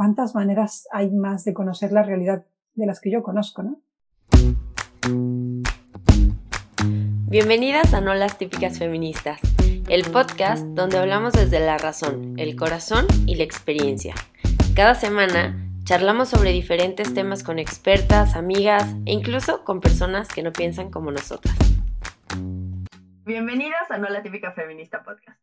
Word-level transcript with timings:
cuántas 0.00 0.34
maneras 0.34 0.88
hay 0.92 1.10
más 1.10 1.44
de 1.44 1.52
conocer 1.52 1.92
la 1.92 2.02
realidad 2.02 2.46
de 2.72 2.86
las 2.86 3.02
que 3.02 3.10
yo 3.10 3.22
conozco, 3.22 3.62
¿no? 3.62 3.82
Bienvenidas 7.28 7.92
a 7.92 8.00
No 8.00 8.14
las 8.14 8.38
típicas 8.38 8.78
feministas, 8.78 9.42
el 9.90 10.10
podcast 10.10 10.64
donde 10.68 10.96
hablamos 10.96 11.34
desde 11.34 11.60
la 11.60 11.76
razón, 11.76 12.34
el 12.38 12.56
corazón 12.56 13.06
y 13.26 13.34
la 13.34 13.44
experiencia. 13.44 14.14
Cada 14.74 14.94
semana 14.94 15.70
charlamos 15.84 16.30
sobre 16.30 16.52
diferentes 16.52 17.12
temas 17.12 17.44
con 17.44 17.58
expertas, 17.58 18.36
amigas 18.36 18.94
e 19.04 19.12
incluso 19.12 19.66
con 19.66 19.82
personas 19.82 20.28
que 20.28 20.42
no 20.42 20.50
piensan 20.50 20.90
como 20.90 21.10
nosotras. 21.10 21.54
Bienvenidas 23.26 23.90
a 23.90 23.98
No 23.98 24.08
la 24.08 24.22
típica 24.22 24.52
feminista 24.52 25.02
podcast. 25.02 25.38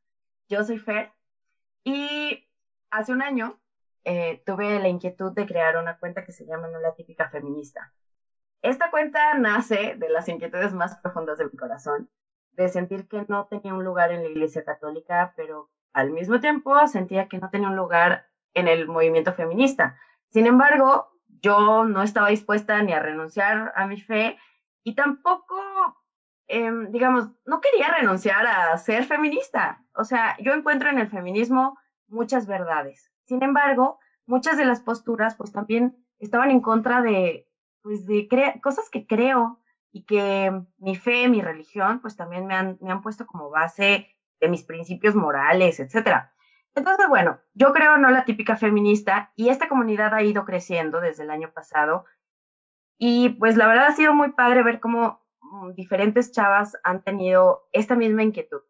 Yo 0.50 0.64
soy 0.64 0.80
Fer 0.80 1.12
y 1.84 2.44
hace 2.90 3.12
un 3.12 3.22
año 3.22 3.60
eh, 4.08 4.42
tuve 4.46 4.80
la 4.80 4.88
inquietud 4.88 5.34
de 5.34 5.46
crear 5.46 5.78
una 5.78 5.98
cuenta 5.98 6.24
que 6.24 6.32
se 6.32 6.46
llama 6.46 6.68
No 6.68 6.80
la 6.80 6.94
típica 6.94 7.30
feminista. 7.30 7.92
Esta 8.62 8.90
cuenta 8.90 9.34
nace 9.36 9.96
de 9.98 10.10
las 10.10 10.28
inquietudes 10.30 10.74
más 10.74 10.98
profundas 11.02 11.38
de 11.38 11.46
mi 11.46 11.58
corazón, 11.58 12.10
de 12.54 12.70
sentir 12.70 13.08
que 13.08 13.26
no 13.28 13.46
tenía 13.46 13.74
un 13.74 13.84
lugar 13.84 14.12
en 14.12 14.24
la 14.24 14.30
Iglesia 14.30 14.64
Católica, 14.64 15.34
pero 15.36 15.70
al 15.94 16.12
mismo 16.12 16.40
tiempo 16.40 16.88
sentía 16.88 17.28
que 17.28 17.38
no 17.38 17.50
tenía 17.50 17.70
un 17.70 17.76
lugar 17.76 18.26
en 18.54 18.68
el 18.68 18.88
movimiento 18.88 19.34
feminista. 19.34 19.96
Sin 20.30 20.48
embargo, 20.48 21.08
yo 21.42 21.86
no 21.86 22.02
estaba 22.02 22.30
dispuesta 22.30 22.82
ni 22.82 22.94
a 22.94 23.00
renunciar 23.00 23.72
a 23.76 23.86
mi 23.86 24.00
fe 24.00 24.38
y 24.84 24.96
tampoco 24.96 25.56
Em, 26.48 26.92
digamos, 26.92 27.30
no 27.46 27.60
quería 27.60 27.90
renunciar 27.90 28.48
a 28.48 28.78
ser 28.78 29.04
feminista. 29.04 29.84
O 29.94 30.04
sea, 30.06 30.36
yo 30.40 30.54
encuentro 30.54 30.90
en 30.90 30.98
el 31.00 31.10
feminismo 31.10 31.78
muchas 32.08 32.48
verdades. 32.48 33.12
Sin 33.26 33.44
embargo, 33.44 34.00
muchas 34.28 34.58
de 34.58 34.66
las 34.66 34.82
posturas 34.82 35.36
pues 35.36 35.52
también 35.52 35.96
estaban 36.20 36.52
en 36.52 36.62
contra 36.62 37.02
de, 37.02 37.48
pues, 37.82 38.06
de 38.06 38.28
cosas 38.62 38.90
que 38.90 39.08
creo 39.08 39.60
y 39.92 40.06
que 40.06 40.52
mi 40.78 40.96
fe, 40.96 41.28
mi 41.28 41.42
religión, 41.42 42.00
pues 42.02 42.16
también 42.16 42.46
me 42.46 42.54
han, 42.54 42.78
me 42.82 42.92
han 42.92 43.02
puesto 43.02 43.26
como 43.26 43.50
base 43.50 44.16
de 44.40 44.48
mis 44.48 44.64
principios 44.64 45.16
morales, 45.16 45.80
etcétera. 45.80 46.34
Entonces, 46.76 47.08
bueno, 47.10 47.40
yo 47.54 47.74
creo 47.74 47.98
no 47.98 48.12
la 48.12 48.26
típica 48.26 48.56
feminista 48.56 49.32
y 49.36 49.50
esta 49.50 49.68
comunidad 49.68 50.14
ha 50.14 50.22
ido 50.22 50.46
creciendo 50.46 51.02
desde 51.02 51.24
el 51.24 51.32
año 51.32 51.52
pasado 51.52 52.06
y 53.00 53.30
pues 53.30 53.58
la 53.58 53.68
verdad 53.68 53.88
ha 53.88 53.96
sido 53.96 54.14
muy 54.14 54.34
padre 54.34 54.62
ver 54.62 54.80
cómo 54.80 55.28
Mm, 55.52 55.74
diferentes 55.74 56.32
chavas 56.32 56.78
han 56.84 57.04
tenido 57.04 57.68
esta 57.72 57.96
misma 57.96 58.24
inquietud, 58.24 58.62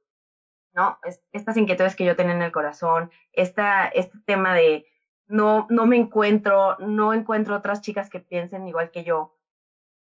¿no? 0.74 1.00
estas 1.32 1.58
inquietudes 1.58 1.96
que 1.96 2.06
yo 2.06 2.16
tenía 2.16 2.34
en 2.34 2.42
el 2.42 2.52
corazón, 2.52 3.12
esta, 3.34 3.88
este 3.88 4.18
tema 4.26 4.54
de 4.54 4.86
no, 5.28 5.68
no 5.70 5.86
me 5.86 5.98
encuentro, 5.98 6.76
no 6.80 7.14
encuentro 7.14 7.56
otras 7.56 7.82
chicas 7.82 8.10
que 8.10 8.20
piensen 8.20 8.68
igual 8.68 8.92
que 8.92 9.04
yo. 9.04 9.34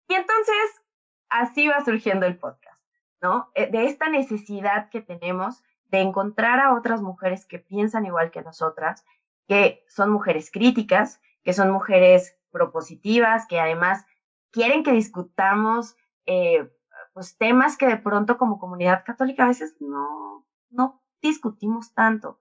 Y 0.08 0.14
entonces, 0.14 0.82
así 1.28 1.68
va 1.68 1.84
surgiendo 1.84 2.26
el 2.26 2.36
podcast, 2.36 2.82
¿no? 3.20 3.50
Eh, 3.54 3.68
de 3.70 3.86
esta 3.86 4.08
necesidad 4.08 4.88
que 4.90 5.00
tenemos 5.00 5.62
de 5.86 6.00
encontrar 6.00 6.60
a 6.60 6.74
otras 6.74 7.00
mujeres 7.00 7.46
que 7.46 7.58
piensan 7.58 8.04
igual 8.04 8.30
que 8.30 8.42
nosotras, 8.42 9.04
que 9.46 9.84
son 9.88 10.10
mujeres 10.10 10.50
críticas, 10.50 11.20
que 11.42 11.52
son 11.52 11.70
mujeres 11.70 12.36
propositivas, 12.50 13.46
que 13.46 13.60
además 13.60 14.04
quieren 14.50 14.82
que 14.82 14.92
discutamos 14.92 15.96
eh, 16.26 16.68
pues 17.12 17.38
temas 17.38 17.76
que 17.76 17.86
de 17.86 17.96
pronto 17.96 18.36
como 18.36 18.58
comunidad 18.58 19.02
católica 19.04 19.44
a 19.44 19.48
veces 19.48 19.76
no, 19.80 20.44
no 20.70 21.02
discutimos 21.22 21.94
tanto. 21.94 22.38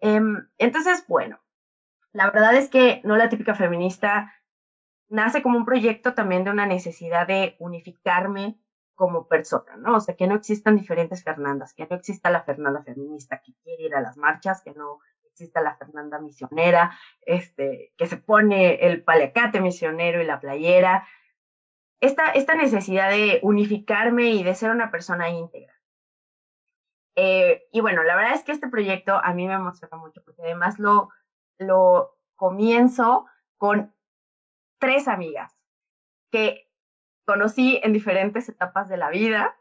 Em, 0.00 0.46
entonces, 0.58 1.04
bueno, 1.08 1.38
la 2.18 2.32
verdad 2.32 2.56
es 2.56 2.68
que 2.68 3.00
no 3.04 3.16
la 3.16 3.28
típica 3.28 3.54
feminista 3.54 4.34
nace 5.08 5.40
como 5.40 5.56
un 5.56 5.64
proyecto 5.64 6.14
también 6.14 6.42
de 6.42 6.50
una 6.50 6.66
necesidad 6.66 7.28
de 7.28 7.54
unificarme 7.60 8.58
como 8.96 9.28
persona, 9.28 9.76
¿no? 9.76 9.94
O 9.94 10.00
sea, 10.00 10.16
que 10.16 10.26
no 10.26 10.34
existan 10.34 10.74
diferentes 10.74 11.22
Fernandas, 11.22 11.74
que 11.74 11.86
no 11.88 11.94
exista 11.94 12.28
la 12.30 12.42
Fernanda 12.42 12.82
feminista 12.82 13.40
que 13.40 13.52
quiere 13.62 13.84
ir 13.84 13.94
a 13.94 14.00
las 14.00 14.16
marchas, 14.16 14.62
que 14.64 14.72
no 14.72 14.98
exista 15.30 15.60
la 15.60 15.76
Fernanda 15.76 16.18
misionera, 16.18 16.90
este, 17.20 17.92
que 17.96 18.08
se 18.08 18.16
pone 18.16 18.84
el 18.84 19.04
paliacate 19.04 19.60
misionero 19.60 20.20
y 20.20 20.26
la 20.26 20.40
playera, 20.40 21.06
esta, 22.00 22.32
esta 22.32 22.56
necesidad 22.56 23.10
de 23.10 23.38
unificarme 23.44 24.30
y 24.30 24.42
de 24.42 24.56
ser 24.56 24.72
una 24.72 24.90
persona 24.90 25.30
íntegra. 25.30 25.72
Eh, 27.14 27.68
y 27.70 27.80
bueno, 27.80 28.02
la 28.02 28.16
verdad 28.16 28.34
es 28.34 28.42
que 28.42 28.50
este 28.50 28.68
proyecto 28.68 29.20
a 29.22 29.32
mí 29.34 29.46
me 29.46 29.54
emociona 29.54 29.96
mucho 29.96 30.20
porque 30.24 30.42
además 30.42 30.80
lo, 30.80 31.10
lo 31.58 32.16
comienzo 32.36 33.26
con 33.56 33.94
tres 34.78 35.08
amigas 35.08 35.56
que 36.30 36.70
conocí 37.24 37.80
en 37.82 37.92
diferentes 37.92 38.48
etapas 38.48 38.88
de 38.88 38.96
la 38.96 39.10
vida, 39.10 39.56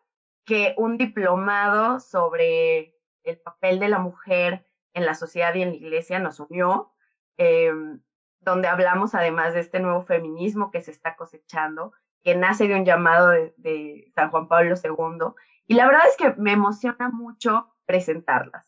que 0.45 0.73
un 0.77 0.97
diplomado 0.97 1.99
sobre 1.99 2.95
el 3.23 3.39
papel 3.39 3.79
de 3.79 3.89
la 3.89 3.99
mujer 3.99 4.65
en 4.93 5.05
la 5.05 5.15
sociedad 5.15 5.53
y 5.55 5.63
en 5.63 5.69
la 5.69 5.75
iglesia 5.75 6.19
nos 6.19 6.39
unió, 6.39 6.93
em, 7.37 8.01
donde 8.39 8.67
hablamos 8.67 9.15
además 9.15 9.53
de 9.53 9.59
este 9.59 9.79
nuevo 9.79 10.03
feminismo 10.03 10.71
que 10.71 10.81
se 10.81 10.91
está 10.91 11.15
cosechando 11.15 11.93
que 12.27 12.35
nace 12.35 12.67
de 12.67 12.75
un 12.75 12.83
llamado 12.83 13.29
de, 13.29 14.11
San 14.13 14.31
Juan 14.31 14.49
Pablo 14.49 14.75
II. 14.75 15.33
Y 15.65 15.75
la 15.75 15.85
verdad 15.85 16.01
es 16.09 16.17
que 16.17 16.33
me 16.41 16.51
emociona 16.51 17.09
mucho 17.09 17.73
presentarlas. 17.85 18.67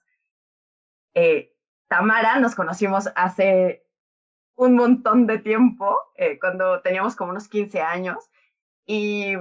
Eh, 1.13 1.53
Tamara 1.89 2.39
nos 2.39 2.55
conocimos 2.55 3.09
hace 3.15 3.85
un 4.55 4.75
montón 4.75 5.27
de 5.27 5.39
tiempo, 5.39 5.97
eh, 6.15 6.39
cuando 6.39 6.81
teníamos 6.81 7.15
como 7.15 7.31
unos 7.31 7.49
15 7.49 7.81
años, 7.81 8.29
y 8.85 9.33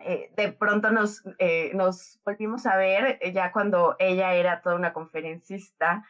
eh, 0.00 0.32
de 0.36 0.52
pronto 0.52 0.90
nos, 0.90 1.22
nos 1.74 2.20
volvimos 2.24 2.66
a 2.66 2.76
ver 2.76 3.20
ya 3.32 3.52
cuando 3.52 3.94
ella 3.98 4.34
era 4.34 4.60
toda 4.62 4.74
una 4.74 4.92
conferencista 4.92 6.04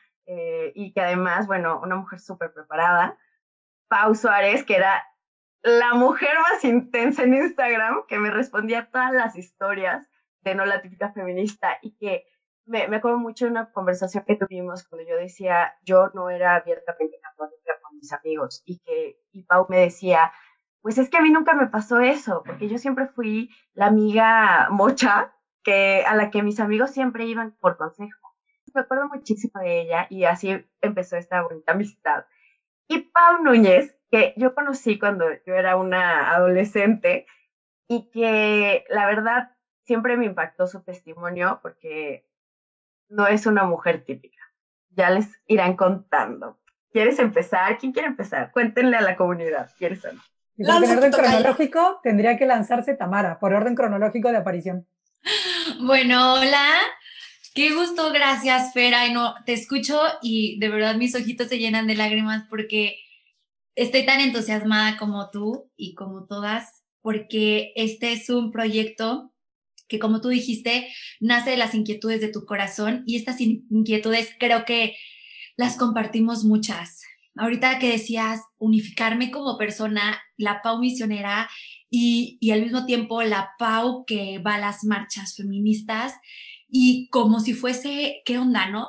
y 0.75 0.93
que 0.93 1.00
además, 1.00 1.49
bueno, 1.49 1.81
una 1.83 1.97
mujer 1.97 2.21
súper 2.21 2.53
preparada. 2.53 3.19
Pau 3.89 4.15
Suárez, 4.15 4.65
que 4.65 4.77
era 4.77 5.03
la 5.62 5.94
mujer 5.94 6.31
más 6.50 6.65
intensa 6.65 7.25
en 7.25 7.34
Instagram 7.34 8.06
que 8.09 8.19
me 8.19 8.31
respondía 8.31 8.81
a 8.81 8.87
todas 8.87 9.12
las 9.12 9.37
historias 9.37 10.09
de 10.41 10.55
no 10.55 10.65
la 10.65 10.81
típica 10.81 11.12
feminista 11.12 11.78
y 11.83 11.93
que 11.97 12.27
me, 12.71 12.89
me 12.89 12.97
acuerdo 12.97 13.19
mucho 13.19 13.45
de 13.45 13.51
una 13.51 13.71
conversación 13.73 14.25
que 14.27 14.37
tuvimos 14.37 14.87
cuando 14.89 15.09
yo 15.09 15.17
decía 15.17 15.75
yo 15.83 16.11
no 16.15 16.31
era 16.31 16.55
abiertamente 16.57 17.19
católica 17.21 17.73
con 17.83 17.97
mis 17.97 18.13
amigos 18.13 18.63
y 18.65 18.79
que 18.81 19.19
y 19.33 19.43
Pau 19.45 19.67
me 19.69 19.79
decía 19.79 20.33
pues 20.81 20.97
es 20.99 21.11
que 21.11 21.19
a 21.19 21.21
mí 21.21 21.31
nunca 21.31 21.55
me 21.55 21.67
pasó 21.67 22.01
eso 22.01 22.43
porque 22.47 22.69
yo 22.69 22.79
siempre 22.79 23.09
fui 23.09 23.51
la 23.75 23.87
amiga 23.87 24.69
mocha 24.71 25.35
que 25.63 26.05
a 26.07 26.15
la 26.15 26.31
que 26.31 26.43
mis 26.43 26.61
amigos 26.61 26.91
siempre 26.91 27.27
iban 27.27 27.55
por 27.61 27.77
consejo. 27.77 28.35
Me 28.73 28.83
acuerdo 28.83 29.09
muchísimo 29.09 29.61
de 29.61 29.81
ella 29.81 30.07
y 30.09 30.25
así 30.25 30.65
empezó 30.81 31.17
esta 31.17 31.43
bonita 31.43 31.73
amistad. 31.73 32.25
Y 32.89 33.01
Pau 33.01 33.43
Núñez 33.43 33.97
que 34.11 34.33
yo 34.37 34.55
conocí 34.55 34.99
cuando 34.99 35.27
yo 35.47 35.55
era 35.55 35.77
una 35.77 36.31
adolescente 36.35 37.27
y 37.89 38.11
que 38.11 38.85
la 38.89 39.07
verdad 39.07 39.51
siempre 39.85 40.17
me 40.17 40.27
impactó 40.27 40.67
su 40.67 40.83
testimonio 40.83 41.61
porque 41.63 42.25
no 43.10 43.26
es 43.26 43.44
una 43.47 43.65
mujer 43.65 44.04
típica. 44.04 44.41
Ya 44.91 45.10
les 45.10 45.28
irán 45.47 45.76
contando. 45.76 46.59
¿Quieres 46.93 47.19
empezar? 47.19 47.78
¿Quién 47.78 47.93
quiere 47.93 48.09
empezar? 48.09 48.50
Cuéntenle 48.53 48.97
a 48.97 49.03
la 49.03 49.16
comunidad. 49.16 49.71
¿Quieres 49.78 50.04
o 50.04 50.12
no? 50.12 50.21
por 50.56 50.84
orden 50.84 51.10
cronológico 51.10 52.00
tendría 52.03 52.37
que 52.37 52.44
lanzarse 52.44 52.94
Tamara, 52.94 53.38
por 53.38 53.54
orden 53.54 53.75
cronológico 53.75 54.31
de 54.31 54.38
aparición. 54.38 54.87
Bueno, 55.81 56.34
hola. 56.34 56.66
Qué 57.54 57.75
gusto, 57.75 58.12
gracias, 58.12 58.72
Fera. 58.72 59.06
Y 59.06 59.12
no, 59.12 59.34
te 59.44 59.53
escucho 59.53 60.00
y 60.21 60.59
de 60.59 60.69
verdad 60.69 60.97
mis 60.97 61.15
ojitos 61.15 61.48
se 61.48 61.59
llenan 61.59 61.87
de 61.87 61.94
lágrimas 61.94 62.44
porque 62.48 62.97
estoy 63.75 64.04
tan 64.04 64.21
entusiasmada 64.21 64.98
como 64.98 65.30
tú 65.30 65.71
y 65.77 65.95
como 65.95 66.27
todas, 66.27 66.84
porque 67.01 67.72
este 67.77 68.13
es 68.13 68.28
un 68.30 68.53
proyecto 68.53 69.29
que, 69.91 69.98
como 69.98 70.22
tú 70.22 70.28
dijiste, 70.28 70.89
nace 71.21 71.51
de 71.51 71.57
las 71.59 71.75
inquietudes 71.75 72.22
de 72.22 72.28
tu 72.28 72.47
corazón 72.47 73.03
y 73.07 73.16
estas 73.16 73.41
inquietudes 73.41 74.31
creo 74.39 74.65
que 74.65 74.97
las 75.57 75.77
compartimos 75.77 76.45
muchas. 76.45 77.03
Ahorita 77.37 77.78
que 77.78 77.91
decías 77.91 78.41
unificarme 78.59 79.31
como 79.31 79.59
persona, 79.59 80.19
la 80.39 80.63
Pau 80.63 80.78
misionera 80.78 81.51
y, 81.91 82.39
y 82.41 82.53
al 82.53 82.63
mismo 82.63 82.87
tiempo 82.87 83.22
la 83.22 83.51
Pau 83.59 84.04
que 84.07 84.39
va 84.39 84.54
a 84.54 84.60
las 84.60 84.84
marchas 84.84 85.37
feministas 85.37 86.15
y 86.69 87.09
como 87.10 87.41
si 87.41 87.53
fuese, 87.53 88.22
¿qué 88.25 88.39
onda, 88.39 88.71
no? 88.71 88.89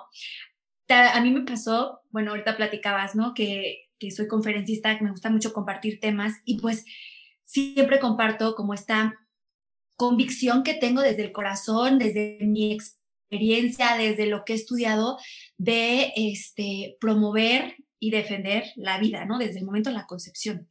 A 0.88 1.21
mí 1.21 1.31
me 1.31 1.42
pasó, 1.42 2.01
bueno, 2.09 2.31
ahorita 2.31 2.56
platicabas, 2.56 3.15
¿no? 3.15 3.33
Que 3.33 3.92
que 4.01 4.09
soy 4.09 4.27
conferencista, 4.27 4.98
que 4.98 5.03
me 5.03 5.12
gusta 5.12 5.30
mucho 5.30 5.53
compartir 5.53 6.00
temas 6.00 6.33
y 6.44 6.59
pues 6.59 6.86
siempre 7.44 8.00
comparto 8.00 8.56
como 8.56 8.74
esta 8.74 9.13
convicción 10.01 10.63
que 10.63 10.74
tengo 10.74 11.03
desde 11.03 11.21
el 11.21 11.31
corazón, 11.31 12.00
desde 12.00 12.39
mi 12.42 12.74
experiencia, 12.74 13.95
desde 13.98 14.25
lo 14.25 14.44
que 14.44 14.53
he 14.53 14.56
estudiado, 14.56 15.19
de 15.59 16.12
este, 16.15 16.98
promover 17.00 17.75
y 18.00 18.09
defender 18.09 18.63
la 18.77 18.98
vida, 18.98 19.25
¿no? 19.25 19.38
Desde 19.38 19.59
el 19.59 19.65
momento 19.65 19.92
de 19.92 19.98
la 19.98 20.07
concepción. 20.07 20.68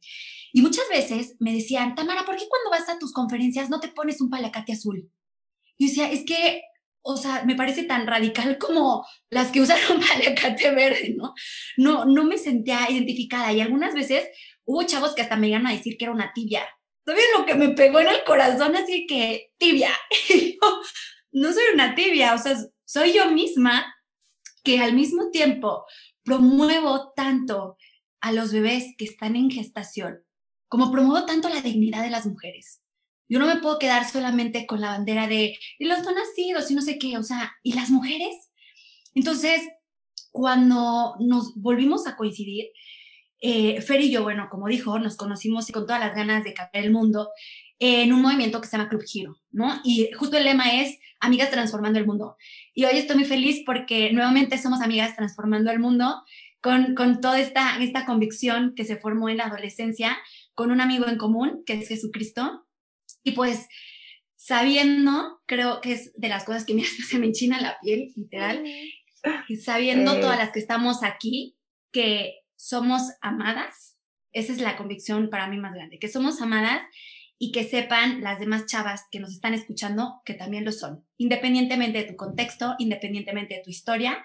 Y 0.51 0.61
muchas 0.61 0.83
veces 0.89 1.37
me 1.39 1.53
decían, 1.53 1.95
Tamara, 1.95 2.25
¿por 2.25 2.35
qué 2.35 2.43
cuando 2.49 2.71
vas 2.71 2.89
a 2.89 2.99
tus 2.99 3.13
conferencias 3.13 3.69
no 3.69 3.79
te 3.79 3.87
pones 3.87 4.19
un 4.19 4.29
palacate 4.29 4.73
azul? 4.73 5.09
Y 5.77 5.87
decía, 5.87 6.11
es 6.11 6.25
que, 6.25 6.63
o 7.01 7.15
sea, 7.15 7.45
me 7.45 7.55
parece 7.55 7.83
tan 7.83 8.07
radical 8.07 8.57
como 8.57 9.07
las 9.29 9.49
que 9.53 9.61
usaron 9.61 10.01
palacate 10.09 10.71
verde, 10.71 11.15
¿no? 11.15 11.33
No, 11.77 12.03
no 12.03 12.25
me 12.25 12.37
sentía 12.37 12.91
identificada. 12.91 13.53
Y 13.53 13.61
algunas 13.61 13.93
veces 13.93 14.27
hubo 14.65 14.83
chavos 14.83 15.15
que 15.15 15.21
hasta 15.21 15.37
me 15.37 15.47
iban 15.47 15.67
a 15.67 15.71
decir 15.71 15.95
que 15.97 16.03
era 16.03 16.13
una 16.13 16.33
tibia. 16.33 16.67
¿Sabes 17.11 17.25
lo 17.37 17.45
que 17.45 17.55
me 17.55 17.69
pegó 17.71 17.99
en 17.99 18.07
el 18.07 18.23
corazón? 18.23 18.73
Así 18.73 19.05
que, 19.05 19.51
tibia. 19.57 19.91
No 21.33 21.53
soy 21.53 21.63
una 21.73 21.95
tibia, 21.95 22.33
o 22.33 22.37
sea, 22.37 22.57
soy 22.83 23.13
yo 23.13 23.31
misma 23.31 23.85
que 24.65 24.81
al 24.81 24.93
mismo 24.93 25.29
tiempo 25.29 25.85
promuevo 26.25 27.13
tanto 27.15 27.77
a 28.19 28.33
los 28.33 28.51
bebés 28.51 28.95
que 28.97 29.05
están 29.05 29.37
en 29.37 29.49
gestación, 29.49 30.25
como 30.67 30.91
promuevo 30.91 31.25
tanto 31.25 31.47
la 31.47 31.61
dignidad 31.61 32.03
de 32.03 32.09
las 32.09 32.25
mujeres. 32.25 32.81
Yo 33.29 33.39
no 33.39 33.47
me 33.47 33.61
puedo 33.61 33.79
quedar 33.79 34.09
solamente 34.09 34.67
con 34.67 34.81
la 34.81 34.89
bandera 34.89 35.27
de 35.27 35.57
los 35.79 36.03
no 36.03 36.11
nacidos 36.11 36.69
y 36.69 36.75
no 36.75 36.81
sé 36.81 36.99
qué, 36.99 37.17
o 37.17 37.23
sea, 37.23 37.53
¿y 37.63 37.73
las 37.73 37.89
mujeres? 37.89 38.35
Entonces, 39.15 39.61
cuando 40.31 41.15
nos 41.19 41.55
volvimos 41.55 42.07
a 42.07 42.17
coincidir, 42.17 42.71
eh, 43.41 43.81
Fer 43.81 44.01
y 44.01 44.11
yo, 44.11 44.23
bueno, 44.23 44.47
como 44.49 44.67
dijo, 44.67 44.97
nos 44.99 45.17
conocimos 45.17 45.67
con 45.71 45.85
todas 45.85 45.99
las 45.99 46.15
ganas 46.15 46.43
de 46.43 46.53
cambiar 46.53 46.85
el 46.85 46.91
mundo 46.91 47.29
en 47.79 48.13
un 48.13 48.21
movimiento 48.21 48.61
que 48.61 48.67
se 48.67 48.77
llama 48.77 48.89
Club 48.89 49.01
Giro, 49.03 49.35
¿no? 49.49 49.81
Y 49.83 50.11
justo 50.11 50.37
el 50.37 50.43
lema 50.43 50.81
es 50.81 50.99
Amigas 51.19 51.49
Transformando 51.49 51.97
el 51.97 52.05
Mundo. 52.05 52.37
Y 52.75 52.85
hoy 52.85 52.99
estoy 52.99 53.17
muy 53.17 53.25
feliz 53.25 53.63
porque 53.65 54.13
nuevamente 54.13 54.59
somos 54.59 54.81
amigas 54.81 55.15
transformando 55.15 55.71
el 55.71 55.79
mundo 55.79 56.21
con, 56.61 56.93
con 56.93 57.21
toda 57.21 57.39
esta, 57.39 57.81
esta 57.81 58.05
convicción 58.05 58.73
que 58.75 58.85
se 58.85 58.97
formó 58.97 59.29
en 59.29 59.37
la 59.37 59.45
adolescencia 59.45 60.15
con 60.53 60.69
un 60.69 60.79
amigo 60.79 61.07
en 61.07 61.17
común, 61.17 61.63
que 61.65 61.73
es 61.73 61.87
Jesucristo. 61.87 62.67
Y 63.23 63.31
pues 63.31 63.67
sabiendo, 64.35 65.41
creo 65.47 65.81
que 65.81 65.93
es 65.93 66.13
de 66.15 66.29
las 66.29 66.43
cosas 66.43 66.65
que 66.65 66.75
me 66.75 66.81
hace 67.03 67.17
me 67.17 67.25
enchina 67.25 67.59
la 67.59 67.77
piel, 67.81 68.11
literal, 68.15 68.63
y 69.47 69.55
sabiendo 69.55 70.19
todas 70.19 70.37
las 70.37 70.51
que 70.51 70.59
estamos 70.59 71.01
aquí, 71.01 71.55
que 71.91 72.40
somos 72.61 73.13
amadas, 73.21 73.97
esa 74.33 74.53
es 74.53 74.61
la 74.61 74.77
convicción 74.77 75.31
para 75.31 75.47
mí 75.47 75.57
más 75.57 75.73
grande, 75.73 75.97
que 75.97 76.07
somos 76.07 76.41
amadas 76.41 76.81
y 77.39 77.51
que 77.51 77.63
sepan 77.63 78.21
las 78.21 78.39
demás 78.39 78.67
chavas 78.67 79.07
que 79.09 79.19
nos 79.19 79.31
están 79.31 79.55
escuchando 79.55 80.21
que 80.25 80.35
también 80.35 80.63
lo 80.63 80.71
son. 80.71 81.03
Independientemente 81.17 81.97
de 81.97 82.03
tu 82.03 82.15
contexto, 82.15 82.75
independientemente 82.77 83.55
de 83.55 83.63
tu 83.63 83.71
historia, 83.71 84.23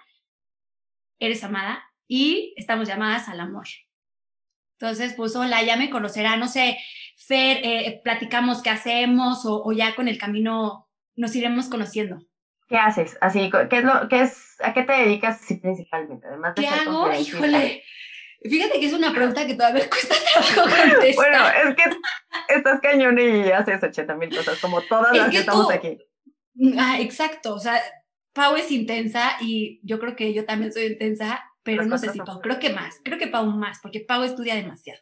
eres 1.18 1.42
amada 1.44 1.82
y 2.06 2.52
estamos 2.58 2.86
llamadas 2.86 3.30
al 3.30 3.40
amor. 3.40 3.66
Entonces, 4.78 5.14
pues 5.14 5.34
hola, 5.34 5.62
ya 5.62 5.78
me 5.78 5.88
conocerá, 5.88 6.36
no 6.36 6.46
sé, 6.46 6.76
Fer, 7.16 7.60
eh, 7.64 8.02
platicamos 8.04 8.62
qué 8.62 8.68
hacemos 8.68 9.46
o, 9.46 9.72
ya 9.72 9.94
con 9.94 10.08
el 10.08 10.18
camino 10.18 10.90
nos 11.14 11.34
iremos 11.34 11.70
conociendo. 11.70 12.18
¿Qué 12.68 12.76
haces? 12.76 13.16
Así, 13.22 13.50
¿qué 13.70 13.78
es 13.78 13.84
lo, 13.84 14.08
qué 14.10 14.20
es, 14.20 14.56
a 14.60 14.74
qué 14.74 14.82
te 14.82 14.92
dedicas 14.92 15.40
principalmente? 15.62 16.26
Además 16.26 16.54
de 16.54 16.62
¿Qué 16.62 16.68
hago? 16.68 17.10
Híjole, 17.10 17.82
Fíjate 18.48 18.80
que 18.80 18.86
es 18.86 18.92
una 18.92 19.12
pregunta 19.12 19.46
que 19.46 19.54
todavía 19.54 19.88
cuesta 19.88 20.14
trabajo 20.32 20.62
contestar. 20.62 21.14
Bueno, 21.14 21.46
es 21.48 21.76
que 21.76 22.54
estás 22.54 22.80
cañón 22.80 23.18
y 23.18 23.50
haces 23.50 23.82
80 23.82 24.14
mil 24.16 24.34
cosas, 24.34 24.58
como 24.58 24.80
todas 24.82 25.16
las 25.16 25.30
que, 25.30 25.38
estamos 25.38 25.70
aquí. 25.70 25.98
Ah, 26.78 26.98
exacto, 27.00 27.54
o 27.54 27.58
sea, 27.58 27.80
Pau 28.32 28.56
es 28.56 28.70
intensa 28.70 29.36
y 29.40 29.80
yo 29.82 29.98
creo 29.98 30.16
que 30.16 30.32
yo 30.32 30.44
también 30.44 30.72
soy 30.72 30.86
intensa, 30.86 31.42
pero 31.62 31.84
no 31.84 31.98
sé 31.98 32.10
si 32.10 32.18
Pau, 32.18 32.40
creo 32.40 32.58
que 32.58 32.70
más, 32.70 33.00
creo 33.04 33.18
que 33.18 33.28
Pau 33.28 33.46
más, 33.46 33.78
porque 33.82 34.00
Pau 34.00 34.22
estudia 34.22 34.54
demasiado. 34.54 35.00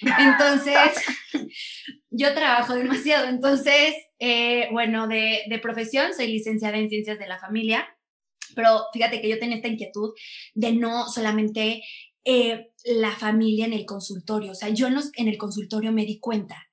Entonces, 0.00 1.04
yo 2.10 2.34
trabajo 2.34 2.74
demasiado. 2.74 3.28
Entonces, 3.28 3.94
eh, 4.18 4.68
bueno, 4.70 5.08
de, 5.08 5.42
de 5.48 5.58
profesión 5.58 6.14
soy 6.14 6.28
licenciada 6.28 6.76
en 6.76 6.88
ciencias 6.88 7.18
de 7.18 7.26
la 7.26 7.38
familia, 7.38 7.88
pero 8.54 8.86
fíjate 8.92 9.20
que 9.20 9.28
yo 9.28 9.38
tenía 9.38 9.56
esta 9.56 9.68
inquietud 9.68 10.12
de 10.54 10.72
no 10.72 11.08
solamente 11.08 11.82
eh, 12.28 12.72
la 12.84 13.12
familia 13.12 13.66
en 13.66 13.72
el 13.72 13.86
consultorio. 13.86 14.50
O 14.50 14.54
sea, 14.56 14.68
yo 14.70 14.88
en, 14.88 15.28
el 15.28 15.38
consultorio 15.38 15.92
me 15.92 16.04
di 16.04 16.18
cuenta 16.18 16.66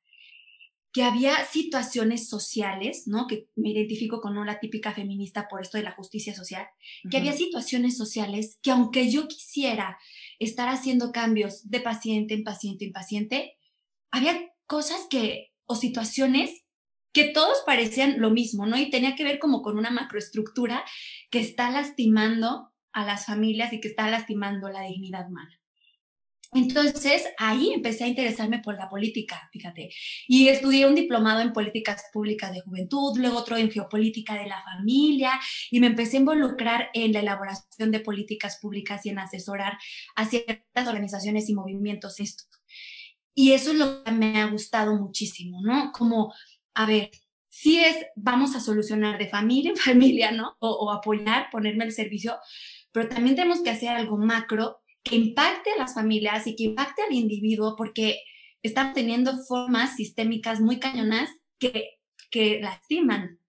que 0.91 1.03
había 1.03 1.45
situaciones 1.45 2.27
sociales, 2.27 3.03
¿no? 3.05 3.27
Que 3.27 3.49
me 3.55 3.69
identifico 3.69 4.19
con 4.19 4.43
la 4.47 4.59
típica 4.59 4.93
feminista 4.93 5.47
por 5.47 5.61
esto 5.61 5.77
de 5.77 5.83
la 5.83 5.91
justicia 5.91 6.33
social, 6.33 6.65
que 7.11 7.17
había 7.17 7.33
situaciones 7.33 7.95
sociales 7.95 8.57
que 8.63 8.71
aunque 8.71 9.11
yo 9.11 9.27
quisiera 9.27 9.99
estar 10.39 10.69
haciendo 10.69 11.11
cambios 11.11 11.69
de 11.69 11.81
paciente 11.81 12.33
en 12.33 12.43
paciente 12.43 12.85
en 12.85 12.91
paciente, 12.91 13.53
había 14.09 14.51
cosas 14.65 15.05
que, 15.07 15.51
o 15.65 15.75
situaciones 15.75 16.63
que 17.11 17.25
todos 17.25 17.59
parecían 17.63 18.19
lo 18.19 18.31
mismo, 18.31 18.65
¿no? 18.65 18.75
Y 18.75 18.89
tenía 18.89 19.15
que 19.15 19.23
ver 19.23 19.37
como 19.37 19.61
con 19.61 19.77
una 19.77 19.91
macroestructura 19.91 20.83
que 21.29 21.41
está 21.41 21.69
lastimando 21.69 22.72
a 22.93 23.05
las 23.05 23.25
familias 23.25 23.73
y 23.73 23.79
que 23.79 23.89
está 23.89 24.09
lastimando 24.09 24.69
la 24.69 24.83
dignidad 24.83 25.27
humana. 25.27 25.59
Entonces, 26.55 27.25
ahí 27.37 27.71
empecé 27.73 28.03
a 28.03 28.07
interesarme 28.07 28.59
por 28.59 28.77
la 28.77 28.89
política, 28.89 29.49
fíjate. 29.51 29.89
Y 30.27 30.49
estudié 30.49 30.85
un 30.85 30.95
diplomado 30.95 31.41
en 31.41 31.53
políticas 31.53 32.03
públicas 32.13 32.53
de 32.53 32.61
juventud, 32.61 33.17
luego 33.17 33.39
otro 33.39 33.57
en 33.57 33.71
geopolítica 33.71 34.35
de 34.35 34.47
la 34.47 34.63
familia, 34.63 35.31
y 35.71 35.79
me 35.79 35.87
empecé 35.87 36.17
a 36.17 36.19
involucrar 36.21 36.89
en 36.93 37.13
la 37.13 37.21
elaboración 37.21 37.91
de 37.91 37.99
políticas 37.99 38.59
públicas 38.61 39.05
y 39.05 39.09
en 39.09 39.19
asesorar 39.19 39.77
a 40.15 40.25
ciertas 40.25 40.87
organizaciones 40.87 41.49
y 41.49 41.55
movimientos. 41.55 42.17
Y 43.33 43.53
eso 43.53 43.71
es 43.71 43.77
lo 43.77 44.03
que 44.03 44.11
me 44.11 44.39
ha 44.39 44.45
gustado 44.47 44.95
muchísimo, 44.95 45.61
¿no? 45.63 45.91
Como, 45.91 46.33
a 46.75 46.85
ver, 46.85 47.09
si 47.49 47.79
es, 47.79 47.95
vamos 48.15 48.55
a 48.55 48.59
solucionar 48.59 49.17
de 49.17 49.27
familia 49.27 49.71
en 49.71 49.77
familia, 49.77 50.31
¿no? 50.31 50.55
O 50.59 50.91
apoyar, 50.91 51.49
ponerme 51.51 51.83
al 51.83 51.91
servicio, 51.91 52.37
pero 52.93 53.09
también 53.09 53.35
tenemos 53.35 53.61
que 53.61 53.71
hacer 53.71 53.89
algo 53.89 54.17
macro 54.17 54.79
que 55.03 55.17
impacte 55.17 55.71
a 55.71 55.77
las 55.77 55.93
familias 55.93 56.47
y 56.47 56.55
que 56.55 56.63
impacte 56.63 57.01
al 57.01 57.13
individuo 57.13 57.75
porque 57.75 58.21
están 58.61 58.93
teniendo 58.93 59.37
formas 59.45 59.97
sistémicas 59.97 60.61
muy 60.61 60.79
cañonas 60.79 61.29
que, 61.59 61.99
que 62.31 62.61
lastiman. 62.61 63.39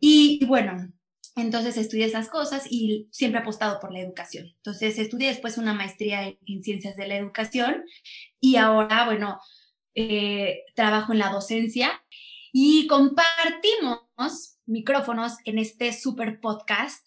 Y, 0.00 0.44
bueno, 0.46 0.90
entonces 1.36 1.76
estudié 1.76 2.06
esas 2.06 2.28
cosas 2.28 2.66
y 2.70 3.08
siempre 3.10 3.40
he 3.40 3.42
apostado 3.42 3.80
por 3.80 3.92
la 3.92 4.00
educación. 4.00 4.46
Entonces 4.56 4.98
estudié 4.98 5.28
después 5.28 5.58
una 5.58 5.74
maestría 5.74 6.26
en, 6.26 6.62
ciencias 6.62 6.96
de 6.96 7.06
la 7.06 7.16
educación 7.16 7.84
y 8.40 8.56
ahora, 8.56 9.04
bueno, 9.04 9.38
eh, 9.94 10.64
trabajo 10.74 11.12
en 11.12 11.18
la 11.18 11.30
docencia 11.30 12.02
y 12.52 12.86
compartimos 12.86 14.58
micrófonos 14.66 15.34
en 15.44 15.58
este 15.58 15.92
super 15.92 16.40
podcast 16.40 17.06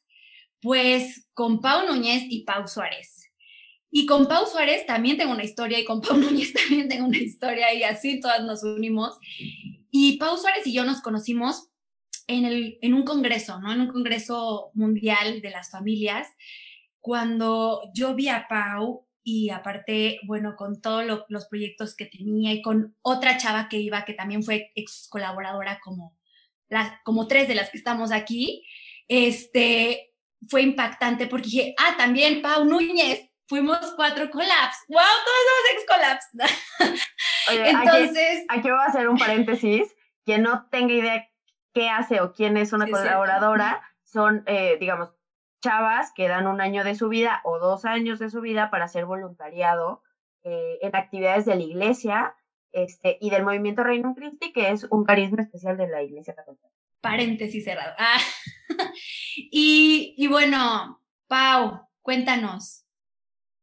pues 0.61 1.27
con 1.33 1.61
Pau 1.61 1.87
Núñez 1.87 2.23
y 2.29 2.43
Pau 2.43 2.67
Suárez. 2.67 3.31
Y 3.91 4.05
con 4.05 4.27
Pau 4.27 4.45
Suárez 4.45 4.85
también 4.85 5.17
tengo 5.17 5.31
una 5.31 5.43
historia 5.43 5.79
y 5.79 5.85
con 5.85 6.01
Pau 6.01 6.17
Núñez 6.17 6.53
también 6.53 6.89
tengo 6.89 7.07
una 7.07 7.17
historia 7.17 7.73
y 7.73 7.83
así 7.83 8.19
todas 8.19 8.43
nos 8.43 8.63
unimos. 8.63 9.17
Y 9.91 10.17
Pau 10.17 10.37
Suárez 10.37 10.67
y 10.67 10.73
yo 10.73 10.83
nos 10.83 11.01
conocimos 11.01 11.69
en, 12.27 12.45
el, 12.45 12.77
en 12.81 12.93
un 12.93 13.03
congreso, 13.03 13.59
¿no? 13.61 13.71
En 13.71 13.81
un 13.81 13.87
congreso 13.87 14.71
mundial 14.73 15.41
de 15.41 15.49
las 15.49 15.71
familias, 15.71 16.27
cuando 16.99 17.81
yo 17.93 18.15
vi 18.15 18.29
a 18.29 18.47
Pau 18.49 19.05
y 19.23 19.49
aparte, 19.49 20.19
bueno, 20.25 20.55
con 20.55 20.81
todos 20.81 21.03
los 21.29 21.45
proyectos 21.45 21.95
que 21.95 22.05
tenía 22.05 22.53
y 22.53 22.61
con 22.61 22.95
otra 23.01 23.37
chava 23.37 23.69
que 23.69 23.79
iba, 23.79 24.05
que 24.05 24.13
también 24.13 24.43
fue 24.43 24.71
ex 24.75 25.07
colaboradora 25.09 25.79
como, 25.83 26.15
las, 26.67 26.93
como 27.03 27.27
tres 27.27 27.47
de 27.47 27.55
las 27.55 27.69
que 27.69 27.77
estamos 27.77 28.11
aquí, 28.11 28.63
este, 29.07 30.14
fue 30.49 30.61
impactante 30.61 31.27
porque 31.27 31.45
dije, 31.45 31.75
ah, 31.77 31.95
también 31.97 32.41
Pau 32.41 32.65
Núñez, 32.65 33.29
fuimos 33.47 33.79
cuatro 33.95 34.29
collabs. 34.29 34.77
¡Wow! 34.87 34.99
Todos 35.25 35.43
somos 35.47 35.65
ex 35.73 35.85
collabs. 35.87 37.01
Entonces. 37.51 38.45
Aquí, 38.49 38.69
voy 38.69 38.79
a 38.79 38.85
hacer 38.85 39.07
un 39.09 39.17
paréntesis. 39.17 39.95
Quien 40.25 40.43
no 40.43 40.67
tenga 40.69 40.93
idea 40.93 41.27
qué 41.73 41.89
hace 41.89 42.21
o 42.21 42.33
quién 42.33 42.57
es 42.57 42.73
una 42.73 42.89
colaboradora, 42.89 43.81
son, 44.03 44.43
eh, 44.47 44.77
digamos, 44.79 45.09
chavas 45.61 46.11
que 46.15 46.27
dan 46.27 46.47
un 46.47 46.61
año 46.61 46.83
de 46.83 46.95
su 46.95 47.09
vida 47.09 47.41
o 47.43 47.59
dos 47.59 47.85
años 47.85 48.19
de 48.19 48.29
su 48.29 48.41
vida 48.41 48.69
para 48.71 48.85
hacer 48.85 49.05
voluntariado 49.05 50.01
eh, 50.43 50.79
en 50.81 50.95
actividades 50.95 51.45
de 51.45 51.55
la 51.55 51.63
iglesia 51.63 52.35
este, 52.71 53.17
y 53.19 53.29
del 53.29 53.43
movimiento 53.43 53.83
Reino 53.83 54.15
Christi, 54.15 54.53
que 54.53 54.69
es 54.69 54.85
un 54.85 55.03
carisma 55.03 55.41
especial 55.41 55.77
de 55.77 55.87
la 55.87 56.01
iglesia 56.01 56.33
católica 56.33 56.67
paréntesis 57.05 57.63
cerrado. 57.63 57.93
Ah. 57.99 58.19
y, 59.35 60.27
bueno, 60.27 61.03
Pau, 61.27 61.87
cuéntanos, 62.01 62.83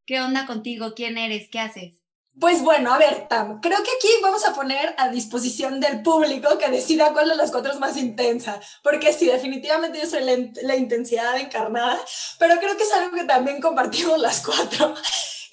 ¿qué 0.07 0.21
onda 0.21 0.47
contigo? 0.47 0.93
¿Quién 0.95 1.19
eres? 1.19 1.49
¿Qué 1.51 1.59
haces? 1.59 1.99
Pues 2.39 2.63
bueno, 2.63 2.95
a 2.95 2.99
ver, 2.99 3.27
Tam, 3.29 3.61
creo 3.61 3.79
que 3.83 3.91
aquí 3.91 4.09
vamos 4.23 4.47
a 4.47 4.55
poner 4.55 4.95
a 4.97 5.09
disposición 5.09 5.81
del 5.81 6.03
público 6.03 6.57
que 6.57 6.71
decida 6.71 7.13
cuál 7.13 7.29
de 7.29 7.37
las 7.37 7.51
cuatro 7.51 7.73
es 7.73 7.81
más 7.81 7.97
intensa, 7.97 8.59
porque 8.83 9.13
sí, 9.13 9.27
definitivamente 9.27 9.99
yo 9.99 10.07
soy 10.07 10.23
la, 10.63 10.77
intensidad 10.77 11.37
encarnada, 11.39 12.01
pero 12.39 12.59
creo 12.59 12.77
que 12.77 12.85
es 12.85 12.93
algo 12.95 13.15
que 13.15 13.25
también 13.25 13.61
compartimos 13.61 14.19
las 14.19 14.41
cuatro. 14.41 14.95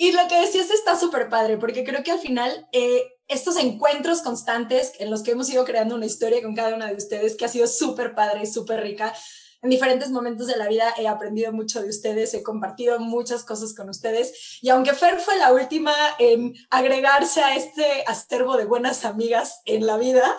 Y 0.01 0.13
lo 0.13 0.29
que 0.29 0.39
decías 0.39 0.69
está 0.71 0.97
súper 0.97 1.27
padre, 1.27 1.57
porque 1.57 1.83
creo 1.83 2.03
que 2.03 2.11
al 2.11 2.19
final 2.19 2.69
eh, 2.71 3.17
estos 3.27 3.57
encuentros 3.57 4.21
constantes 4.21 4.93
en 4.97 5.11
los 5.11 5.23
que 5.23 5.31
hemos 5.31 5.49
ido 5.49 5.65
creando 5.65 5.95
una 5.95 6.05
historia 6.05 6.41
con 6.41 6.55
cada 6.55 6.73
una 6.73 6.87
de 6.87 6.95
ustedes, 6.95 7.35
que 7.35 7.43
ha 7.43 7.49
sido 7.49 7.67
súper 7.67 8.15
padre, 8.15 8.45
súper 8.45 8.79
rica, 8.79 9.13
en 9.61 9.69
diferentes 9.69 10.09
momentos 10.09 10.47
de 10.47 10.55
la 10.55 10.69
vida 10.69 10.93
he 10.97 11.07
aprendido 11.07 11.51
mucho 11.51 11.81
de 11.81 11.89
ustedes, 11.89 12.33
he 12.33 12.43
compartido 12.43 12.97
muchas 12.99 13.43
cosas 13.43 13.73
con 13.75 13.89
ustedes. 13.89 14.59
Y 14.61 14.69
aunque 14.69 14.93
Fer 14.93 15.19
fue 15.19 15.37
la 15.37 15.51
última 15.51 15.93
en 16.17 16.53
agregarse 16.69 17.41
a 17.41 17.57
este 17.57 18.05
acervo 18.07 18.55
de 18.55 18.63
buenas 18.63 19.03
amigas 19.03 19.59
en 19.65 19.85
la 19.85 19.97
vida, 19.97 20.33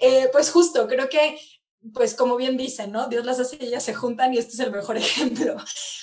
eh, 0.00 0.28
pues 0.32 0.50
justo 0.50 0.88
creo 0.88 1.08
que 1.08 1.38
pues 1.92 2.14
como 2.14 2.36
bien 2.36 2.56
dicen, 2.56 2.92
¿no? 2.92 3.08
Dios 3.08 3.24
las 3.26 3.38
hace 3.40 3.58
y 3.60 3.66
ellas 3.66 3.82
se 3.82 3.94
juntan 3.94 4.32
y 4.32 4.38
este 4.38 4.54
es 4.54 4.60
el 4.60 4.70
mejor 4.70 4.96
ejemplo. 4.98 5.56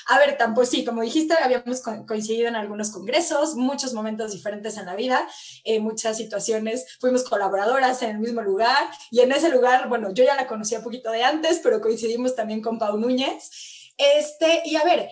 A 0.08 0.20
ver, 0.20 0.38
tan 0.38 0.54
pues 0.54 0.70
sí, 0.70 0.86
como 0.86 1.02
dijiste, 1.02 1.34
habíamos 1.34 1.82
coincidido 2.08 2.48
en 2.48 2.56
algunos 2.56 2.92
congresos, 2.92 3.56
muchos 3.56 3.94
momentos 3.94 4.32
diferentes 4.32 4.78
en 4.78 4.86
la 4.86 4.96
vida, 4.96 5.28
eh, 5.64 5.80
muchas 5.80 6.18
situaciones, 6.18 6.86
fuimos 7.00 7.24
colaboradoras 7.24 8.02
en 8.04 8.12
el 8.12 8.20
mismo 8.20 8.42
lugar 8.42 8.90
y 9.10 9.22
en 9.22 9.32
ese 9.32 9.50
lugar, 9.50 9.90
bueno, 9.90 10.14
yo 10.14 10.24
ya 10.24 10.36
la 10.36 10.48
conocía 10.48 10.80
un 10.80 10.84
poquito 10.84 11.12
de 11.12 11.24
antes, 11.24 11.60
pero 11.64 11.82
coincidimos 11.82 12.36
también 12.36 12.62
con 12.62 12.78
Pau 12.78 12.98
Núñez. 12.98 13.50
Este, 13.98 14.62
y 14.66 14.76
a 14.76 14.84
ver, 14.84 15.10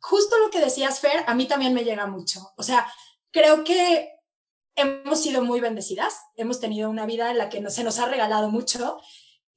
justo 0.00 0.36
lo 0.38 0.50
que 0.50 0.60
decías, 0.60 1.00
Fer, 1.00 1.24
a 1.26 1.34
mí 1.34 1.46
también 1.46 1.74
me 1.74 1.84
llega 1.84 2.06
mucho. 2.06 2.40
O 2.56 2.62
sea, 2.62 2.86
creo 3.30 3.64
que 3.64 4.10
hemos 4.76 5.20
sido 5.20 5.42
muy 5.42 5.60
bendecidas, 5.60 6.20
hemos 6.36 6.60
tenido 6.60 6.90
una 6.90 7.06
vida 7.06 7.30
en 7.30 7.38
la 7.38 7.48
que 7.48 7.60
no, 7.60 7.70
se 7.70 7.84
nos 7.84 7.98
ha 7.98 8.06
regalado 8.06 8.50
mucho 8.50 8.98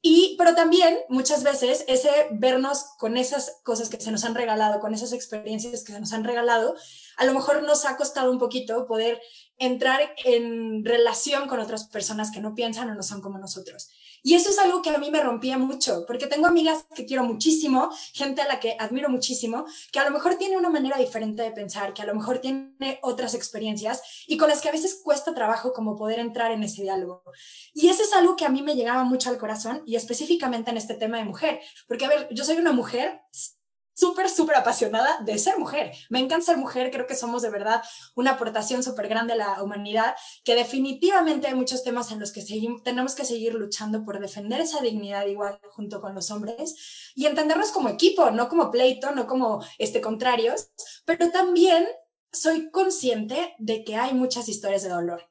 y, 0.05 0.35
pero 0.37 0.53
también 0.53 0.97
muchas 1.07 1.43
veces 1.43 1.85
ese 1.87 2.09
vernos 2.31 2.87
con 2.99 3.15
esas 3.15 3.61
cosas 3.63 3.87
que 3.87 4.01
se 4.01 4.11
nos 4.11 4.25
han 4.25 4.35
regalado, 4.35 4.81
con 4.81 4.93
esas 4.93 5.13
experiencias 5.13 5.85
que 5.85 5.93
se 5.93 5.99
nos 6.01 6.11
han 6.11 6.25
regalado, 6.25 6.75
a 7.15 7.23
lo 7.25 7.33
mejor 7.33 7.63
nos 7.63 7.85
ha 7.85 7.95
costado 7.95 8.29
un 8.29 8.37
poquito 8.37 8.85
poder 8.85 9.21
entrar 9.57 10.01
en 10.25 10.83
relación 10.83 11.47
con 11.47 11.61
otras 11.61 11.87
personas 11.87 12.31
que 12.31 12.41
no 12.41 12.53
piensan 12.53 12.89
o 12.89 12.95
no 12.95 13.01
son 13.01 13.21
como 13.21 13.37
nosotros. 13.37 13.91
Y 14.23 14.35
eso 14.35 14.49
es 14.49 14.57
algo 14.57 14.81
que 14.81 14.89
a 14.89 14.97
mí 14.97 15.11
me 15.11 15.21
rompía 15.21 15.57
mucho, 15.57 16.05
porque 16.07 16.27
tengo 16.27 16.47
amigas 16.47 16.85
que 16.95 17.05
quiero 17.05 17.25
muchísimo, 17.25 17.89
gente 18.13 18.41
a 18.41 18.47
la 18.47 18.59
que 18.59 18.77
admiro 18.79 19.09
muchísimo, 19.09 19.65
que 19.91 19.99
a 19.99 20.05
lo 20.05 20.11
mejor 20.11 20.35
tiene 20.35 20.57
una 20.57 20.69
manera 20.69 20.97
diferente 20.97 21.43
de 21.43 21.51
pensar, 21.51 21.93
que 21.93 22.01
a 22.01 22.05
lo 22.05 22.15
mejor 22.15 22.39
tiene 22.39 22.99
otras 23.01 23.33
experiencias 23.33 24.01
y 24.25 24.37
con 24.37 24.49
las 24.49 24.61
que 24.61 24.69
a 24.69 24.71
veces 24.71 25.01
cuesta 25.03 25.35
trabajo 25.35 25.73
como 25.73 25.97
poder 25.97 26.19
entrar 26.19 26.51
en 26.51 26.63
ese 26.63 26.83
diálogo. 26.83 27.23
Y 27.73 27.89
eso 27.89 28.01
es 28.03 28.13
algo 28.13 28.37
que 28.37 28.45
a 28.45 28.49
mí 28.49 28.61
me 28.61 28.75
llegaba 28.75 29.03
mucho 29.03 29.29
al 29.29 29.37
corazón 29.37 29.83
y 29.85 29.97
específicamente 29.97 30.71
en 30.71 30.77
este 30.77 30.93
tema 30.93 31.17
de 31.17 31.25
mujer, 31.25 31.59
porque 31.87 32.05
a 32.05 32.09
ver, 32.09 32.29
yo 32.31 32.45
soy 32.45 32.55
una 32.55 32.71
mujer 32.71 33.21
súper, 33.93 34.29
súper 34.29 34.55
apasionada 34.55 35.19
de 35.21 35.37
ser 35.37 35.57
mujer. 35.57 35.91
Me 36.09 36.19
encanta 36.19 36.45
ser 36.45 36.57
mujer, 36.57 36.91
creo 36.91 37.07
que 37.07 37.15
somos 37.15 37.41
de 37.41 37.49
verdad 37.49 37.81
una 38.15 38.31
aportación 38.31 38.83
súper 38.83 39.07
grande 39.07 39.33
a 39.33 39.37
la 39.37 39.63
humanidad, 39.63 40.15
que 40.43 40.55
definitivamente 40.55 41.47
hay 41.47 41.55
muchos 41.55 41.83
temas 41.83 42.11
en 42.11 42.19
los 42.19 42.31
que 42.31 42.41
seguimos, 42.41 42.83
tenemos 42.83 43.15
que 43.15 43.25
seguir 43.25 43.53
luchando 43.53 44.03
por 44.03 44.19
defender 44.19 44.61
esa 44.61 44.81
dignidad 44.81 45.25
igual 45.25 45.59
junto 45.71 46.01
con 46.01 46.15
los 46.15 46.31
hombres 46.31 47.11
y 47.15 47.25
entendernos 47.25 47.71
como 47.71 47.89
equipo, 47.89 48.31
no 48.31 48.49
como 48.49 48.71
pleito, 48.71 49.11
no 49.11 49.27
como 49.27 49.63
este, 49.77 50.01
contrarios, 50.01 50.69
pero 51.05 51.31
también 51.31 51.87
soy 52.31 52.71
consciente 52.71 53.55
de 53.59 53.83
que 53.83 53.95
hay 53.95 54.13
muchas 54.13 54.49
historias 54.49 54.83
de 54.83 54.89
dolor, 54.89 55.29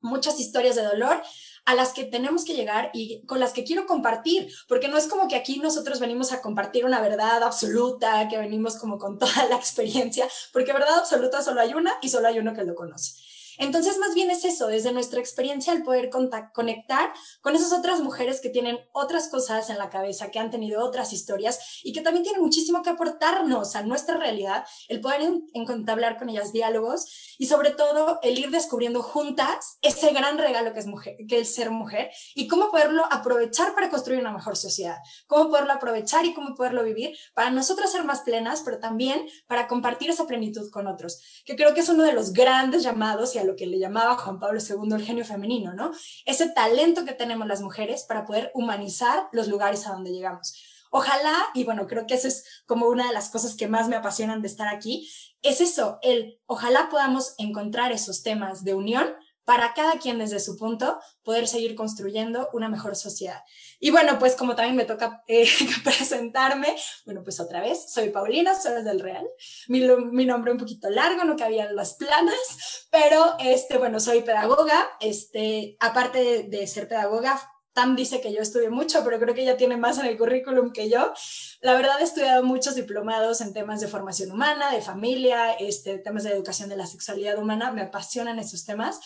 muchas 0.00 0.38
historias 0.40 0.76
de 0.76 0.84
dolor 0.84 1.22
a 1.66 1.74
las 1.74 1.92
que 1.92 2.04
tenemos 2.04 2.44
que 2.44 2.54
llegar 2.54 2.90
y 2.94 3.26
con 3.26 3.40
las 3.40 3.52
que 3.52 3.64
quiero 3.64 3.86
compartir, 3.86 4.48
porque 4.68 4.88
no 4.88 4.96
es 4.96 5.08
como 5.08 5.26
que 5.28 5.34
aquí 5.34 5.58
nosotros 5.58 5.98
venimos 5.98 6.32
a 6.32 6.40
compartir 6.40 6.84
una 6.84 7.00
verdad 7.00 7.42
absoluta, 7.42 8.28
que 8.28 8.38
venimos 8.38 8.76
como 8.76 8.98
con 8.98 9.18
toda 9.18 9.46
la 9.48 9.56
experiencia, 9.56 10.28
porque 10.52 10.72
verdad 10.72 10.98
absoluta 10.98 11.42
solo 11.42 11.60
hay 11.60 11.74
una 11.74 11.92
y 12.00 12.08
solo 12.08 12.28
hay 12.28 12.38
uno 12.38 12.54
que 12.54 12.64
lo 12.64 12.74
conoce. 12.74 13.14
Entonces, 13.58 13.98
más 13.98 14.14
bien 14.14 14.30
es 14.30 14.44
eso, 14.44 14.68
desde 14.68 14.92
nuestra 14.92 15.20
experiencia, 15.20 15.72
el 15.72 15.82
poder 15.82 16.10
conectar 16.52 17.12
con 17.40 17.54
esas 17.54 17.72
otras 17.72 18.00
mujeres 18.00 18.40
que 18.40 18.50
tienen 18.50 18.78
otras 18.92 19.28
cosas 19.28 19.70
en 19.70 19.78
la 19.78 19.90
cabeza, 19.90 20.30
que 20.30 20.38
han 20.38 20.50
tenido 20.50 20.84
otras 20.84 21.12
historias 21.12 21.80
y 21.82 21.92
que 21.92 22.00
también 22.00 22.24
tienen 22.24 22.42
muchísimo 22.42 22.82
que 22.82 22.90
aportarnos 22.90 23.76
a 23.76 23.82
nuestra 23.82 24.16
realidad, 24.16 24.64
el 24.88 25.00
poder 25.00 25.32
entablar 25.54 26.18
con 26.18 26.28
ellas 26.28 26.52
diálogos 26.52 27.36
y 27.38 27.46
sobre 27.46 27.70
todo 27.70 28.18
el 28.22 28.38
ir 28.38 28.50
descubriendo 28.50 29.02
juntas 29.02 29.78
ese 29.82 30.12
gran 30.12 30.38
regalo 30.38 30.72
que 30.72 30.80
es, 30.80 30.86
mujer, 30.86 31.16
que 31.28 31.40
es 31.40 31.54
ser 31.54 31.70
mujer 31.70 32.10
y 32.34 32.48
cómo 32.48 32.70
poderlo 32.70 33.04
aprovechar 33.10 33.74
para 33.74 33.90
construir 33.90 34.20
una 34.20 34.32
mejor 34.32 34.56
sociedad, 34.56 34.98
cómo 35.26 35.50
poderlo 35.50 35.72
aprovechar 35.72 36.24
y 36.24 36.34
cómo 36.34 36.54
poderlo 36.54 36.84
vivir 36.84 37.16
para 37.34 37.50
nosotras 37.50 37.92
ser 37.92 38.04
más 38.04 38.20
plenas, 38.20 38.62
pero 38.64 38.78
también 38.78 39.26
para 39.46 39.68
compartir 39.68 40.10
esa 40.10 40.26
plenitud 40.26 40.70
con 40.70 40.86
otros, 40.86 41.42
que 41.44 41.56
creo 41.56 41.74
que 41.74 41.80
es 41.80 41.88
uno 41.88 42.04
de 42.04 42.12
los 42.12 42.32
grandes 42.32 42.82
llamados 42.82 43.34
y 43.34 43.38
lo 43.46 43.56
que 43.56 43.66
le 43.66 43.78
llamaba 43.78 44.18
Juan 44.18 44.38
Pablo 44.38 44.60
II 44.60 44.94
el 44.94 45.04
genio 45.04 45.24
femenino, 45.24 45.72
¿no? 45.72 45.92
Ese 46.24 46.48
talento 46.50 47.04
que 47.04 47.12
tenemos 47.12 47.46
las 47.46 47.62
mujeres 47.62 48.04
para 48.04 48.24
poder 48.24 48.50
humanizar 48.54 49.28
los 49.32 49.48
lugares 49.48 49.86
a 49.86 49.92
donde 49.92 50.12
llegamos. 50.12 50.54
Ojalá, 50.90 51.34
y 51.54 51.64
bueno, 51.64 51.86
creo 51.86 52.06
que 52.06 52.14
eso 52.14 52.28
es 52.28 52.44
como 52.66 52.86
una 52.86 53.08
de 53.08 53.12
las 53.12 53.28
cosas 53.28 53.54
que 53.54 53.68
más 53.68 53.88
me 53.88 53.96
apasionan 53.96 54.40
de 54.40 54.48
estar 54.48 54.68
aquí, 54.68 55.10
es 55.42 55.60
eso, 55.60 55.98
el 56.02 56.40
ojalá 56.46 56.88
podamos 56.90 57.34
encontrar 57.38 57.92
esos 57.92 58.22
temas 58.22 58.64
de 58.64 58.74
unión 58.74 59.14
para 59.46 59.74
cada 59.74 59.98
quien 59.98 60.18
desde 60.18 60.40
su 60.40 60.58
punto 60.58 60.98
poder 61.22 61.46
seguir 61.46 61.76
construyendo 61.76 62.50
una 62.52 62.68
mejor 62.68 62.96
sociedad. 62.96 63.42
Y 63.78 63.92
bueno, 63.92 64.18
pues 64.18 64.34
como 64.34 64.56
también 64.56 64.74
me 64.74 64.84
toca 64.84 65.22
eh, 65.28 65.48
presentarme, 65.84 66.76
bueno, 67.06 67.22
pues 67.22 67.38
otra 67.38 67.60
vez, 67.60 67.90
soy 67.90 68.10
Paulina, 68.10 68.60
soy 68.60 68.82
del 68.82 69.00
Real. 69.00 69.26
Mi, 69.68 69.80
mi, 69.80 70.26
nombre 70.26 70.50
un 70.50 70.58
poquito 70.58 70.90
largo, 70.90 71.22
no 71.22 71.36
cabía 71.36 71.64
en 71.64 71.76
las 71.76 71.94
planas, 71.94 72.88
pero 72.90 73.36
este, 73.38 73.78
bueno, 73.78 74.00
soy 74.00 74.22
pedagoga. 74.22 74.90
Este, 75.00 75.76
aparte 75.78 76.18
de, 76.18 76.42
de 76.42 76.66
ser 76.66 76.88
pedagoga, 76.88 77.40
Tam 77.72 77.94
dice 77.94 78.20
que 78.20 78.32
yo 78.32 78.40
estudié 78.40 78.70
mucho, 78.70 79.04
pero 79.04 79.20
creo 79.20 79.34
que 79.34 79.42
ella 79.42 79.58
tiene 79.58 79.76
más 79.76 79.98
en 79.98 80.06
el 80.06 80.18
currículum 80.18 80.72
que 80.72 80.88
yo. 80.88 81.12
La 81.60 81.74
verdad 81.74 82.00
he 82.00 82.04
estudiado 82.04 82.42
muchos 82.42 82.74
diplomados 82.74 83.42
en 83.42 83.52
temas 83.52 83.80
de 83.80 83.86
formación 83.86 84.32
humana, 84.32 84.72
de 84.72 84.80
familia, 84.80 85.52
este, 85.52 85.98
temas 85.98 86.24
de 86.24 86.30
educación 86.30 86.68
de 86.68 86.76
la 86.76 86.86
sexualidad 86.86 87.38
humana, 87.38 87.70
me 87.70 87.82
apasionan 87.82 88.40
esos 88.40 88.64
temas. 88.64 88.98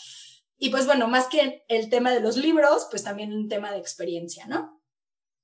Y 0.63 0.69
pues 0.69 0.85
bueno, 0.85 1.09
más 1.09 1.27
que 1.27 1.65
el 1.69 1.89
tema 1.89 2.13
de 2.13 2.21
los 2.21 2.37
libros, 2.37 2.87
pues 2.91 3.03
también 3.03 3.33
un 3.33 3.49
tema 3.49 3.73
de 3.73 3.79
experiencia, 3.79 4.47
¿no? 4.47 4.79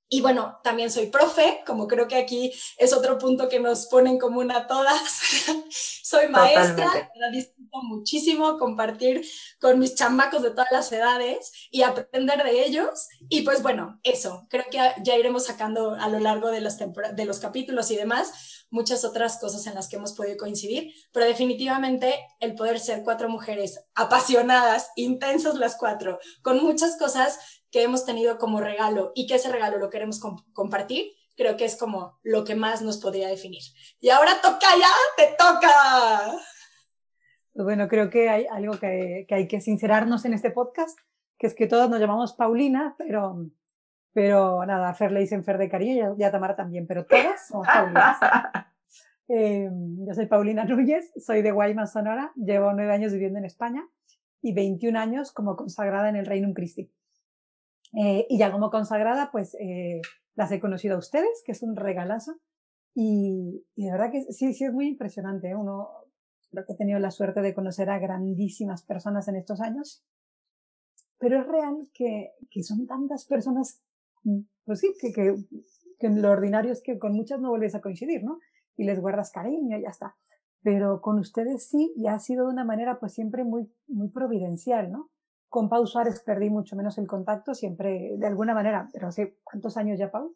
Y 0.08 0.20
bueno, 0.20 0.60
también 0.62 0.90
soy 0.90 1.06
profe, 1.06 1.62
como 1.66 1.88
creo 1.88 2.06
que 2.06 2.16
aquí 2.16 2.52
es 2.78 2.92
otro 2.92 3.18
punto 3.18 3.48
que 3.48 3.58
nos 3.58 3.86
pone 3.86 4.10
en 4.10 4.18
común 4.18 4.52
a 4.52 4.66
todas. 4.66 5.00
soy 6.04 6.28
maestra, 6.28 7.10
me 7.18 7.36
disfruto 7.36 7.82
muchísimo 7.82 8.56
compartir 8.58 9.26
con 9.58 9.80
mis 9.80 9.96
chamacos 9.96 10.42
de 10.42 10.50
todas 10.50 10.70
las 10.70 10.92
edades 10.92 11.50
y 11.70 11.82
aprender 11.82 12.44
de 12.44 12.66
ellos. 12.66 13.08
Y 13.28 13.40
pues 13.40 13.62
bueno, 13.62 13.98
eso, 14.04 14.46
creo 14.48 14.66
que 14.70 14.78
ya 15.02 15.16
iremos 15.16 15.46
sacando 15.46 15.94
a 15.94 16.08
lo 16.08 16.20
largo 16.20 16.50
de 16.50 16.60
los, 16.60 16.76
de 16.78 17.24
los 17.24 17.40
capítulos 17.40 17.90
y 17.90 17.96
demás 17.96 18.55
muchas 18.70 19.04
otras 19.04 19.38
cosas 19.38 19.66
en 19.66 19.74
las 19.74 19.88
que 19.88 19.96
hemos 19.96 20.12
podido 20.14 20.36
coincidir, 20.36 20.92
pero 21.12 21.26
definitivamente 21.26 22.14
el 22.40 22.54
poder 22.54 22.78
ser 22.78 23.02
cuatro 23.04 23.28
mujeres 23.28 23.84
apasionadas, 23.94 24.90
intensas 24.96 25.54
las 25.54 25.76
cuatro, 25.76 26.18
con 26.42 26.62
muchas 26.62 26.98
cosas 26.98 27.38
que 27.70 27.82
hemos 27.82 28.04
tenido 28.04 28.38
como 28.38 28.60
regalo 28.60 29.12
y 29.14 29.26
que 29.26 29.36
ese 29.36 29.50
regalo 29.50 29.78
lo 29.78 29.90
queremos 29.90 30.20
compartir, 30.52 31.12
creo 31.36 31.56
que 31.56 31.64
es 31.64 31.76
como 31.76 32.18
lo 32.22 32.44
que 32.44 32.54
más 32.54 32.82
nos 32.82 32.98
podría 32.98 33.28
definir. 33.28 33.62
Y 34.00 34.08
ahora 34.08 34.40
toca 34.42 34.66
ya, 34.78 34.90
te 35.16 35.34
toca. 35.36 36.40
Pues 37.52 37.64
bueno, 37.64 37.88
creo 37.88 38.10
que 38.10 38.28
hay 38.28 38.46
algo 38.46 38.78
que, 38.78 39.26
que 39.28 39.34
hay 39.34 39.48
que 39.48 39.60
sincerarnos 39.60 40.24
en 40.24 40.34
este 40.34 40.50
podcast, 40.50 40.98
que 41.38 41.46
es 41.46 41.54
que 41.54 41.66
todos 41.66 41.88
nos 41.88 42.00
llamamos 42.00 42.34
Paulina, 42.34 42.94
pero 42.98 43.46
pero 44.16 44.64
nada, 44.64 44.88
a 44.88 44.94
Fer 44.94 45.12
le 45.12 45.20
dicen 45.20 45.44
Fer 45.44 45.58
de 45.58 45.68
cariño 45.68 46.16
y 46.16 46.22
a 46.22 46.30
Tamara 46.30 46.56
también, 46.56 46.86
pero 46.86 47.04
todas 47.04 47.48
somos 47.48 47.66
Paulinas. 47.66 48.16
Eh, 49.28 49.68
yo 50.06 50.14
soy 50.14 50.26
Paulina 50.26 50.64
Núñez, 50.64 51.12
soy 51.16 51.42
de 51.42 51.50
Guaymas, 51.50 51.92
Sonora, 51.92 52.30
llevo 52.36 52.72
nueve 52.72 52.92
años 52.92 53.12
viviendo 53.12 53.40
en 53.40 53.44
España 53.44 53.84
y 54.40 54.54
21 54.54 54.96
años 54.96 55.32
como 55.32 55.56
consagrada 55.56 56.08
en 56.08 56.14
el 56.14 56.26
Reino 56.26 56.54
Christi. 56.54 56.92
Eh, 57.92 58.24
y 58.30 58.38
ya 58.38 58.52
como 58.52 58.70
consagrada, 58.70 59.30
pues 59.32 59.56
eh, 59.58 60.00
las 60.36 60.52
he 60.52 60.60
conocido 60.60 60.94
a 60.94 61.00
ustedes, 61.00 61.42
que 61.44 61.50
es 61.50 61.62
un 61.64 61.74
regalazo. 61.74 62.36
Y, 62.94 63.66
y 63.74 63.86
de 63.86 63.90
verdad 63.90 64.12
que 64.12 64.32
sí, 64.32 64.54
sí 64.54 64.64
es 64.64 64.72
muy 64.72 64.86
impresionante. 64.86 65.48
¿eh? 65.48 65.56
Uno, 65.56 65.88
creo 66.52 66.64
que 66.64 66.74
he 66.74 66.76
tenido 66.76 67.00
la 67.00 67.10
suerte 67.10 67.42
de 67.42 67.52
conocer 67.52 67.90
a 67.90 67.98
grandísimas 67.98 68.84
personas 68.84 69.26
en 69.26 69.34
estos 69.34 69.60
años. 69.60 70.06
Pero 71.18 71.40
es 71.40 71.48
real 71.48 71.90
que, 71.92 72.30
que 72.48 72.62
son 72.62 72.86
tantas 72.86 73.26
personas 73.26 73.82
pues 74.64 74.80
sí, 74.80 74.94
que, 75.00 75.12
que, 75.12 75.34
que 75.98 76.08
lo 76.08 76.30
ordinario 76.30 76.72
es 76.72 76.82
que 76.82 76.98
con 76.98 77.12
muchas 77.12 77.40
no 77.40 77.50
vuelves 77.50 77.74
a 77.74 77.80
coincidir, 77.80 78.24
¿no? 78.24 78.40
Y 78.76 78.84
les 78.84 79.00
guardas 79.00 79.30
cariño 79.30 79.78
y 79.78 79.82
ya 79.82 79.88
está. 79.88 80.16
Pero 80.62 81.00
con 81.00 81.18
ustedes 81.18 81.68
sí, 81.68 81.92
y 81.96 82.08
ha 82.08 82.18
sido 82.18 82.46
de 82.46 82.52
una 82.52 82.64
manera 82.64 82.98
pues 82.98 83.12
siempre 83.12 83.44
muy, 83.44 83.70
muy 83.86 84.08
providencial, 84.08 84.90
¿no? 84.90 85.10
Con 85.48 85.68
Pau 85.68 85.86
Suárez 85.86 86.20
perdí 86.20 86.50
mucho 86.50 86.76
menos 86.76 86.98
el 86.98 87.06
contacto, 87.06 87.54
siempre 87.54 88.16
de 88.16 88.26
alguna 88.26 88.52
manera, 88.52 88.88
pero 88.92 89.08
hace 89.08 89.38
cuántos 89.44 89.76
años 89.76 89.98
ya, 89.98 90.10
Pau? 90.10 90.34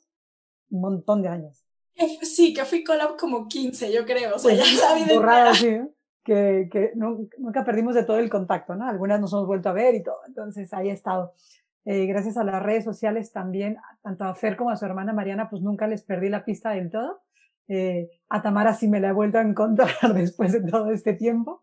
Un 0.71 0.81
montón 0.81 1.23
de 1.23 1.29
años. 1.29 1.65
Sí, 2.23 2.55
que 2.55 2.65
fui 2.65 2.85
collab 2.85 3.17
como 3.17 3.49
15, 3.49 3.93
yo 3.93 4.07
creo. 4.07 4.37
O 4.37 4.39
sea, 4.39 4.57
pues 4.57 4.81
ya 4.81 4.89
la 4.89 4.95
vida. 4.95 5.15
Borrada, 5.15 5.55
sí, 5.55 5.79
que, 6.25 6.69
que 6.71 6.93
nunca 6.95 7.65
perdimos 7.65 7.95
de 7.95 8.05
todo 8.05 8.19
el 8.19 8.31
contacto, 8.31 8.75
¿no? 8.75 8.87
Algunas 8.87 9.21
nos 9.21 9.33
hemos 9.33 9.47
vuelto 9.47 9.69
a 9.69 9.73
ver 9.73 9.95
y 9.95 10.03
todo, 10.03 10.19
entonces 10.27 10.73
ahí 10.73 10.89
he 10.89 10.93
estado. 10.93 11.35
Eh, 11.85 12.07
gracias 12.07 12.37
a 12.37 12.45
las 12.45 12.63
redes 12.63 12.85
sociales 12.85 13.33
también, 13.33 13.79
tanto 14.03 14.25
a 14.25 14.35
Fer 14.35 14.57
como 14.57 14.71
a 14.71 14.77
su 14.77 14.85
hermana 14.85 15.13
Mariana, 15.13 15.49
pues 15.49 15.63
nunca 15.63 15.87
les 15.87 16.03
perdí 16.03 16.29
la 16.29 16.45
pista 16.45 16.71
del 16.71 16.91
todo. 16.91 17.23
Eh, 17.69 18.11
a 18.29 18.43
Tamara 18.43 18.75
sí 18.75 18.89
me 18.89 19.01
la 19.01 19.09
he 19.09 19.13
vuelto 19.13 19.39
a 19.39 19.43
encontrar 19.43 19.89
después 20.15 20.53
de 20.53 20.63
todo 20.63 20.91
este 20.91 21.15
tiempo. 21.15 21.63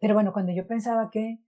Pero 0.00 0.14
bueno, 0.14 0.32
cuando 0.32 0.52
yo 0.52 0.66
pensaba 0.66 1.10
que, 1.10 1.38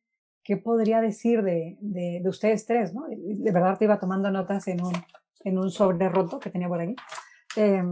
¿qué 0.42 0.56
podría 0.56 1.00
decir 1.00 1.42
de, 1.42 1.76
de, 1.80 2.20
de 2.22 2.28
ustedes 2.28 2.64
tres? 2.66 2.94
¿no? 2.94 3.06
De 3.08 3.52
verdad 3.52 3.76
te 3.76 3.84
iba 3.84 3.98
tomando 3.98 4.30
notas 4.30 4.68
en 4.68 4.82
un, 4.82 4.92
en 5.40 5.58
un 5.58 5.70
sobre 5.70 6.08
roto 6.08 6.38
que 6.38 6.50
tenía 6.50 6.68
por 6.68 6.80
aquí. 6.80 6.94
Eh, 7.56 7.82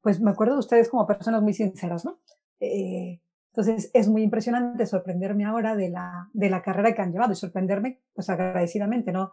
pues 0.00 0.20
me 0.20 0.30
acuerdo 0.30 0.54
de 0.54 0.60
ustedes 0.60 0.88
como 0.88 1.06
personas 1.06 1.42
muy 1.42 1.52
sinceras, 1.52 2.04
¿no? 2.04 2.20
Eh, 2.60 3.20
entonces 3.52 3.90
es 3.94 4.08
muy 4.08 4.22
impresionante 4.22 4.86
sorprenderme 4.86 5.44
ahora 5.44 5.74
de 5.74 5.90
la, 5.90 6.28
de 6.32 6.50
la 6.50 6.62
carrera 6.62 6.94
que 6.94 7.02
han 7.02 7.12
llevado 7.12 7.32
y 7.32 7.36
sorprenderme, 7.36 8.00
pues 8.14 8.30
agradecidamente, 8.30 9.10
¿no? 9.12 9.32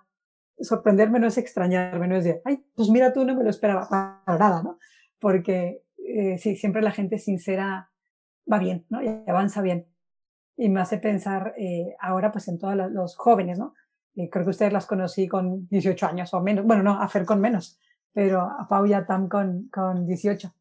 Sorprenderme 0.59 1.19
no 1.19 1.27
es 1.27 1.37
extrañarme, 1.37 2.07
no 2.07 2.15
es 2.15 2.23
de, 2.23 2.41
ay, 2.43 2.65
pues 2.75 2.89
mira 2.89 3.13
tú, 3.13 3.23
no 3.23 3.35
me 3.35 3.43
lo 3.43 3.49
esperaba 3.49 3.87
para 3.87 4.39
nada, 4.39 4.63
¿no? 4.63 4.79
Porque 5.19 5.83
eh, 5.99 6.39
sí, 6.39 6.55
siempre 6.55 6.81
la 6.81 6.91
gente 6.91 7.19
sincera 7.19 7.91
va 8.51 8.57
bien, 8.57 8.87
¿no? 8.89 9.03
Y 9.03 9.07
avanza 9.27 9.61
bien. 9.61 9.87
Y 10.55 10.69
me 10.69 10.81
hace 10.81 10.97
pensar 10.97 11.53
eh, 11.55 11.95
ahora 11.99 12.31
pues 12.31 12.47
en 12.47 12.57
todos 12.57 12.75
los 12.91 13.15
jóvenes, 13.15 13.59
¿no? 13.59 13.75
Y 14.15 14.31
creo 14.31 14.45
que 14.45 14.49
ustedes 14.49 14.73
las 14.73 14.87
conocí 14.87 15.27
con 15.27 15.67
18 15.67 16.07
años 16.07 16.33
o 16.33 16.41
menos. 16.41 16.65
Bueno, 16.65 16.81
no, 16.81 16.99
a 16.99 17.07
Fer 17.07 17.23
con 17.23 17.39
menos, 17.39 17.79
pero 18.13 18.41
a 18.41 18.67
Pau 18.67 18.83
y 18.87 18.93
a 18.93 19.05
Tam 19.05 19.29
con, 19.29 19.69
con 19.71 20.07
18. 20.07 20.51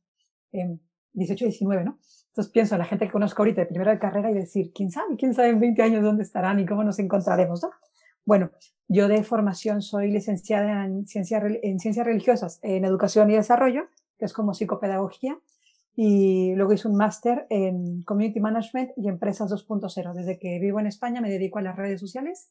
Eh, 0.52 0.78
18, 1.14 1.44
19, 1.46 1.84
¿no? 1.84 1.98
Entonces 2.36 2.52
pienso 2.52 2.74
en 2.74 2.80
la 2.80 2.84
gente 2.84 3.06
que 3.06 3.12
conozco 3.12 3.40
ahorita 3.40 3.62
de 3.62 3.66
primera 3.66 3.92
de 3.92 3.98
carrera 3.98 4.30
y 4.30 4.34
decir, 4.34 4.70
¿quién 4.74 4.90
sabe? 4.90 5.16
¿Quién 5.16 5.32
sabe 5.32 5.48
en 5.48 5.58
20 5.58 5.80
años 5.80 6.04
dónde 6.04 6.22
estarán 6.22 6.60
y 6.60 6.66
cómo 6.66 6.84
nos 6.84 6.98
encontraremos, 6.98 7.62
¿no? 7.62 7.70
Bueno, 8.26 8.50
yo 8.88 9.08
de 9.08 9.24
formación 9.24 9.80
soy 9.80 10.10
licenciada 10.10 10.84
en, 10.84 11.06
ciencia, 11.06 11.42
en 11.62 11.80
ciencias 11.80 12.04
religiosas, 12.04 12.58
en 12.60 12.84
educación 12.84 13.30
y 13.30 13.36
desarrollo, 13.36 13.84
que 14.18 14.26
es 14.26 14.34
como 14.34 14.52
psicopedagogía, 14.52 15.38
y 15.94 16.54
luego 16.56 16.74
hice 16.74 16.88
un 16.88 16.96
máster 16.96 17.46
en 17.48 18.02
Community 18.02 18.38
Management 18.38 18.90
y 18.98 19.08
Empresas 19.08 19.50
2.0. 19.50 20.12
Desde 20.12 20.38
que 20.38 20.58
vivo 20.58 20.78
en 20.78 20.88
España 20.88 21.22
me 21.22 21.30
dedico 21.30 21.58
a 21.58 21.62
las 21.62 21.76
redes 21.76 22.00
sociales 22.00 22.50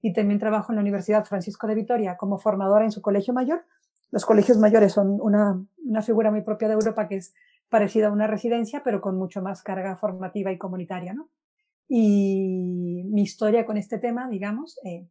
y 0.00 0.14
también 0.14 0.40
trabajo 0.40 0.72
en 0.72 0.76
la 0.76 0.80
Universidad 0.80 1.26
Francisco 1.26 1.66
de 1.66 1.74
Vitoria 1.74 2.16
como 2.16 2.38
formadora 2.38 2.86
en 2.86 2.92
su 2.92 3.02
colegio 3.02 3.34
mayor. 3.34 3.66
Los 4.10 4.24
colegios 4.24 4.56
mayores 4.56 4.94
son 4.94 5.18
una, 5.20 5.62
una 5.84 6.00
figura 6.00 6.30
muy 6.30 6.40
propia 6.40 6.68
de 6.68 6.74
Europa 6.74 7.08
que 7.08 7.16
es 7.16 7.34
parecida 7.68 8.08
a 8.08 8.12
una 8.12 8.26
residencia, 8.26 8.82
pero 8.84 9.00
con 9.00 9.16
mucho 9.16 9.42
más 9.42 9.62
carga 9.62 9.96
formativa 9.96 10.52
y 10.52 10.58
comunitaria, 10.58 11.14
¿no? 11.14 11.30
Y 11.88 13.04
mi 13.10 13.22
historia 13.22 13.64
con 13.64 13.76
este 13.76 13.98
tema, 13.98 14.28
digamos, 14.28 14.78
eh, 14.84 15.06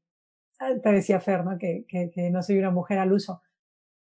te 0.83 0.91
decía 0.91 1.19
Fer, 1.19 1.43
¿no? 1.45 1.57
Que, 1.57 1.85
que, 1.87 2.11
que, 2.11 2.29
no 2.29 2.41
soy 2.43 2.59
una 2.59 2.71
mujer 2.71 2.99
al 2.99 3.13
uso. 3.13 3.41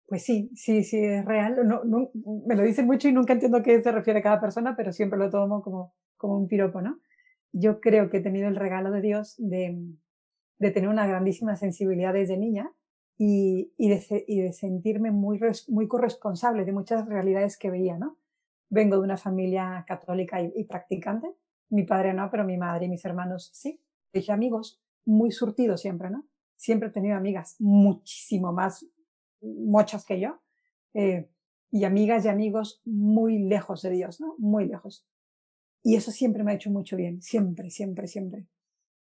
Pues 0.07 0.23
sí, 0.23 0.51
sí, 0.55 0.83
sí, 0.83 1.03
es 1.03 1.25
real. 1.25 1.67
No, 1.67 1.83
no, 1.83 2.11
me 2.45 2.55
lo 2.55 2.63
dicen 2.63 2.85
mucho 2.85 3.07
y 3.07 3.11
nunca 3.11 3.33
entiendo 3.33 3.57
a 3.57 3.63
qué 3.63 3.81
se 3.81 3.91
refiere 3.91 4.21
cada 4.21 4.39
persona, 4.39 4.75
pero 4.75 4.93
siempre 4.93 5.19
lo 5.19 5.29
tomo 5.29 5.61
como, 5.61 5.93
como 6.15 6.37
un 6.37 6.47
piropo, 6.47 6.81
¿no? 6.81 6.99
Yo 7.51 7.79
creo 7.79 8.09
que 8.09 8.17
he 8.17 8.21
tenido 8.21 8.47
el 8.47 8.55
regalo 8.55 8.91
de 8.91 9.01
Dios 9.01 9.35
de, 9.37 9.77
de 10.59 10.71
tener 10.71 10.89
una 10.89 11.07
grandísima 11.07 11.55
sensibilidad 11.55 12.13
desde 12.13 12.37
niña 12.37 12.71
y, 13.17 13.73
y, 13.77 13.89
de, 13.89 14.25
y 14.27 14.41
de 14.41 14.53
sentirme 14.53 15.11
muy, 15.11 15.39
muy 15.67 15.87
corresponsable 15.87 16.65
de 16.65 16.71
muchas 16.71 17.07
realidades 17.07 17.57
que 17.57 17.71
veía, 17.71 17.97
¿no? 17.97 18.17
Vengo 18.69 18.97
de 18.97 19.03
una 19.03 19.17
familia 19.17 19.83
católica 19.87 20.41
y, 20.41 20.51
y, 20.55 20.65
practicante. 20.65 21.33
Mi 21.69 21.83
padre 21.83 22.13
no, 22.13 22.29
pero 22.29 22.43
mi 22.43 22.57
madre 22.57 22.85
y 22.85 22.89
mis 22.89 23.03
hermanos 23.05 23.49
sí. 23.53 23.81
Dije 24.13 24.31
amigos, 24.31 24.81
muy 25.05 25.31
surtidos 25.31 25.81
siempre, 25.81 26.09
¿no? 26.09 26.27
Siempre 26.55 26.89
he 26.89 26.91
tenido 26.91 27.15
amigas 27.15 27.55
muchísimo 27.59 28.51
más 28.51 28.85
mochas 29.41 30.05
que 30.05 30.19
yo. 30.19 30.39
Eh, 30.93 31.29
y 31.69 31.83
amigas 31.83 32.25
y 32.25 32.29
amigos 32.29 32.81
muy 32.85 33.39
lejos 33.39 33.81
de 33.81 33.91
Dios, 33.91 34.21
¿no? 34.21 34.35
Muy 34.37 34.65
lejos. 34.65 35.05
Y 35.83 35.95
eso 35.95 36.11
siempre 36.11 36.43
me 36.43 36.51
ha 36.51 36.55
hecho 36.55 36.71
mucho 36.71 36.95
bien. 36.95 37.21
Siempre, 37.21 37.69
siempre, 37.69 38.07
siempre. 38.07 38.47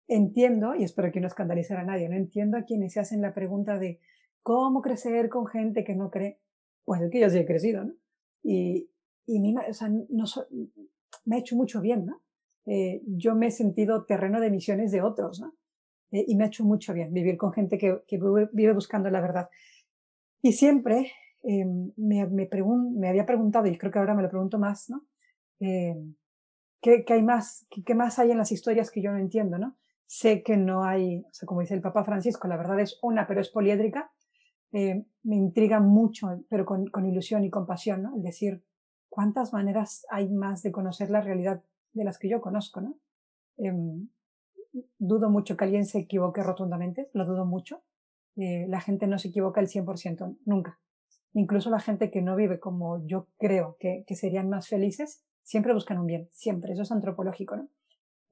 Entiendo, 0.08 0.74
y 0.74 0.84
espero 0.84 1.12
que 1.12 1.20
no 1.20 1.26
escandalizar 1.26 1.78
a 1.78 1.84
nadie, 1.84 2.08
no 2.08 2.16
entiendo 2.16 2.56
a 2.56 2.64
quienes 2.64 2.92
se 2.92 3.00
hacen 3.00 3.22
la 3.22 3.32
pregunta 3.32 3.78
de 3.78 4.00
cómo 4.42 4.82
crecer 4.82 5.28
con 5.28 5.46
gente 5.46 5.84
que 5.84 5.94
no 5.94 6.10
cree. 6.10 6.40
Pues 6.84 7.00
es 7.02 7.10
que 7.10 7.20
yo 7.20 7.30
sí 7.30 7.38
he 7.38 7.46
crecido, 7.46 7.84
¿no? 7.84 7.94
Y, 8.42 8.89
y 9.34 9.40
mi, 9.40 9.56
o 9.56 9.74
sea, 9.74 9.88
no 9.88 10.26
so, 10.26 10.46
me 11.24 11.36
ha 11.36 11.38
hecho 11.38 11.56
mucho 11.56 11.80
bien, 11.80 12.06
¿no? 12.06 12.20
Eh, 12.66 13.02
yo 13.06 13.34
me 13.34 13.46
he 13.48 13.50
sentido 13.50 14.04
terreno 14.04 14.40
de 14.40 14.50
misiones 14.50 14.92
de 14.92 15.02
otros, 15.02 15.40
¿no? 15.40 15.54
Eh, 16.12 16.24
y 16.26 16.36
me 16.36 16.44
ha 16.44 16.46
hecho 16.48 16.64
mucho 16.64 16.92
bien 16.92 17.12
vivir 17.12 17.36
con 17.36 17.52
gente 17.52 17.78
que, 17.78 18.02
que 18.06 18.18
vive 18.52 18.72
buscando 18.72 19.10
la 19.10 19.20
verdad. 19.20 19.48
Y 20.42 20.52
siempre 20.52 21.12
eh, 21.42 21.64
me, 21.96 22.26
me, 22.26 22.46
pregun 22.46 22.98
me 22.98 23.08
había 23.08 23.26
preguntado, 23.26 23.66
y 23.66 23.78
creo 23.78 23.92
que 23.92 23.98
ahora 23.98 24.14
me 24.14 24.22
lo 24.22 24.28
pregunto 24.28 24.58
más, 24.58 24.90
¿no? 24.90 25.04
Eh, 25.60 25.94
¿qué, 26.80 27.04
¿qué, 27.04 27.14
hay 27.14 27.22
más? 27.22 27.66
¿qué, 27.70 27.82
¿Qué 27.82 27.94
más 27.94 28.18
hay 28.18 28.30
en 28.30 28.38
las 28.38 28.52
historias 28.52 28.90
que 28.90 29.02
yo 29.02 29.12
no 29.12 29.18
entiendo, 29.18 29.58
¿no? 29.58 29.76
Sé 30.06 30.42
que 30.42 30.56
no 30.56 30.84
hay, 30.84 31.18
o 31.20 31.32
sea, 31.32 31.46
como 31.46 31.60
dice 31.60 31.74
el 31.74 31.82
Papa 31.82 32.04
Francisco, 32.04 32.48
la 32.48 32.56
verdad 32.56 32.80
es 32.80 32.98
una, 33.02 33.26
pero 33.26 33.40
es 33.40 33.48
poliédrica. 33.48 34.10
Eh, 34.72 35.04
me 35.22 35.36
intriga 35.36 35.80
mucho, 35.80 36.44
pero 36.48 36.64
con, 36.64 36.86
con 36.88 37.06
ilusión 37.06 37.44
y 37.44 37.50
compasión, 37.50 38.02
¿no? 38.02 38.16
El 38.16 38.22
decir, 38.22 38.62
¿cuántas 39.10 39.52
maneras 39.52 40.06
hay 40.08 40.30
más 40.30 40.62
de 40.62 40.72
conocer 40.72 41.10
la 41.10 41.20
realidad 41.20 41.62
de 41.92 42.04
las 42.04 42.18
que 42.18 42.28
yo 42.28 42.40
conozco, 42.40 42.80
¿no? 42.80 42.96
Eh, 43.58 43.74
dudo 44.98 45.28
mucho 45.28 45.56
que 45.56 45.64
alguien 45.64 45.84
se 45.84 45.98
equivoque 45.98 46.42
rotundamente, 46.42 47.10
lo 47.12 47.26
dudo 47.26 47.44
mucho. 47.44 47.82
Eh, 48.36 48.66
la 48.68 48.80
gente 48.80 49.06
no 49.06 49.18
se 49.18 49.28
equivoca 49.28 49.60
el 49.60 49.68
100%, 49.68 50.38
nunca. 50.46 50.78
Incluso 51.34 51.68
la 51.68 51.80
gente 51.80 52.10
que 52.10 52.22
no 52.22 52.36
vive 52.36 52.58
como 52.58 53.04
yo 53.06 53.28
creo 53.38 53.76
que, 53.78 54.04
que 54.06 54.14
serían 54.14 54.48
más 54.48 54.68
felices, 54.68 55.24
siempre 55.42 55.74
buscan 55.74 55.98
un 55.98 56.06
bien, 56.06 56.28
siempre. 56.30 56.72
Eso 56.72 56.82
es 56.82 56.92
antropológico, 56.92 57.56
¿no? 57.56 57.68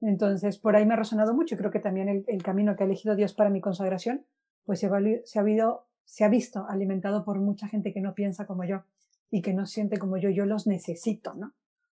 Entonces, 0.01 0.57
por 0.57 0.75
ahí 0.75 0.85
me 0.85 0.93
ha 0.93 0.97
resonado 0.97 1.33
mucho 1.33 1.55
y 1.55 1.57
creo 1.57 1.71
que 1.71 1.79
también 1.79 2.23
el, 2.25 2.43
camino 2.43 2.75
que 2.75 2.83
ha 2.83 2.85
elegido 2.85 3.15
Dios 3.15 3.33
para 3.33 3.49
mi 3.49 3.59
consagración, 3.59 4.25
pues 4.63 4.79
se 4.79 6.23
ha 6.23 6.29
visto 6.29 6.65
alimentado 6.69 7.25
por 7.25 7.39
mucha 7.39 7.67
gente 7.67 7.91
que 7.91 7.99
no 7.99 8.13
piensa 8.13 8.47
como 8.47 8.63
yo, 8.63 8.83
y 9.31 9.41
que 9.41 9.53
no 9.53 9.65
siente 9.65 9.97
como 9.97 10.17
yo, 10.17 10.29
yo 10.29 10.45
los 10.45 10.67
necesito, 10.67 11.33
¿no? 11.33 11.53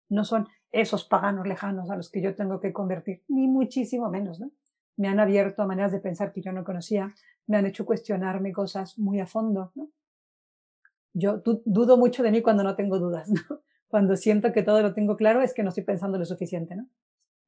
No 0.09 0.23
son 0.23 0.47
esos 0.71 1.05
paganos 1.05 1.47
lejanos 1.47 1.89
a 1.89 1.95
los 1.95 2.09
que 2.09 2.21
yo 2.21 2.35
tengo 2.35 2.59
que 2.59 2.73
convertir, 2.73 3.23
ni 3.27 3.47
muchísimo 3.47 4.09
menos, 4.09 4.39
¿no? 4.39 4.51
Me 4.97 5.07
han 5.07 5.19
abierto 5.19 5.61
a 5.61 5.67
maneras 5.67 5.91
de 5.91 5.99
pensar 5.99 6.31
que 6.31 6.41
yo 6.41 6.51
no 6.51 6.63
conocía, 6.63 7.13
me 7.47 7.57
han 7.57 7.65
hecho 7.65 7.85
cuestionarme 7.85 8.53
cosas 8.53 8.97
muy 8.97 9.19
a 9.19 9.25
fondo, 9.25 9.71
¿no? 9.75 9.89
Yo 11.13 11.41
dudo 11.65 11.97
mucho 11.97 12.23
de 12.23 12.31
mí 12.31 12.41
cuando 12.41 12.63
no 12.63 12.75
tengo 12.75 12.99
dudas, 12.99 13.29
¿no? 13.49 13.61
Cuando 13.87 14.15
siento 14.15 14.51
que 14.51 14.63
todo 14.63 14.81
lo 14.81 14.93
tengo 14.93 15.15
claro 15.15 15.41
es 15.41 15.53
que 15.53 15.63
no 15.63 15.69
estoy 15.69 15.83
pensando 15.83 16.17
lo 16.17 16.25
suficiente, 16.25 16.75
¿no? 16.75 16.87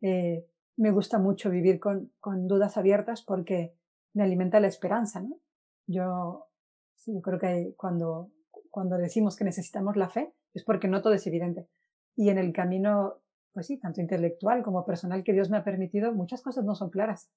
Eh, 0.02 0.46
me 0.78 0.92
gusta 0.92 1.18
mucho 1.18 1.50
vivir 1.50 1.80
con, 1.80 2.12
con 2.20 2.48
dudas 2.48 2.78
abiertas 2.78 3.24
porque 3.24 3.74
me 4.14 4.24
alimenta 4.24 4.60
la 4.60 4.68
esperanza, 4.68 5.22
¿no? 5.22 5.40
Yo, 5.88 6.48
sí, 6.96 7.14
yo 7.14 7.22
creo 7.22 7.40
que 7.40 7.74
cuando 7.76 8.32
cuando 8.78 9.00
decimos 9.00 9.36
que 9.36 9.44
necesitamos 9.44 9.96
la 9.96 10.08
fe, 10.08 10.36
es 10.54 10.64
porque 10.64 10.88
no 10.88 11.02
todo 11.02 11.16
es 11.16 11.26
evidente. 11.26 11.68
Y 12.16 12.30
en 12.30 12.38
el 12.38 12.54
camino, 12.54 13.16
pues 13.52 13.66
sí, 13.66 13.80
tanto 13.80 14.02
intelectual 14.02 14.62
como 14.62 14.86
personal 14.86 15.24
que 15.24 15.34
Dios 15.34 15.50
me 15.50 15.58
ha 15.58 15.64
permitido, 15.64 16.14
muchas 16.14 16.44
cosas 16.44 16.64
no 16.64 16.76
son 16.76 16.92
claras. 16.92 17.32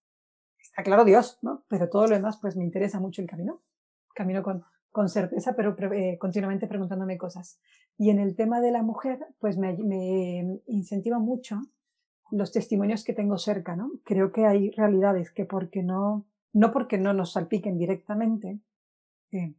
Está 0.62 0.83
claro 0.83 1.03
Dios, 1.07 1.38
¿no? 1.40 1.64
Pero 1.68 1.88
todo 1.88 2.09
lo 2.09 2.14
demás, 2.14 2.37
pues 2.42 2.57
me 2.59 2.64
interesa 2.64 3.00
mucho 3.00 3.22
el 3.22 3.26
camino. 3.26 3.62
Camino 4.14 4.42
con, 4.42 4.64
con 4.90 5.09
certeza, 5.09 5.55
pero 5.57 5.74
eh, 5.94 6.18
continuamente 6.18 6.66
preguntándome 6.66 7.16
cosas. 7.16 7.59
Y 7.96 8.11
en 8.11 8.18
el 8.18 8.37
tema 8.37 8.61
de 8.61 8.72
la 8.72 8.83
mujer, 8.83 9.26
pues 9.38 9.57
me, 9.57 9.72
me 9.79 10.61
incentiva 10.66 11.18
mucho 11.18 11.62
los 12.31 12.53
testimonios 12.53 13.03
que 13.03 13.14
tengo 13.14 13.38
cerca, 13.38 13.76
¿no? 13.76 13.92
Creo 14.05 14.31
que 14.31 14.44
hay 14.44 14.72
realidades 14.72 15.31
que 15.31 15.46
porque 15.46 15.83
no, 15.83 16.26
no 16.53 16.70
porque 16.70 16.98
no 16.98 17.14
nos 17.14 17.33
salpiquen 17.33 17.79
directamente, 17.79 18.61
eh, 19.33 19.55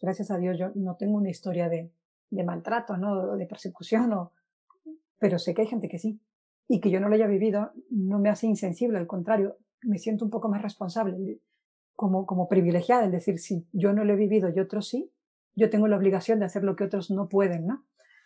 gracias 0.00 0.30
a 0.30 0.38
Dios 0.38 0.58
yo 0.58 0.70
no 0.74 0.96
tengo 0.96 1.16
una 1.16 1.30
historia 1.30 1.68
de, 1.68 1.90
de 2.30 2.44
maltrato, 2.44 2.96
¿no? 2.96 3.36
De 3.36 3.46
persecución, 3.46 4.12
o, 4.12 4.32
pero 5.18 5.38
sé 5.38 5.54
que 5.54 5.62
hay 5.62 5.68
gente 5.68 5.88
que 5.88 5.98
sí. 5.98 6.20
Y 6.68 6.80
que 6.80 6.90
yo 6.90 7.00
no 7.00 7.08
lo 7.08 7.14
haya 7.14 7.26
vivido 7.26 7.72
no 7.90 8.18
me 8.18 8.30
hace 8.30 8.46
insensible, 8.46 8.98
al 8.98 9.06
contrario, 9.06 9.58
me 9.82 9.98
siento 9.98 10.24
un 10.24 10.30
poco 10.30 10.48
más 10.48 10.62
responsable, 10.62 11.40
como, 11.94 12.24
como 12.24 12.48
privilegiada, 12.48 13.04
es 13.04 13.12
decir, 13.12 13.38
si 13.38 13.66
yo 13.72 13.92
no 13.92 14.04
lo 14.04 14.14
he 14.14 14.16
vivido 14.16 14.48
y 14.48 14.58
otros 14.58 14.88
sí, 14.88 15.12
yo 15.54 15.68
tengo 15.68 15.86
la 15.88 15.96
obligación 15.96 16.38
de 16.38 16.46
hacer 16.46 16.64
lo 16.64 16.76
que 16.76 16.84
otros 16.84 17.10
no 17.10 17.28
pueden, 17.28 17.66
¿no? 17.66 17.84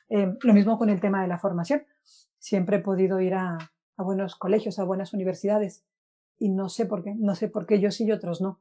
Eh, 0.09 0.33
lo 0.41 0.55
mismo 0.55 0.79
con 0.79 0.89
el 0.89 1.01
tema 1.01 1.23
de 1.23 1.29
la 1.29 1.39
formación. 1.39 1.83
Siempre 2.39 2.77
he 2.77 2.81
podido 2.81 3.21
ir 3.21 3.35
a, 3.35 3.59
a 3.97 4.03
buenos 4.05 4.37
colegios, 4.37 4.79
a 4.79 4.85
buenas 4.85 5.13
universidades, 5.13 5.85
y 6.39 6.51
no 6.51 6.69
sé 6.69 6.87
por 6.87 7.03
qué, 7.03 7.15
no 7.17 7.35
sé 7.35 7.49
por 7.49 7.67
qué 7.67 7.81
yo 7.81 7.91
sí 7.91 8.05
y 8.05 8.13
otros 8.13 8.41
no. 8.41 8.61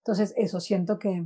Entonces, 0.00 0.34
eso 0.36 0.60
siento 0.60 0.98
que, 0.98 1.24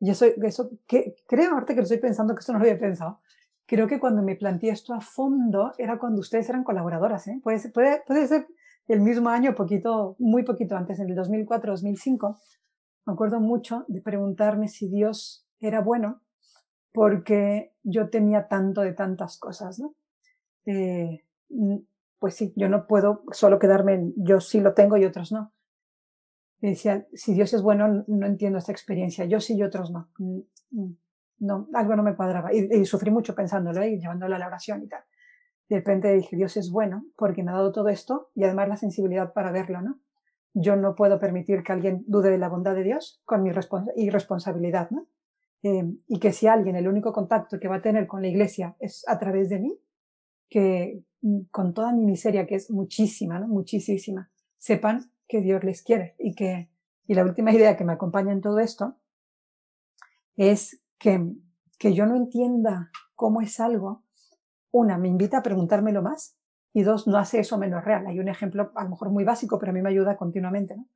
yo 0.00 0.14
soy, 0.14 0.34
eso, 0.42 0.70
que 0.86 1.16
creo 1.26 1.52
ahorita 1.52 1.74
que 1.74 1.80
lo 1.80 1.82
estoy 1.82 1.98
pensando, 1.98 2.34
que 2.34 2.40
esto 2.40 2.52
no 2.52 2.58
lo 2.58 2.64
había 2.64 2.78
pensado, 2.78 3.20
creo 3.66 3.86
que 3.86 4.00
cuando 4.00 4.22
me 4.22 4.36
planteé 4.36 4.70
esto 4.70 4.94
a 4.94 5.00
fondo 5.00 5.72
era 5.78 5.98
cuando 5.98 6.20
ustedes 6.20 6.48
eran 6.48 6.64
colaboradoras, 6.64 7.26
¿eh? 7.28 7.40
Puede, 7.42 7.68
puede, 7.70 8.02
puede 8.06 8.26
ser 8.26 8.46
el 8.86 9.00
mismo 9.00 9.28
año, 9.28 9.54
poquito, 9.54 10.16
muy 10.18 10.42
poquito 10.42 10.76
antes, 10.76 10.98
en 10.98 11.10
el 11.10 11.16
2004-2005. 11.16 12.38
Me 13.06 13.12
acuerdo 13.12 13.40
mucho 13.40 13.84
de 13.88 14.00
preguntarme 14.00 14.68
si 14.68 14.88
Dios 14.88 15.46
era 15.60 15.80
bueno, 15.80 16.22
porque 16.92 17.74
yo 17.82 18.08
tenía 18.08 18.48
tanto 18.48 18.80
de 18.80 18.92
tantas 18.92 19.38
cosas, 19.38 19.78
¿no? 19.78 19.94
Eh, 20.64 21.24
pues 22.18 22.34
sí, 22.34 22.52
yo 22.56 22.68
no 22.68 22.86
puedo 22.86 23.22
solo 23.32 23.58
quedarme 23.58 23.94
en 23.94 24.14
yo 24.16 24.40
sí 24.40 24.60
lo 24.60 24.74
tengo 24.74 24.96
y 24.96 25.04
otros 25.04 25.32
no. 25.32 25.52
Y 26.60 26.70
decía, 26.70 27.06
si 27.12 27.34
Dios 27.34 27.54
es 27.54 27.62
bueno, 27.62 28.04
no 28.06 28.26
entiendo 28.26 28.58
esta 28.58 28.72
experiencia, 28.72 29.24
yo 29.24 29.40
sí 29.40 29.56
y 29.56 29.62
otros 29.62 29.90
no. 29.90 30.08
Mm, 30.18 30.40
mm, 30.70 30.96
no, 31.40 31.68
algo 31.74 31.94
no 31.94 32.02
me 32.02 32.16
cuadraba. 32.16 32.52
Y, 32.52 32.84
sufrí 32.84 33.10
mucho 33.10 33.34
pensándolo 33.34 33.84
y 33.84 33.98
llevándolo 34.00 34.34
a 34.34 34.38
la 34.38 34.46
oración 34.46 34.82
y 34.82 34.88
tal. 34.88 35.02
De 35.68 35.76
repente 35.76 36.12
dije, 36.12 36.36
Dios 36.36 36.56
es 36.56 36.70
bueno 36.70 37.04
porque 37.16 37.42
me 37.42 37.50
ha 37.50 37.54
dado 37.54 37.72
todo 37.72 37.88
esto 37.88 38.30
y 38.34 38.44
además 38.44 38.68
la 38.68 38.76
sensibilidad 38.76 39.32
para 39.32 39.52
verlo, 39.52 39.82
¿no? 39.82 40.00
Yo 40.54 40.74
no 40.76 40.94
puedo 40.94 41.20
permitir 41.20 41.62
que 41.62 41.72
alguien 41.72 42.04
dude 42.06 42.30
de 42.30 42.38
la 42.38 42.48
bondad 42.48 42.74
de 42.74 42.82
Dios 42.82 43.20
con 43.24 43.42
mi 43.42 43.50
irresponsabilidad, 43.96 44.90
¿no? 44.90 45.06
Eh, 45.62 45.84
y 46.06 46.18
que 46.18 46.32
si 46.32 46.46
alguien, 46.46 46.76
el 46.76 46.88
único 46.88 47.12
contacto 47.12 47.58
que 47.60 47.68
va 47.68 47.76
a 47.76 47.82
tener 47.82 48.06
con 48.06 48.22
la 48.22 48.28
iglesia 48.28 48.76
es 48.80 49.04
a 49.08 49.18
través 49.18 49.48
de 49.48 49.58
mí, 49.58 49.78
que 50.48 51.02
mm, 51.20 51.40
con 51.50 51.74
toda 51.74 51.92
mi 51.92 52.04
miseria, 52.04 52.46
que 52.46 52.54
es 52.56 52.70
muchísima, 52.70 53.38
¿no? 53.38 53.48
muchísima, 53.48 54.30
sepan 54.56 55.10
que 55.28 55.40
Dios 55.40 55.62
les 55.62 55.82
quiere 55.82 56.16
y 56.18 56.34
que, 56.34 56.70
y 57.06 57.14
la 57.14 57.24
última 57.24 57.52
idea 57.52 57.76
que 57.76 57.84
me 57.84 57.92
acompaña 57.92 58.32
en 58.32 58.40
todo 58.40 58.58
esto 58.58 58.96
es 60.36 60.80
que, 60.98 61.24
que 61.78 61.94
yo 61.94 62.06
no 62.06 62.16
entienda 62.16 62.90
cómo 63.14 63.40
es 63.40 63.60
algo, 63.60 64.02
una, 64.70 64.98
me 64.98 65.08
invita 65.08 65.38
a 65.38 65.42
preguntármelo 65.42 66.02
más 66.02 66.36
y 66.72 66.82
dos, 66.82 67.06
no 67.06 67.18
hace 67.18 67.40
eso 67.40 67.58
menos 67.58 67.84
real. 67.84 68.06
Hay 68.06 68.20
un 68.20 68.28
ejemplo 68.28 68.70
a 68.74 68.84
lo 68.84 68.90
mejor 68.90 69.10
muy 69.10 69.24
básico, 69.24 69.58
pero 69.58 69.70
a 69.70 69.72
mí 69.72 69.82
me 69.82 69.90
ayuda 69.90 70.16
continuamente, 70.16 70.76
¿no? 70.76 70.86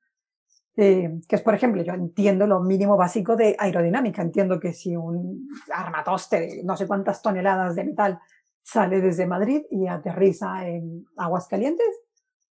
Eh, 0.76 1.20
que 1.28 1.36
es, 1.36 1.42
por 1.42 1.54
ejemplo, 1.54 1.82
yo 1.82 1.92
entiendo 1.92 2.46
lo 2.46 2.60
mínimo 2.60 2.96
básico 2.96 3.36
de 3.36 3.56
aerodinámica. 3.58 4.22
Entiendo 4.22 4.58
que 4.58 4.72
si 4.72 4.96
un 4.96 5.48
armatoste 5.70 6.40
de 6.40 6.64
no 6.64 6.76
sé 6.76 6.86
cuántas 6.86 7.20
toneladas 7.20 7.74
de 7.74 7.84
metal 7.84 8.20
sale 8.62 9.00
desde 9.00 9.26
Madrid 9.26 9.62
y 9.70 9.86
aterriza 9.86 10.66
en 10.66 11.04
aguas 11.16 11.46
calientes, 11.46 11.88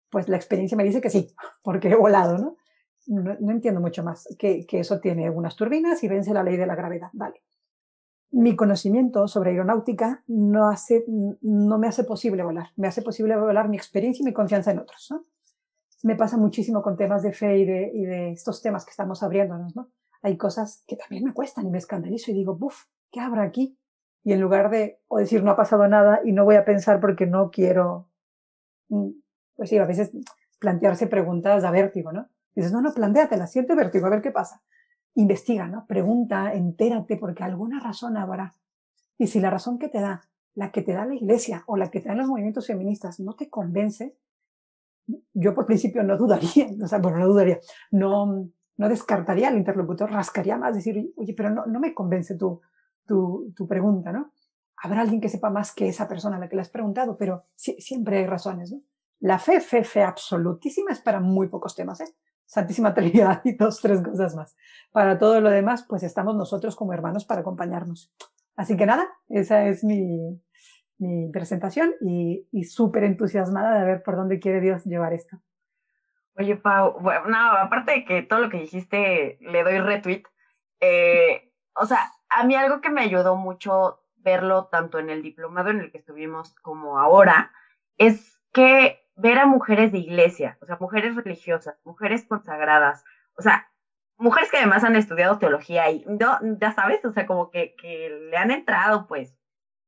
pues 0.09 0.27
la 0.29 0.37
experiencia 0.37 0.77
me 0.77 0.83
dice 0.83 1.01
que 1.01 1.09
sí, 1.09 1.33
porque 1.63 1.89
he 1.89 1.95
volado, 1.95 2.37
¿no? 2.37 2.57
No, 3.07 3.51
entiendo 3.51 3.79
mucho 3.79 4.03
más 4.03 4.27
que, 4.37 4.65
eso 4.69 4.99
tiene 4.99 5.29
unas 5.29 5.55
turbinas 5.55 6.03
y 6.03 6.09
vence 6.09 6.33
la 6.33 6.43
ley 6.43 6.57
de 6.57 6.67
la 6.67 6.75
gravedad. 6.75 7.09
Vale. 7.13 7.41
Mi 8.31 8.57
conocimiento 8.57 9.29
sobre 9.29 9.51
aeronáutica 9.51 10.23
no, 10.27 10.67
hace, 10.67 11.05
no 11.07 11.77
me 11.77 11.87
hace 11.87 12.03
posible 12.03 12.43
volar. 12.43 12.67
Me 12.75 12.87
hace 12.87 13.01
posible 13.01 13.37
volar 13.37 13.69
mi 13.69 13.77
experiencia 13.77 14.23
y 14.23 14.25
mi 14.25 14.33
confianza 14.33 14.71
en 14.71 14.79
otros. 14.79 15.07
¿no? 15.09 15.25
Me 16.03 16.17
pasa 16.17 16.35
muchísimo 16.35 16.81
con 16.81 16.97
temas 16.97 17.23
de 17.23 17.31
fe 17.31 17.59
y 17.59 17.65
de, 17.65 17.91
y 17.93 18.05
de 18.05 18.31
estos 18.31 18.61
temas 18.61 18.83
que 18.83 18.91
estamos 18.91 19.23
abriéndonos. 19.23 19.73
¿no? 19.73 19.89
Hay 20.21 20.35
cosas 20.35 20.83
que 20.85 20.97
también 20.97 21.23
me 21.23 21.33
cuestan 21.33 21.65
y 21.65 21.69
me 21.69 21.77
escandalizo 21.77 22.31
y 22.31 22.33
digo, 22.33 22.57
buf, 22.57 22.87
¿qué 23.09 23.21
habrá 23.21 23.43
aquí? 23.43 23.77
y 24.27 24.33
en 24.33 24.41
lugar 24.41 24.69
de 24.69 24.99
o 25.07 25.19
decir 25.19 25.41
no 25.41 25.51
ha 25.51 25.55
pasado 25.55 25.87
nada 25.87 26.19
y 26.25 26.33
no 26.33 26.43
voy 26.43 26.55
a 26.55 26.65
pensar 26.65 26.99
porque 26.99 27.25
no 27.25 27.49
quiero, 27.49 28.09
mm, 28.89 29.11
pues 29.57 29.69
sí, 29.69 29.77
a 29.77 29.85
veces 29.85 30.11
plantearse 30.59 31.07
preguntas 31.07 31.63
da 31.63 31.71
vértigo, 31.71 32.11
¿no? 32.13 32.29
Dices, 32.55 32.71
no, 32.71 32.81
no, 32.81 32.93
planteatela, 32.93 33.45
siente 33.45 33.75
vértigo, 33.75 34.07
a 34.07 34.09
ver 34.09 34.21
qué 34.21 34.31
pasa. 34.31 34.61
Investiga, 35.15 35.67
¿no? 35.67 35.85
Pregunta, 35.85 36.53
entérate, 36.53 37.17
porque 37.17 37.43
alguna 37.43 37.79
razón 37.79 38.17
habrá. 38.17 38.53
Y 39.17 39.27
si 39.27 39.39
la 39.39 39.49
razón 39.49 39.77
que 39.77 39.89
te 39.89 39.99
da, 39.99 40.21
la 40.55 40.71
que 40.71 40.81
te 40.81 40.93
da 40.93 41.05
la 41.05 41.15
iglesia 41.15 41.63
o 41.67 41.75
la 41.75 41.91
que 41.91 41.99
te 41.99 42.07
dan 42.07 42.17
los 42.17 42.27
movimientos 42.27 42.67
feministas 42.67 43.19
no 43.19 43.35
te 43.35 43.49
convence, 43.49 44.15
yo 45.33 45.53
por 45.53 45.65
principio 45.65 46.03
no 46.03 46.17
dudaría, 46.17 46.67
o 46.83 46.87
sea, 46.87 46.99
bueno, 46.99 47.17
no 47.17 47.27
dudaría, 47.27 47.59
no, 47.91 48.49
no 48.77 48.89
descartaría 48.89 49.49
al 49.49 49.57
interlocutor, 49.57 50.11
rascaría 50.11 50.57
más, 50.57 50.75
decir, 50.75 51.13
oye, 51.17 51.33
pero 51.35 51.49
no, 51.49 51.65
no 51.65 51.79
me 51.79 51.93
convence 51.93 52.35
tú 52.35 52.61
tu, 53.07 53.53
tu 53.55 53.67
pregunta, 53.67 54.11
¿no? 54.11 54.31
Habrá 54.83 55.01
alguien 55.01 55.21
que 55.21 55.29
sepa 55.29 55.49
más 55.49 55.73
que 55.73 55.87
esa 55.87 56.07
persona 56.07 56.37
a 56.37 56.39
la 56.39 56.49
que 56.49 56.55
le 56.55 56.61
has 56.61 56.69
preguntado, 56.69 57.17
pero 57.17 57.45
siempre 57.55 58.19
hay 58.19 58.27
razones, 58.27 58.71
¿no? 58.71 58.81
La 59.19 59.39
fe, 59.39 59.61
fe, 59.61 59.83
fe 59.83 60.03
absolutísima 60.03 60.91
es 60.91 60.99
para 60.99 61.19
muy 61.19 61.47
pocos 61.47 61.75
temas, 61.75 62.01
¿eh? 62.01 62.15
Santísima 62.45 62.93
Trinidad 62.95 63.41
y 63.43 63.55
dos, 63.55 63.81
tres 63.81 64.01
cosas 64.01 64.35
más. 64.35 64.55
Para 64.91 65.17
todo 65.17 65.41
lo 65.41 65.49
demás, 65.49 65.85
pues 65.87 66.03
estamos 66.03 66.35
nosotros 66.35 66.75
como 66.75 66.93
hermanos 66.93 67.25
para 67.25 67.41
acompañarnos. 67.41 68.13
Así 68.55 68.75
que 68.75 68.85
nada, 68.85 69.07
esa 69.29 69.65
es 69.65 69.83
mi, 69.83 70.41
mi 70.97 71.29
presentación 71.31 71.93
y, 72.01 72.47
y 72.51 72.63
súper 72.63 73.03
entusiasmada 73.03 73.79
de 73.79 73.85
ver 73.85 74.03
por 74.03 74.15
dónde 74.15 74.39
quiere 74.39 74.61
Dios 74.61 74.83
llevar 74.85 75.13
esto. 75.13 75.37
Oye, 76.37 76.55
Pau, 76.55 76.99
bueno, 76.99 77.27
no, 77.27 77.51
aparte 77.51 77.91
de 77.93 78.05
que 78.05 78.21
todo 78.21 78.39
lo 78.39 78.49
que 78.49 78.59
dijiste 78.59 79.37
le 79.41 79.63
doy 79.63 79.79
retweet, 79.79 80.23
eh, 80.79 81.51
o 81.75 81.85
sea, 81.85 82.11
a 82.29 82.43
mí 82.43 82.55
algo 82.55 82.79
que 82.79 82.91
me 82.91 83.01
ayudó 83.01 83.35
mucho 83.35 84.01
verlo 84.17 84.67
tanto 84.67 84.99
en 84.99 85.09
el 85.09 85.23
diplomado 85.23 85.69
en 85.69 85.79
el 85.79 85.91
que 85.91 85.97
estuvimos 85.97 86.53
como 86.61 86.99
ahora, 86.99 87.51
es 87.97 88.39
que 88.53 89.06
ver 89.17 89.39
a 89.39 89.47
mujeres 89.47 89.91
de 89.91 89.97
iglesia, 89.97 90.57
o 90.61 90.65
sea, 90.65 90.77
mujeres 90.79 91.15
religiosas, 91.15 91.75
mujeres 91.83 92.25
consagradas, 92.27 93.03
o 93.35 93.41
sea, 93.41 93.67
mujeres 94.17 94.51
que 94.51 94.57
además 94.57 94.83
han 94.83 94.95
estudiado 94.95 95.39
teología 95.39 95.89
y 95.89 96.05
no, 96.07 96.39
ya 96.59 96.71
sabes, 96.71 97.03
o 97.03 97.11
sea, 97.11 97.25
como 97.25 97.49
que, 97.49 97.75
le 98.31 98.37
han 98.37 98.51
entrado, 98.51 99.07
pues, 99.07 99.35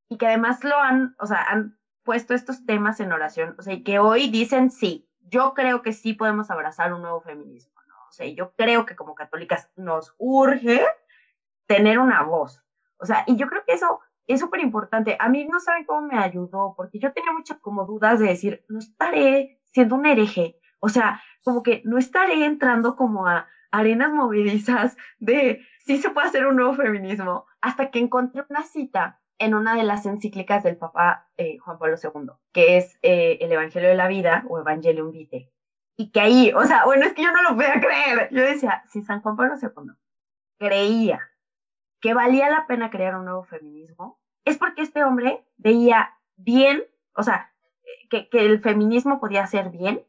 y 0.10 0.18
que 0.18 0.26
además 0.26 0.64
lo 0.64 0.76
han, 0.78 1.16
o 1.20 1.28
sea, 1.28 1.44
han 1.44 1.78
puesto 2.04 2.34
estos 2.34 2.66
temas 2.66 3.00
en 3.00 3.12
oración, 3.12 3.56
o 3.60 3.62
sea, 3.62 3.74
y 3.74 3.84
que 3.84 4.00
hoy 4.00 4.30
dicen 4.30 4.72
sí, 4.72 5.08
yo 5.20 5.54
creo 5.54 5.84
que 5.84 5.94
sí 5.94 6.14
podemos 6.14 6.50
abrazar 6.50 6.92
un 6.92 7.04
nuevo 7.04 7.22
feminismo, 7.22 7.80
¿no? 7.88 7.96
O 8.10 8.12
sea, 8.12 8.26
yo 8.26 8.54
creo 8.56 8.88
que 8.88 8.96
como 8.96 9.14
católicas 9.14 9.70
nos 9.76 10.16
urge 10.18 10.84
tener 11.68 12.00
una 12.00 12.24
voz. 12.24 12.64
O 12.98 13.06
sea, 13.06 13.24
y 13.28 13.36
yo 13.36 13.48
creo 13.48 13.64
que 13.64 13.74
eso 13.74 14.00
es 14.34 14.40
súper 14.40 14.62
importante. 14.62 15.16
A 15.20 15.30
mí 15.30 15.46
no 15.46 15.60
saben 15.60 15.86
cómo 15.86 16.08
me 16.08 16.18
ayudó, 16.18 16.74
porque 16.78 17.00
yo 17.00 17.12
tenía 17.12 17.32
muchas 17.32 17.58
como 17.60 17.86
dudas 17.86 18.20
de 18.20 18.28
decir, 18.28 18.64
no 18.68 18.80
estaré 18.80 19.60
siendo 19.72 19.96
un 19.96 20.06
hereje. 20.06 20.60
O 20.80 20.90
sea, 20.90 21.22
como 21.44 21.64
que 21.64 21.82
no 21.86 21.98
estaré 21.98 22.46
entrando 22.46 22.96
como 22.96 23.28
a 23.28 23.48
arenas 23.72 24.12
movedizas 24.12 24.98
de 25.18 25.66
si 25.80 25.98
se 25.98 26.10
puede 26.12 26.28
hacer 26.28 26.46
un 26.46 26.58
nuevo 26.58 26.74
feminismo, 26.76 27.46
hasta 27.62 27.90
que 27.90 28.00
encontré 28.00 28.44
una 28.50 28.64
cita 28.64 29.20
en 29.40 29.56
una 29.56 29.76
de 29.76 29.84
las 29.84 30.06
encíclicas 30.06 30.64
del 30.64 30.78
Papa 30.78 31.28
eh, 31.38 31.58
Juan 31.58 31.80
Pablo 31.80 31.96
II, 32.02 32.32
que 32.52 32.78
es 32.78 33.00
eh, 33.02 33.38
el 33.42 33.52
Evangelio 33.52 33.90
de 33.90 33.96
la 33.96 34.08
Vida 34.08 34.44
o 34.48 34.60
Evangelium 34.60 35.12
Vitae. 35.12 35.52
Y 35.98 36.12
que 36.12 36.20
ahí, 36.20 36.52
o 36.54 36.64
sea, 36.66 36.86
bueno, 36.86 37.06
es 37.06 37.14
que 37.14 37.24
yo 37.24 37.32
no 37.32 37.42
lo 37.42 37.56
podía 37.56 37.80
creer. 37.82 38.30
Yo 38.32 38.44
decía, 38.44 38.84
si 38.90 39.02
San 39.02 39.22
Juan 39.22 39.36
Pablo 39.36 39.56
II 39.62 39.94
creía 40.58 41.29
que 42.02 42.14
valía 42.14 42.50
la 42.50 42.68
pena 42.68 42.90
crear 42.90 43.16
un 43.16 43.26
nuevo 43.26 43.44
feminismo, 43.44 44.20
es 44.46 44.58
porque 44.58 44.82
este 44.82 45.04
hombre 45.04 45.46
veía 45.58 46.16
bien, 46.38 46.84
o 47.16 47.24
sea, 47.24 47.52
que, 48.10 48.30
que 48.30 48.46
el 48.46 48.62
feminismo 48.62 49.20
podía 49.20 49.44
hacer 49.44 49.70
bien 49.70 50.04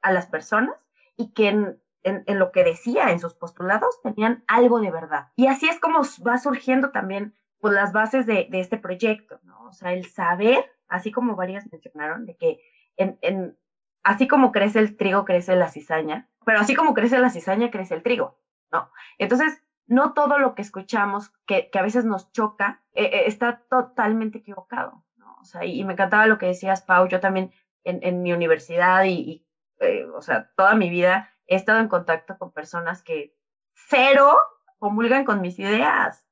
a 0.00 0.12
las 0.12 0.26
personas 0.26 0.74
y 1.16 1.32
que 1.32 1.48
en, 1.48 1.82
en, 2.04 2.38
lo 2.38 2.52
que 2.52 2.64
decía, 2.64 3.10
en 3.10 3.20
sus 3.20 3.34
postulados, 3.34 4.00
tenían 4.02 4.44
algo 4.46 4.80
de 4.80 4.90
verdad. 4.90 5.28
Y 5.36 5.46
así 5.46 5.68
es 5.68 5.78
como 5.78 6.00
va 6.26 6.38
surgiendo 6.38 6.90
también 6.90 7.34
pues, 7.60 7.74
las 7.74 7.92
bases 7.92 8.26
de, 8.26 8.48
de 8.50 8.60
este 8.60 8.76
proyecto, 8.76 9.40
¿no? 9.44 9.64
O 9.64 9.72
sea, 9.72 9.92
el 9.92 10.06
saber, 10.06 10.64
así 10.88 11.12
como 11.12 11.36
varias 11.36 11.70
mencionaron, 11.70 12.26
de 12.26 12.36
que 12.36 12.60
en, 12.96 13.18
en, 13.22 13.56
así 14.02 14.26
como 14.26 14.52
crece 14.52 14.78
el 14.80 14.96
trigo, 14.96 15.24
crece 15.24 15.56
la 15.56 15.68
cizaña, 15.68 16.28
pero 16.44 16.58
así 16.58 16.74
como 16.74 16.94
crece 16.94 17.18
la 17.18 17.30
cizaña, 17.30 17.70
crece 17.70 17.94
el 17.94 18.02
trigo, 18.02 18.38
¿no? 18.70 18.90
Entonces, 19.18 19.62
no 19.86 20.12
todo 20.12 20.38
lo 20.38 20.54
que 20.54 20.62
escuchamos, 20.62 21.32
que, 21.46 21.70
que 21.70 21.78
a 21.78 21.82
veces 21.82 22.04
nos 22.04 22.30
choca, 22.32 22.82
eh, 22.92 23.04
eh, 23.04 23.22
está 23.26 23.62
totalmente 23.68 24.38
equivocado. 24.38 25.04
¿no? 25.16 25.36
O 25.40 25.44
sea, 25.44 25.64
y, 25.64 25.84
me 25.84 25.94
encantaba 25.94 26.26
lo 26.26 26.38
que 26.38 26.46
decías, 26.46 26.82
Pau, 26.82 27.08
yo 27.08 27.20
también 27.20 27.52
en, 27.84 28.00
en 28.02 28.22
mi 28.22 28.32
universidad 28.32 29.04
y, 29.04 29.46
eh, 29.80 30.06
o 30.06 30.22
sea, 30.22 30.50
toda 30.56 30.74
mi 30.74 30.88
vida 30.88 31.30
he 31.46 31.56
estado 31.56 31.80
en 31.80 31.88
contacto 31.88 32.38
con 32.38 32.52
personas 32.52 33.02
que 33.02 33.36
cero 33.74 34.36
comulgan 34.78 35.24
con 35.24 35.40
mis 35.40 35.58
ideas. 35.58 36.26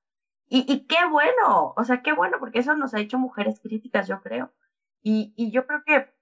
Y, 0.49 0.65
y 0.73 0.87
qué 0.87 1.07
bueno, 1.09 1.75
o 1.77 1.85
sea, 1.85 2.03
qué 2.03 2.13
bueno, 2.13 2.39
porque 2.41 2.59
eso 2.59 2.75
nos 2.75 2.95
ha 2.95 2.99
hecho 2.99 3.19
mujeres 3.19 3.61
críticas, 3.61 4.09
yo 4.09 4.21
creo. 4.21 4.53
Y, 5.03 5.33
y 5.37 5.53
yo 5.53 5.67
creo 5.67 5.85
que, 5.85 6.13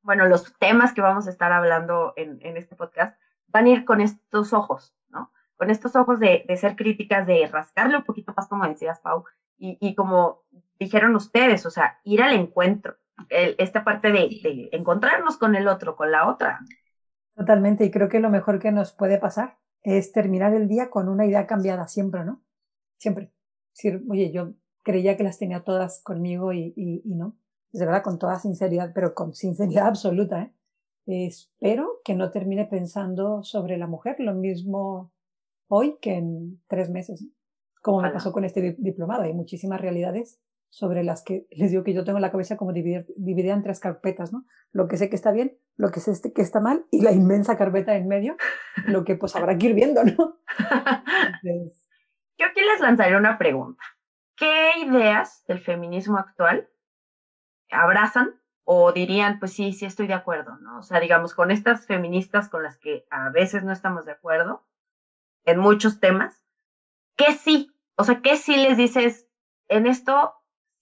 bueno, 0.00 0.26
los 0.26 0.56
temas 0.58 0.94
que 0.94 1.02
vamos 1.02 1.26
a 1.26 1.30
estar 1.30 1.52
hablando 1.52 2.14
en, 2.16 2.38
en 2.40 2.56
este 2.56 2.76
podcast 2.76 3.18
van 3.48 3.66
a 3.66 3.70
ir 3.70 3.84
con 3.84 4.00
estos 4.00 4.52
ojos. 4.52 4.94
Con 5.56 5.70
estos 5.70 5.94
ojos 5.96 6.20
de, 6.20 6.44
de, 6.48 6.56
ser 6.56 6.76
críticas, 6.76 7.26
de 7.26 7.46
rascarle 7.46 7.96
un 7.96 8.04
poquito 8.04 8.32
más, 8.36 8.48
como 8.48 8.66
decías, 8.66 9.00
Pau, 9.00 9.24
y, 9.58 9.78
y 9.80 9.94
como 9.94 10.42
dijeron 10.78 11.14
ustedes, 11.16 11.64
o 11.66 11.70
sea, 11.70 12.00
ir 12.04 12.22
al 12.22 12.34
encuentro, 12.34 12.96
el, 13.28 13.54
esta 13.58 13.84
parte 13.84 14.10
de, 14.12 14.28
de, 14.42 14.68
encontrarnos 14.72 15.36
con 15.36 15.54
el 15.54 15.68
otro, 15.68 15.96
con 15.96 16.10
la 16.10 16.28
otra. 16.28 16.60
Totalmente, 17.34 17.84
y 17.84 17.90
creo 17.90 18.08
que 18.08 18.20
lo 18.20 18.30
mejor 18.30 18.58
que 18.58 18.72
nos 18.72 18.92
puede 18.92 19.18
pasar 19.18 19.58
es 19.82 20.12
terminar 20.12 20.54
el 20.54 20.68
día 20.68 20.90
con 20.90 21.08
una 21.08 21.26
idea 21.26 21.46
cambiada, 21.46 21.88
siempre, 21.88 22.24
¿no? 22.24 22.42
Siempre. 22.98 23.32
Decir, 23.72 24.02
oye, 24.08 24.32
yo 24.32 24.54
creía 24.82 25.16
que 25.16 25.24
las 25.24 25.38
tenía 25.38 25.64
todas 25.64 26.02
conmigo 26.02 26.52
y, 26.52 26.72
y, 26.76 27.02
y 27.04 27.14
no. 27.14 27.36
De 27.72 27.84
verdad, 27.84 28.02
con 28.02 28.18
toda 28.18 28.38
sinceridad, 28.38 28.92
pero 28.94 29.14
con 29.14 29.34
sinceridad 29.34 29.86
absoluta. 29.88 30.42
¿eh? 30.42 30.52
Espero 31.06 32.00
que 32.04 32.14
no 32.14 32.30
termine 32.30 32.66
pensando 32.66 33.42
sobre 33.42 33.76
la 33.76 33.86
mujer 33.86 34.16
lo 34.20 34.34
mismo 34.34 35.12
hoy 35.68 35.98
que 36.00 36.14
en 36.14 36.62
tres 36.68 36.90
meses, 36.90 37.26
como 37.82 38.00
me 38.00 38.10
pasó 38.10 38.32
con 38.32 38.44
este 38.44 38.76
diplomado. 38.78 39.22
Hay 39.22 39.32
muchísimas 39.32 39.80
realidades 39.80 40.40
sobre 40.70 41.04
las 41.04 41.22
que 41.22 41.46
les 41.50 41.70
digo 41.70 41.84
que 41.84 41.94
yo 41.94 42.04
tengo 42.04 42.18
la 42.18 42.32
cabeza 42.32 42.56
como 42.56 42.72
dividida 42.72 43.54
en 43.54 43.62
tres 43.62 43.78
carpetas, 43.78 44.32
¿no? 44.32 44.44
Lo 44.72 44.88
que 44.88 44.96
sé 44.96 45.08
que 45.08 45.14
está 45.16 45.30
bien, 45.30 45.56
lo 45.76 45.90
que 45.90 46.00
sé 46.00 46.32
que 46.32 46.42
está 46.42 46.60
mal 46.60 46.84
y 46.90 47.00
la 47.00 47.12
inmensa 47.12 47.56
carpeta 47.56 47.94
en 47.94 48.08
medio, 48.08 48.36
lo 48.86 49.04
que 49.04 49.14
pues 49.14 49.36
habrá 49.36 49.56
que 49.56 49.66
ir 49.66 49.74
viendo, 49.74 50.02
¿no? 50.02 50.38
Yo 52.36 52.46
aquí 52.46 52.60
les 52.60 52.80
lanzaré 52.80 53.16
una 53.16 53.38
pregunta. 53.38 53.82
¿Qué 54.36 54.70
ideas 54.84 55.44
del 55.46 55.60
feminismo 55.60 56.18
actual 56.18 56.68
abrazan 57.70 58.30
o 58.64 58.92
dirían, 58.92 59.38
pues 59.38 59.52
sí, 59.52 59.72
sí 59.72 59.84
estoy 59.84 60.06
de 60.06 60.14
acuerdo, 60.14 60.56
¿no? 60.58 60.78
O 60.78 60.82
sea, 60.82 60.98
digamos, 60.98 61.34
con 61.34 61.50
estas 61.50 61.86
feministas 61.86 62.48
con 62.48 62.62
las 62.62 62.78
que 62.78 63.06
a 63.10 63.30
veces 63.30 63.62
no 63.62 63.72
estamos 63.72 64.06
de 64.06 64.12
acuerdo 64.12 64.66
en 65.44 65.58
muchos 65.58 66.00
temas, 66.00 66.42
¿qué 67.16 67.32
sí? 67.32 67.70
O 67.96 68.04
sea, 68.04 68.20
¿qué 68.22 68.36
sí 68.36 68.56
les 68.56 68.76
dices, 68.76 69.28
en 69.68 69.86
esto 69.86 70.34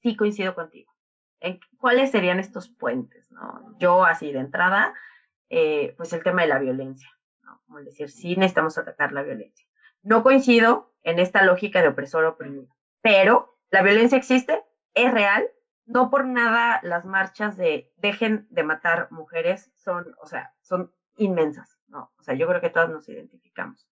sí 0.03 0.17
coincido 0.17 0.55
contigo. 0.55 0.93
¿En 1.41 1.61
¿Cuáles 1.79 2.11
serían 2.11 2.39
estos 2.39 2.69
puentes? 2.69 3.31
¿no? 3.31 3.77
Yo, 3.79 4.05
así 4.05 4.33
de 4.33 4.41
entrada, 4.41 4.95
eh, 5.49 5.95
pues 5.97 6.13
el 6.13 6.23
tema 6.23 6.43
de 6.43 6.49
la 6.49 6.59
violencia, 6.59 7.11
¿no? 7.43 7.61
Como 7.67 7.81
decir, 7.81 8.11
sí 8.11 8.37
necesitamos 8.37 8.79
atacar 8.79 9.13
la 9.13 9.23
violencia. 9.23 9.67
No 10.03 10.23
coincido 10.23 10.93
en 11.03 11.19
esta 11.19 11.43
lógica 11.43 11.83
de 11.83 11.89
opresor 11.89 12.25
oprimido, 12.25 12.75
pero 13.01 13.59
la 13.71 13.83
violencia 13.83 14.19
existe, 14.19 14.63
es 14.95 15.13
real, 15.13 15.49
no 15.85 16.11
por 16.11 16.25
nada 16.25 16.81
las 16.83 17.05
marchas 17.05 17.57
de 17.57 17.93
dejen 17.97 18.47
de 18.51 18.63
matar 18.63 19.09
mujeres 19.11 19.73
son, 19.77 20.15
o 20.21 20.27
sea, 20.27 20.55
son 20.61 20.93
inmensas, 21.17 21.79
¿no? 21.89 22.13
O 22.19 22.23
sea, 22.23 22.35
yo 22.35 22.47
creo 22.47 22.61
que 22.61 22.71
todas 22.71 22.91
nos 22.91 23.09
identificamos. 23.09 23.89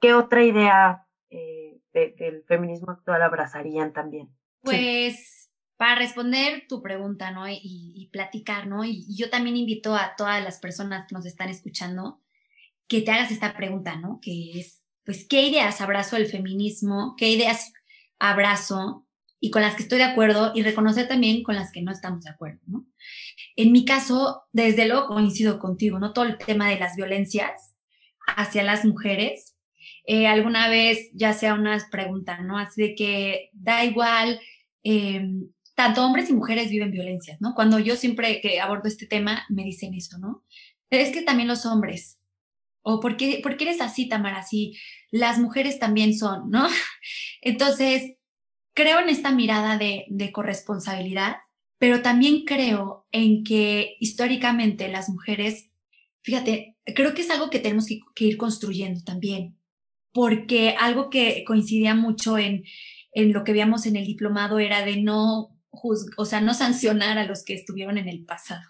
¿Qué 0.00 0.14
otra 0.14 0.44
idea 0.44 1.06
eh, 1.30 1.80
del 1.92 2.44
feminismo 2.46 2.92
actual 2.92 3.22
abrazarían 3.22 3.92
también? 3.92 4.28
Pues 4.62 5.38
para 5.78 5.94
responder 5.94 6.66
tu 6.68 6.82
pregunta, 6.82 7.30
¿no? 7.30 7.44
Y, 7.48 8.08
platicar, 8.12 8.66
¿no? 8.66 8.84
Y, 8.84 9.06
yo 9.16 9.30
también 9.30 9.56
invito 9.56 9.94
a 9.94 10.14
todas 10.16 10.42
las 10.42 10.58
personas 10.58 11.06
que 11.06 11.14
nos 11.14 11.24
están 11.24 11.48
escuchando 11.48 12.20
que 12.88 13.00
te 13.02 13.12
hagas 13.12 13.30
esta 13.30 13.56
pregunta, 13.56 13.96
¿no? 13.96 14.18
Que 14.20 14.58
es, 14.58 14.82
pues, 15.04 15.26
¿qué 15.26 15.42
ideas 15.42 15.80
abrazo 15.80 16.16
el 16.16 16.26
feminismo? 16.26 17.14
¿Qué 17.16 17.28
ideas 17.28 17.72
abrazo? 18.18 19.06
Y 19.40 19.50
con 19.50 19.62
las 19.62 19.76
que 19.76 19.82
estoy 19.82 19.98
de 19.98 20.04
acuerdo 20.04 20.50
y 20.52 20.62
reconocer 20.62 21.06
también 21.06 21.44
con 21.44 21.54
las 21.54 21.70
que 21.70 21.82
no 21.82 21.92
estamos 21.92 22.24
de 22.24 22.30
acuerdo, 22.30 22.60
¿no? 22.66 22.84
En 23.54 23.70
mi 23.70 23.84
caso, 23.84 24.42
desde 24.52 24.88
luego 24.88 25.06
coincido 25.06 25.60
contigo, 25.60 26.00
¿no? 26.00 26.12
Todo 26.12 26.24
el 26.24 26.38
tema 26.38 26.68
de 26.68 26.78
las 26.80 26.96
violencias 26.96 27.76
hacia 28.36 28.64
las 28.64 28.84
mujeres 28.84 29.54
eh, 30.10 30.26
alguna 30.26 30.70
vez 30.70 31.10
ya 31.12 31.34
sea 31.34 31.52
unas 31.52 31.84
preguntas, 31.90 32.40
¿no? 32.40 32.56
Así 32.56 32.80
de 32.80 32.94
que 32.94 33.50
da 33.52 33.84
igual, 33.84 34.40
eh, 34.82 35.22
tanto 35.74 36.02
hombres 36.02 36.30
y 36.30 36.32
mujeres 36.32 36.70
viven 36.70 36.90
violencias, 36.90 37.38
¿no? 37.42 37.54
Cuando 37.54 37.78
yo 37.78 37.94
siempre 37.94 38.40
que 38.40 38.58
abordo 38.58 38.88
este 38.88 39.06
tema 39.06 39.44
me 39.50 39.64
dicen 39.64 39.92
eso, 39.92 40.16
¿no? 40.16 40.46
Es 40.88 41.12
que 41.12 41.20
también 41.20 41.46
los 41.46 41.66
hombres, 41.66 42.18
o 42.80 43.00
¿por 43.00 43.18
qué, 43.18 43.40
¿por 43.42 43.58
qué 43.58 43.64
eres 43.64 43.82
así, 43.82 44.08
Tamara? 44.08 44.42
Si 44.44 44.78
las 45.10 45.38
mujeres 45.38 45.78
también 45.78 46.16
son, 46.16 46.48
¿no? 46.48 46.66
Entonces, 47.42 48.16
creo 48.74 49.00
en 49.00 49.10
esta 49.10 49.30
mirada 49.30 49.76
de, 49.76 50.06
de 50.08 50.32
corresponsabilidad, 50.32 51.36
pero 51.76 52.00
también 52.00 52.46
creo 52.46 53.06
en 53.12 53.44
que 53.44 53.96
históricamente 54.00 54.88
las 54.88 55.10
mujeres, 55.10 55.68
fíjate, 56.22 56.78
creo 56.96 57.12
que 57.12 57.20
es 57.20 57.30
algo 57.30 57.50
que 57.50 57.58
tenemos 57.58 57.86
que, 57.86 58.00
que 58.14 58.24
ir 58.24 58.38
construyendo 58.38 59.02
también 59.04 59.57
porque 60.18 60.74
algo 60.80 61.10
que 61.10 61.44
coincidía 61.46 61.94
mucho 61.94 62.38
en, 62.38 62.64
lo 63.14 63.44
que 63.44 63.52
veíamos 63.52 63.86
en 63.86 63.94
el 63.94 64.04
diplomado 64.04 64.58
era 64.58 64.84
de 64.84 65.00
no 65.00 65.54
o 65.70 66.24
sea, 66.24 66.40
no 66.40 66.54
sancionar 66.54 67.18
a 67.18 67.24
los 67.24 67.44
que 67.44 67.54
estuvieron 67.54 67.98
en 67.98 68.08
el 68.08 68.24
pasado. 68.24 68.62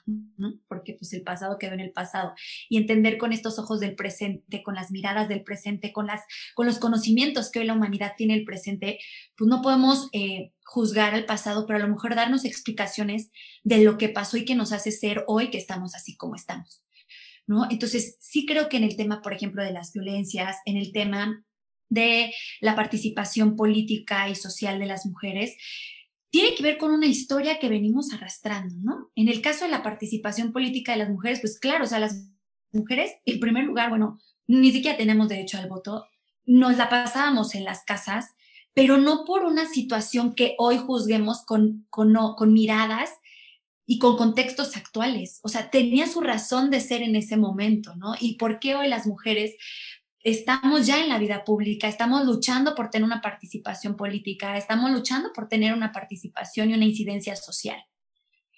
Porque 0.69 0.93
pues 0.93 1.15
el 1.15 1.23
pasado 1.23 1.57
quedó 1.59 1.73
en 1.73 1.81
el 1.81 1.93
pasado 1.93 2.35
y 2.69 2.77
entender 2.77 3.17
con 3.17 3.33
estos 3.33 3.59
ojos 3.59 3.81
del 3.81 3.95
presente, 3.95 4.63
con 4.63 4.75
las 4.75 4.91
miradas 4.91 5.27
del 5.31 5.43
presente, 5.43 5.91
con 5.91 6.07
las, 6.07 6.21
con 6.55 6.67
los 6.67 6.79
conocimientos 6.79 7.51
que 7.51 7.61
hoy 7.61 7.65
la 7.65 7.73
humanidad 7.73 8.13
tiene 8.19 8.35
el 8.35 8.45
presente, 8.45 8.99
pues 9.35 9.49
no 9.49 9.63
podemos 9.63 10.11
eh, 10.13 10.53
juzgar 10.67 11.15
al 11.15 11.25
pasado, 11.25 11.67
pero 11.67 11.79
a 11.79 11.83
lo 11.83 11.89
mejor 11.89 12.15
darnos 12.15 12.45
explicaciones 12.45 13.31
de 13.65 13.83
lo 13.85 13.97
que 13.97 14.11
pasó 14.11 14.37
y 14.37 14.45
que 14.45 14.55
nos 14.55 14.73
hace 14.73 14.91
ser 14.91 15.25
hoy 15.29 15.51
que 15.51 15.57
estamos 15.57 15.95
así 15.95 16.15
como 16.15 16.35
estamos. 16.35 16.85
¿No? 17.49 17.67
Entonces, 17.71 18.17
sí 18.21 18.47
creo 18.47 18.69
que 18.69 18.77
en 18.77 18.85
el 18.85 18.97
tema, 18.97 19.23
por 19.23 19.33
ejemplo, 19.33 19.65
de 19.65 19.73
las 19.73 19.93
violencias, 19.93 20.59
en 20.67 20.77
el 20.77 20.93
tema 20.93 21.45
de 21.89 22.33
la 22.61 22.77
participación 22.77 23.57
política 23.57 24.29
y 24.29 24.35
social 24.35 24.79
de 24.79 24.87
las 24.87 25.07
mujeres, 25.07 25.57
tiene 26.31 26.55
que 26.55 26.63
ver 26.63 26.77
con 26.77 26.93
una 26.93 27.07
historia 27.07 27.59
que 27.59 27.71
venimos 27.71 28.13
arrastrando, 28.13 28.77
¿no? 28.83 29.11
En 29.17 29.29
el 29.29 29.41
caso 29.41 29.65
de 29.65 29.71
la 29.71 29.83
participación 29.83 30.53
política 30.53 30.93
de 30.93 30.99
las 30.99 31.09
mujeres, 31.09 31.41
pues 31.41 31.59
claro, 31.59 31.85
o 31.85 31.87
sea, 31.87 31.99
las 31.99 32.31
mujeres, 32.71 33.13
en 33.25 33.41
primer 33.41 33.65
lugar, 33.65 33.89
bueno, 33.89 34.19
ni 34.47 34.71
siquiera 34.71 34.99
tenemos 34.99 35.29
derecho 35.29 35.57
al 35.57 35.69
voto, 35.69 36.07
nos 36.45 36.77
la 36.77 36.91
pasábamos 36.91 37.55
en 37.55 37.65
las 37.65 37.83
casas, 37.85 38.27
pero 38.75 38.99
no 38.99 39.25
por 39.25 39.45
una 39.45 39.67
situación 39.67 40.35
que 40.35 40.55
hoy 40.59 40.77
juzguemos 40.77 41.45
con, 41.47 41.87
con, 41.89 42.15
con 42.37 42.53
miradas 42.53 43.11
y 43.90 43.98
con 43.98 44.18
contextos 44.18 44.77
actuales. 44.77 45.40
O 45.42 45.48
sea, 45.48 45.70
tenía 45.70 46.07
su 46.07 46.20
razón 46.20 46.70
de 46.70 46.79
ser 46.81 47.01
en 47.01 47.16
ese 47.16 47.38
momento, 47.38 47.96
¿no? 47.96 48.14
Y 48.20 48.37
por 48.37 48.61
qué 48.61 48.74
hoy 48.74 48.87
las 48.87 49.07
mujeres 49.07 49.57
estamos 50.22 50.87
ya 50.87 51.03
en 51.03 51.09
la 51.09 51.18
vida 51.18 51.42
pública, 51.42 51.88
estamos 51.88 52.27
luchando 52.27 52.74
por 52.74 52.90
tener 52.90 53.07
una 53.07 53.22
participación 53.22 53.96
política, 53.96 54.59
estamos 54.59 54.90
luchando 54.90 55.33
por 55.33 55.48
tener 55.48 55.72
una 55.72 55.90
participación 55.90 56.68
y 56.68 56.74
una 56.74 56.85
incidencia 56.85 57.35
social. 57.35 57.83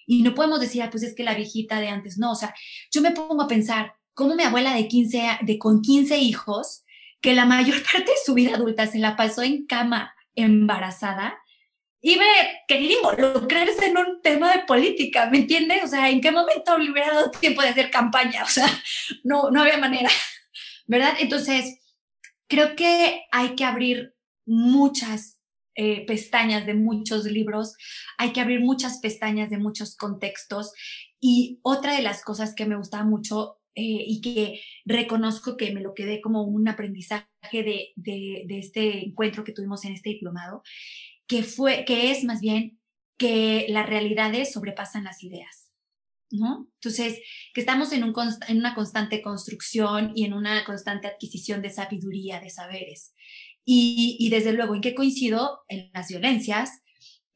Y 0.04 0.22
no 0.22 0.34
podemos 0.34 0.58
decir, 0.58 0.82
pues 0.90 1.04
es 1.04 1.14
que 1.14 1.22
la 1.22 1.36
viejita 1.36 1.78
de 1.78 1.90
antes, 1.90 2.18
no, 2.18 2.32
o 2.32 2.34
sea, 2.34 2.52
yo 2.90 3.00
me 3.00 3.12
pongo 3.12 3.40
a 3.40 3.48
pensar, 3.48 3.94
cómo 4.14 4.34
mi 4.34 4.42
abuela 4.42 4.74
de 4.74 4.88
15, 4.88 5.38
de 5.42 5.58
con 5.60 5.80
15 5.80 6.18
hijos, 6.18 6.82
que 7.20 7.34
la 7.34 7.46
mayor 7.46 7.80
parte 7.92 8.10
de 8.10 8.18
su 8.26 8.34
vida 8.34 8.56
adulta 8.56 8.88
se 8.88 8.98
la 8.98 9.14
pasó 9.14 9.42
en 9.42 9.64
cama 9.66 10.12
embarazada, 10.34 11.38
iba 12.02 12.24
a 12.24 12.66
querer 12.66 12.92
involucrarse 12.92 13.86
en 13.86 13.98
un 13.98 14.22
tema 14.22 14.56
de 14.56 14.64
política, 14.64 15.28
¿me 15.30 15.38
entiendes? 15.38 15.84
O 15.84 15.88
sea, 15.88 16.08
¿en 16.10 16.20
qué 16.20 16.30
momento 16.30 16.76
le 16.78 16.90
hubiera 16.90 17.14
dado 17.14 17.30
tiempo 17.30 17.62
de 17.62 17.68
hacer 17.68 17.90
campaña? 17.90 18.42
O 18.44 18.48
sea, 18.48 18.66
no, 19.24 19.50
no 19.50 19.62
había 19.62 19.78
manera, 19.78 20.10
¿verdad? 20.86 21.14
Entonces, 21.18 21.78
creo 22.48 22.74
que 22.74 23.22
hay 23.30 23.54
que 23.54 23.64
abrir 23.64 24.14
muchas 24.46 25.40
eh, 25.76 26.04
pestañas 26.06 26.66
de 26.66 26.74
muchos 26.74 27.24
libros, 27.24 27.74
hay 28.18 28.32
que 28.32 28.40
abrir 28.40 28.60
muchas 28.60 28.98
pestañas 28.98 29.50
de 29.50 29.58
muchos 29.58 29.96
contextos 29.96 30.72
y 31.20 31.60
otra 31.62 31.94
de 31.94 32.02
las 32.02 32.24
cosas 32.24 32.54
que 32.54 32.66
me 32.66 32.76
gustaba 32.76 33.04
mucho 33.04 33.58
eh, 33.76 34.04
y 34.06 34.20
que 34.20 34.60
reconozco 34.84 35.56
que 35.56 35.72
me 35.72 35.80
lo 35.80 35.94
quedé 35.94 36.20
como 36.20 36.42
un 36.42 36.66
aprendizaje 36.68 37.28
de, 37.52 37.92
de, 37.94 38.44
de 38.46 38.58
este 38.58 39.06
encuentro 39.06 39.44
que 39.44 39.52
tuvimos 39.52 39.84
en 39.84 39.92
este 39.92 40.10
diplomado, 40.10 40.62
que, 41.30 41.44
fue, 41.44 41.84
que 41.84 42.10
es 42.10 42.24
más 42.24 42.40
bien 42.40 42.80
que 43.16 43.66
las 43.68 43.88
realidades 43.88 44.52
sobrepasan 44.52 45.04
las 45.04 45.22
ideas. 45.22 45.70
¿no? 46.32 46.68
Entonces, 46.74 47.20
que 47.54 47.60
estamos 47.60 47.92
en, 47.92 48.02
un, 48.02 48.12
en 48.48 48.58
una 48.58 48.74
constante 48.74 49.22
construcción 49.22 50.10
y 50.16 50.24
en 50.24 50.32
una 50.32 50.64
constante 50.64 51.06
adquisición 51.06 51.62
de 51.62 51.70
sabiduría, 51.70 52.40
de 52.40 52.50
saberes. 52.50 53.14
Y, 53.64 54.16
y 54.18 54.28
desde 54.30 54.52
luego, 54.52 54.74
¿en 54.74 54.80
qué 54.80 54.96
coincido? 54.96 55.60
En 55.68 55.92
las 55.94 56.08
violencias, 56.08 56.82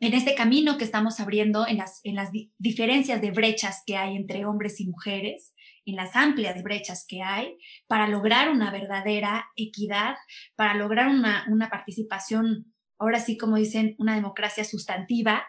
en 0.00 0.12
este 0.12 0.35
camino 0.35 0.76
que 0.76 0.85
estamos 0.85 1.20
abriendo, 1.20 1.64
en 1.64 1.76
las, 1.76 2.00
en 2.02 2.16
las 2.16 2.30
diferencias 2.59 3.20
de 3.20 3.30
brechas 3.30 3.85
que 3.87 3.96
hay 3.96 4.16
entre 4.16 4.44
hombres 4.44 4.80
y 4.80 4.88
mujeres, 4.88 5.54
en 5.85 5.94
las 5.94 6.16
amplias 6.16 6.61
brechas 6.64 7.04
que 7.07 7.22
hay, 7.22 7.59
para 7.87 8.09
lograr 8.09 8.50
una 8.50 8.72
verdadera 8.72 9.46
equidad, 9.54 10.16
para 10.57 10.74
lograr 10.74 11.07
una, 11.09 11.46
una 11.48 11.70
participación 11.70 12.73
ahora 12.98 13.20
sí, 13.20 13.37
como 13.37 13.57
dicen, 13.57 13.94
una 13.98 14.14
democracia 14.14 14.64
sustantiva 14.64 15.44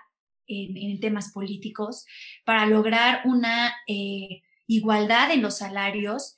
en, 0.47 0.99
temas 0.99 1.31
políticos, 1.31 2.05
para 2.45 2.65
lograr 2.65 3.21
una 3.25 3.73
eh, 3.87 4.43
igualdad 4.67 5.31
en 5.31 5.41
los 5.41 5.57
salarios 5.57 6.37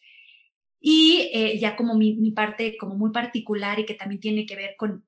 y 0.79 1.29
eh, 1.33 1.57
ya 1.59 1.75
como 1.75 1.95
mi, 1.95 2.31
parte 2.31 2.77
como 2.77 2.95
muy 2.95 3.11
particular 3.11 3.79
y 3.79 3.85
que 3.85 3.95
también 3.95 4.21
tiene 4.21 4.45
que 4.45 4.55
ver 4.55 4.75
con 4.77 5.05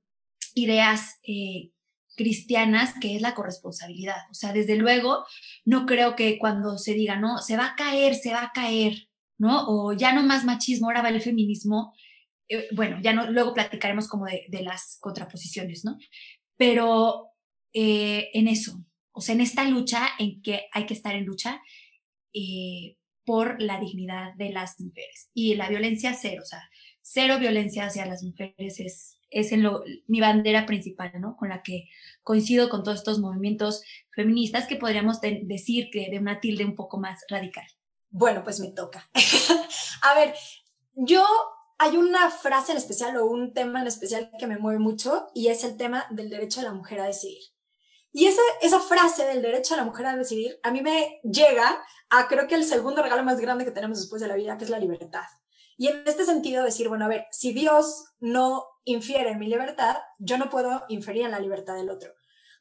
ideas 0.56 1.20
eh, 1.24 1.72
cristianas, 2.16 2.94
que 3.00 3.16
es 3.16 3.22
la 3.22 3.34
corresponsabilidad. 3.34 4.30
O 4.30 4.34
sea, 4.34 4.52
desde 4.52 4.76
luego, 4.76 5.26
no 5.64 5.86
creo 5.86 6.16
que 6.16 6.38
cuando 6.38 6.78
se 6.78 6.94
diga, 6.94 7.16
no, 7.18 7.38
se 7.38 7.56
va 7.56 7.68
a 7.68 7.76
caer, 7.76 8.16
se 8.16 8.34
va 8.34 8.44
a 8.44 8.52
caer, 8.54 9.08
¿no? 9.38 9.66
O 9.68 9.94
ya 9.94 10.12
no 10.12 10.24
más 10.24 10.44
machismo, 10.44 10.88
ahora 10.88 11.02
va 11.02 11.10
el 11.10 11.22
feminismo, 11.22 11.94
eh, 12.50 12.68
bueno, 12.72 13.00
ya 13.02 13.14
no, 13.14 13.30
luego 13.30 13.54
platicaremos 13.54 14.08
como 14.08 14.26
de, 14.26 14.64
las 14.64 14.98
contraposiciones, 15.00 15.86
¿no? 15.86 15.98
Pero 16.58 17.30
eh, 17.74 18.30
en 18.34 18.48
eso, 18.48 18.84
o 19.12 19.22
sea, 19.22 19.36
en 19.36 19.42
esta 19.42 19.66
lucha 19.66 20.10
en 20.18 20.42
que 20.42 20.66
hay 20.72 20.88
que 20.88 20.96
estar 20.96 21.16
en 21.16 21.26
lucha 21.26 21.62
eh, 22.34 22.98
por 23.24 23.62
la 23.62 23.80
dignidad 23.80 24.34
de 24.34 24.50
las 24.50 24.80
mujeres 24.80 25.30
y 25.36 25.54
la 25.56 25.70
violencia 25.70 26.16
cero, 26.16 26.42
o 26.44 26.46
sea, 26.46 26.68
cero 27.02 27.38
violencia 27.40 27.86
hacia 27.86 28.08
las 28.08 28.24
mujeres 28.24 28.80
es, 28.80 29.20
es 29.30 29.52
mi 30.08 30.20
bandera 30.20 30.66
principal, 30.66 31.12
¿no? 31.20 31.38
Con 31.38 31.50
la 31.50 31.62
que 31.62 31.88
coincido 32.24 32.68
con 32.70 32.84
todos 32.84 32.98
estos 32.98 33.20
movimientos 33.20 33.84
feministas 34.16 34.66
que 34.66 34.76
podríamos 34.76 35.22
decir 35.22 35.90
que 35.92 36.10
de 36.10 36.18
una 36.18 36.40
tilde 36.40 36.66
un 36.66 36.76
poco 36.76 37.00
más 37.00 37.24
radical. 37.30 37.66
Bueno, 38.10 38.44
pues 38.44 38.60
me 38.60 38.72
toca. 38.72 39.08
A 40.02 40.16
ver, 40.16 40.34
yo 40.96 41.24
hay 41.80 41.96
una 41.96 42.30
frase 42.30 42.74
en 42.74 42.78
especial 42.78 43.16
o 43.18 43.26
un 43.26 43.54
tema 43.54 43.82
en 43.82 43.88
especial 43.88 44.30
que 44.38 44.48
me 44.48 44.58
mueve 44.58 44.80
mucho 44.80 45.28
y 45.34 45.48
es 45.48 45.64
el 45.64 45.78
tema 45.78 46.06
del 46.10 46.30
derecho 46.30 46.60
de 46.60 46.68
la 46.68 46.74
mujer 46.74 47.00
a 47.00 47.06
decidir. 47.06 47.42
Y 48.12 48.26
esa, 48.26 48.42
esa 48.62 48.82
frase 48.82 49.26
del 49.26 49.42
derecho 49.42 49.76
de 49.76 49.82
la 49.82 49.86
mujer 49.86 50.06
a 50.06 50.18
decidir 50.18 50.60
a 50.62 50.72
mí 50.72 50.82
me 50.82 51.22
llega 51.24 51.82
a 52.10 52.28
creo 52.28 52.48
que 52.48 52.56
el 52.56 52.66
segundo 52.66 53.02
regalo 53.02 53.24
más 53.24 53.40
grande 53.40 53.64
que 53.64 53.72
tenemos 53.72 54.00
después 54.00 54.22
de 54.22 54.28
la 54.28 54.36
vida, 54.36 54.58
que 54.58 54.66
es 54.66 54.70
la 54.70 54.80
libertad. 54.80 55.24
Y 55.78 55.88
en 55.88 56.04
este 56.06 56.26
sentido 56.26 56.66
decir, 56.66 56.90
bueno, 56.90 57.06
a 57.06 57.08
ver, 57.08 57.28
si 57.32 57.54
Dios 57.54 58.08
no 58.20 58.66
infiere 58.84 59.30
en 59.30 59.40
mi 59.40 59.48
libertad, 59.48 59.96
yo 60.18 60.38
no 60.38 60.50
puedo 60.50 60.84
inferir 60.90 61.24
en 61.24 61.32
la 61.32 61.40
libertad 61.40 61.76
del 61.76 61.90
otro. 61.90 62.12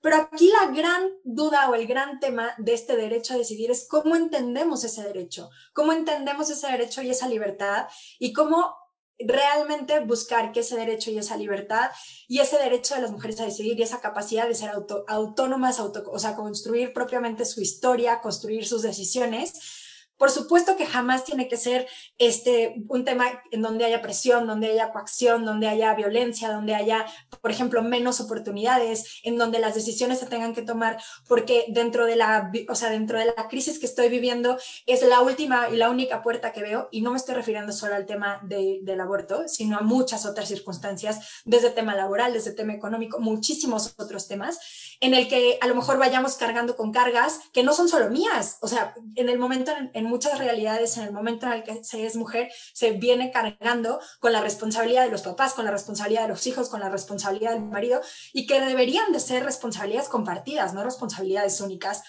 Pero 0.00 0.14
aquí 0.14 0.52
la 0.60 0.70
gran 0.70 1.10
duda 1.24 1.68
o 1.68 1.74
el 1.74 1.88
gran 1.88 2.20
tema 2.20 2.54
de 2.58 2.74
este 2.74 2.94
derecho 2.94 3.34
a 3.34 3.38
decidir 3.38 3.72
es 3.72 3.88
cómo 3.88 4.14
entendemos 4.14 4.84
ese 4.84 5.02
derecho, 5.02 5.50
cómo 5.72 5.92
entendemos 5.92 6.50
ese 6.50 6.68
derecho 6.68 7.02
y 7.02 7.10
esa 7.10 7.26
libertad 7.26 7.88
y 8.20 8.32
cómo 8.32 8.76
realmente 9.18 10.00
buscar 10.00 10.52
que 10.52 10.60
ese 10.60 10.76
derecho 10.76 11.10
y 11.10 11.18
esa 11.18 11.36
libertad 11.36 11.90
y 12.28 12.38
ese 12.38 12.58
derecho 12.58 12.94
de 12.94 13.00
las 13.00 13.10
mujeres 13.10 13.40
a 13.40 13.44
decidir 13.44 13.78
y 13.78 13.82
esa 13.82 14.00
capacidad 14.00 14.46
de 14.46 14.54
ser 14.54 14.70
autónomas, 15.08 15.78
auto, 15.78 16.04
o 16.10 16.18
sea, 16.18 16.36
construir 16.36 16.92
propiamente 16.92 17.44
su 17.44 17.60
historia, 17.60 18.20
construir 18.20 18.66
sus 18.66 18.82
decisiones, 18.82 19.77
por 20.18 20.30
supuesto 20.30 20.76
que 20.76 20.86
jamás 20.86 21.24
tiene 21.24 21.48
que 21.48 21.56
ser 21.56 21.86
este, 22.18 22.74
un 22.88 23.04
tema 23.04 23.24
en 23.50 23.62
donde 23.62 23.84
haya 23.84 24.02
presión, 24.02 24.46
donde 24.46 24.68
haya 24.68 24.92
coacción, 24.92 25.44
donde 25.44 25.68
haya 25.68 25.94
violencia, 25.94 26.50
donde 26.50 26.74
haya, 26.74 27.06
por 27.40 27.50
ejemplo, 27.50 27.82
menos 27.82 28.20
oportunidades, 28.20 29.20
en 29.22 29.38
donde 29.38 29.58
las 29.58 29.74
decisiones 29.74 30.18
se 30.18 30.26
tengan 30.26 30.54
que 30.54 30.62
tomar 30.62 30.98
porque 31.26 31.66
dentro 31.68 32.04
de 32.06 32.16
la, 32.16 32.50
o 32.68 32.74
sea, 32.74 32.90
dentro 32.90 33.18
de 33.18 33.26
la 33.26 33.48
crisis 33.48 33.78
que 33.78 33.86
estoy 33.86 34.08
viviendo 34.08 34.58
es 34.86 35.02
la 35.02 35.20
última 35.20 35.70
y 35.70 35.76
la 35.76 35.90
única 35.90 36.22
puerta 36.22 36.52
que 36.52 36.62
veo 36.62 36.88
y 36.90 37.00
no 37.02 37.12
me 37.12 37.16
estoy 37.16 37.34
refiriendo 37.34 37.72
solo 37.72 37.94
al 37.94 38.06
tema 38.06 38.40
de, 38.42 38.80
del 38.82 39.00
aborto, 39.00 39.46
sino 39.46 39.78
a 39.78 39.82
muchas 39.82 40.26
otras 40.26 40.48
circunstancias, 40.48 41.42
desde 41.44 41.70
tema 41.70 41.94
laboral, 41.94 42.32
desde 42.32 42.52
tema 42.52 42.72
económico, 42.72 43.20
muchísimos 43.20 43.94
otros 43.98 44.26
temas 44.26 44.58
en 45.00 45.14
el 45.14 45.28
que 45.28 45.58
a 45.60 45.66
lo 45.66 45.74
mejor 45.74 45.98
vayamos 45.98 46.34
cargando 46.36 46.76
con 46.76 46.92
cargas 46.92 47.40
que 47.52 47.62
no 47.62 47.72
son 47.72 47.88
solo 47.88 48.10
mías. 48.10 48.58
O 48.62 48.68
sea, 48.68 48.94
en 49.14 49.28
el 49.28 49.38
momento, 49.38 49.72
en, 49.92 50.06
muchas 50.08 50.38
realidades, 50.38 50.96
en 50.96 51.04
el 51.04 51.12
momento 51.12 51.46
en 51.46 51.52
el 51.52 51.62
que 51.62 51.84
se 51.84 52.06
es 52.06 52.16
mujer, 52.16 52.50
se 52.72 52.92
viene 52.92 53.30
cargando 53.30 54.00
con 54.20 54.32
la 54.32 54.40
responsabilidad 54.40 55.04
de 55.04 55.10
los 55.10 55.22
papás, 55.22 55.54
con 55.54 55.64
la 55.64 55.70
responsabilidad 55.70 56.22
de 56.22 56.28
los 56.28 56.46
hijos, 56.46 56.68
con 56.68 56.80
la 56.80 56.88
responsabilidad 56.88 57.52
del 57.52 57.64
marido, 57.64 58.00
y 58.32 58.46
que 58.46 58.60
deberían 58.60 59.12
de 59.12 59.20
ser 59.20 59.44
responsabilidades 59.44 60.08
compartidas, 60.08 60.74
no 60.74 60.82
responsabilidades 60.82 61.60
únicas 61.60 62.02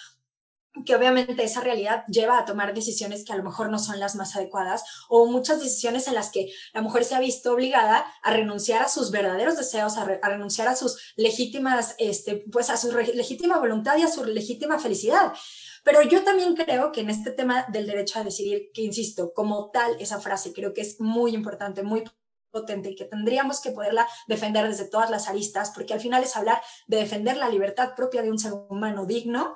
que 0.85 0.95
obviamente 0.95 1.43
esa 1.43 1.61
realidad 1.61 2.03
lleva 2.07 2.37
a 2.37 2.45
tomar 2.45 2.73
decisiones 2.73 3.25
que 3.25 3.33
a 3.33 3.37
lo 3.37 3.43
mejor 3.43 3.69
no 3.69 3.79
son 3.79 3.99
las 3.99 4.15
más 4.15 4.35
adecuadas 4.35 4.83
o 5.09 5.25
muchas 5.25 5.59
decisiones 5.59 6.07
en 6.07 6.13
las 6.15 6.29
que 6.31 6.51
la 6.73 6.81
mujer 6.81 7.03
se 7.03 7.15
ha 7.15 7.19
visto 7.19 7.53
obligada 7.53 8.05
a 8.21 8.33
renunciar 8.33 8.81
a 8.83 8.89
sus 8.89 9.11
verdaderos 9.11 9.57
deseos, 9.57 9.97
a, 9.97 10.05
renunciar 10.05 10.67
a 10.67 10.75
sus 10.75 11.13
legítimas, 11.15 11.95
este, 11.97 12.45
pues 12.51 12.69
a 12.69 12.77
su 12.77 12.91
legítima 12.91 13.57
voluntad 13.57 13.97
y 13.97 14.03
a 14.03 14.11
su 14.11 14.23
legítima 14.23 14.79
felicidad. 14.79 15.33
Pero 15.83 16.01
yo 16.01 16.23
también 16.23 16.55
creo 16.55 16.91
que 16.91 17.01
en 17.01 17.09
este 17.09 17.31
tema 17.31 17.65
del 17.69 17.87
derecho 17.87 18.19
a 18.19 18.23
decidir, 18.23 18.71
que 18.73 18.81
insisto, 18.81 19.33
como 19.33 19.69
tal, 19.71 19.95
esa 19.99 20.19
frase 20.19 20.53
creo 20.53 20.73
que 20.73 20.81
es 20.81 20.99
muy 20.99 21.33
importante, 21.33 21.83
muy 21.83 22.03
potente 22.51 22.89
y 22.89 22.95
que 22.95 23.05
tendríamos 23.05 23.61
que 23.61 23.71
poderla 23.71 24.07
defender 24.27 24.67
desde 24.67 24.89
todas 24.89 25.09
las 25.09 25.27
aristas, 25.27 25.71
porque 25.71 25.93
al 25.93 25.99
final 25.99 26.23
es 26.23 26.35
hablar 26.35 26.61
de 26.87 26.97
defender 26.97 27.37
la 27.37 27.49
libertad 27.49 27.95
propia 27.95 28.21
de 28.21 28.31
un 28.31 28.39
ser 28.39 28.53
humano 28.53 29.05
digno, 29.05 29.53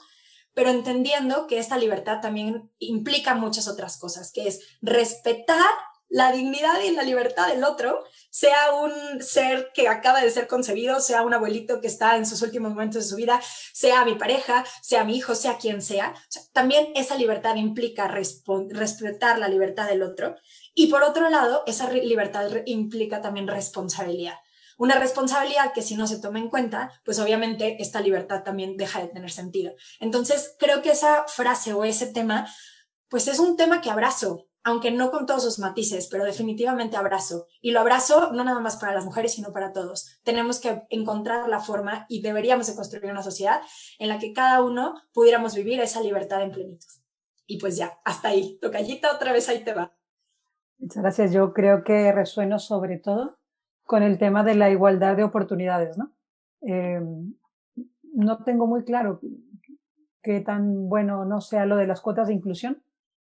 pero 0.54 0.70
entendiendo 0.70 1.48
que 1.48 1.58
esta 1.58 1.78
libertad 1.78 2.22
también 2.22 2.72
implica 2.78 3.34
muchas 3.34 3.68
otras 3.68 3.98
cosas, 3.98 4.32
que 4.32 4.48
es 4.48 4.78
respetar 4.82 5.66
la 6.14 6.32
dignidad 6.32 6.80
y 6.86 6.92
la 6.92 7.02
libertad 7.02 7.48
del 7.48 7.64
otro, 7.64 8.04
sea 8.30 8.72
un 8.72 9.20
ser 9.24 9.72
que 9.74 9.88
acaba 9.88 10.22
de 10.22 10.30
ser 10.30 10.48
concebido, 10.48 11.00
sea 11.00 11.24
un 11.24 11.34
abuelito 11.34 11.82
que 11.82 11.88
está 11.88 12.18
en 12.18 12.28
sus 12.28 12.44
últimos 12.44 12.70
momentos 12.70 13.04
de 13.04 13.10
su 13.10 13.16
vida, 13.16 13.42
sea 13.74 14.06
mi 14.06 14.14
pareja, 14.14 14.64
sea 14.84 15.06
mi 15.06 15.18
hijo, 15.18 15.34
sea 15.34 15.58
quien 15.58 15.82
sea. 15.82 16.14
también 16.52 16.90
esa 16.94 17.16
libertad 17.16 17.56
implica 17.56 18.08
respetar 18.08 19.40
la 19.40 19.48
libertad 19.48 19.88
del 19.88 20.04
otro. 20.04 20.36
Y 20.76 20.88
por 20.88 21.02
otro 21.02 21.32
lado, 21.32 21.64
esa 21.66 21.90
libertad 21.90 22.48
implica 22.68 23.20
también 23.20 23.48
responsabilidad. 23.48 24.36
Una 24.78 25.00
responsabilidad 25.00 25.74
que 25.74 25.82
si 25.82 25.96
no 25.96 26.06
se 26.06 26.20
toma 26.20 26.38
en 26.38 26.50
cuenta, 26.50 26.92
pues 27.04 27.18
obviamente 27.18 27.78
esta 27.80 28.02
libertad 28.02 28.44
también 28.44 28.78
deja 28.78 29.02
de 29.02 29.08
tener 29.08 29.32
sentido. 29.32 29.74
Entonces, 30.00 30.56
creo 30.60 30.84
que 30.84 30.92
esa 30.92 31.26
frase 31.28 31.74
o 31.74 31.84
ese 31.84 32.06
tema, 32.06 32.48
pues 33.10 33.28
es 33.28 33.40
un 33.40 33.58
tema 33.58 33.82
que 33.82 33.90
abrazo, 33.90 34.48
aunque 34.64 34.92
no 34.92 35.12
con 35.12 35.26
todos 35.26 35.44
sus 35.44 35.60
matices, 35.60 36.08
pero 36.10 36.24
definitivamente 36.24 36.96
abrazo. 36.96 37.48
Y 37.62 37.72
lo 37.72 37.82
abrazo 37.82 38.32
no 38.32 38.44
nada 38.44 38.60
más 38.60 38.78
para 38.78 38.94
las 38.94 39.06
mujeres, 39.06 39.34
sino 39.34 39.52
para 39.52 39.74
todos. 39.74 40.20
Tenemos 40.24 40.62
que 40.62 40.84
encontrar 40.90 41.50
la 41.50 41.60
forma 41.60 42.06
y 42.08 42.22
deberíamos 42.22 42.68
de 42.68 42.76
construir 42.76 43.12
una 43.12 43.24
sociedad 43.24 43.62
en 44.00 44.08
la 44.08 44.20
que 44.20 44.32
cada 44.32 44.64
uno 44.64 44.96
pudiéramos 45.14 45.54
vivir 45.56 45.82
esa 45.82 46.02
libertad 46.02 46.42
en 46.42 46.52
plenitud. 46.52 46.88
Y 47.46 47.60
pues 47.60 47.76
ya, 47.76 48.00
hasta 48.06 48.30
ahí. 48.30 48.58
Tocallita, 48.62 49.14
otra 49.14 49.34
vez 49.34 49.50
ahí 49.50 49.64
te 49.64 49.74
va. 49.74 49.94
Muchas 50.78 51.04
gracias. 51.04 51.34
Yo 51.34 51.54
creo 51.54 51.84
que 51.84 52.12
resueno 52.14 52.58
sobre 52.58 53.00
todo 53.00 53.40
con 53.84 54.02
el 54.02 54.18
tema 54.18 54.44
de 54.44 54.56
la 54.56 54.70
igualdad 54.70 55.18
de 55.18 55.26
oportunidades, 55.26 55.98
¿no? 55.98 56.14
Eh, 56.62 57.02
no 58.14 58.44
tengo 58.46 58.66
muy 58.66 58.86
claro 58.86 59.20
qué 60.22 60.40
tan 60.40 60.88
bueno 60.88 61.26
no 61.26 61.42
sea 61.42 61.66
lo 61.66 61.76
de 61.76 61.88
las 61.88 62.00
cuotas 62.00 62.30
de 62.30 62.34
inclusión. 62.34 62.82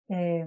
Eh, 0.08 0.46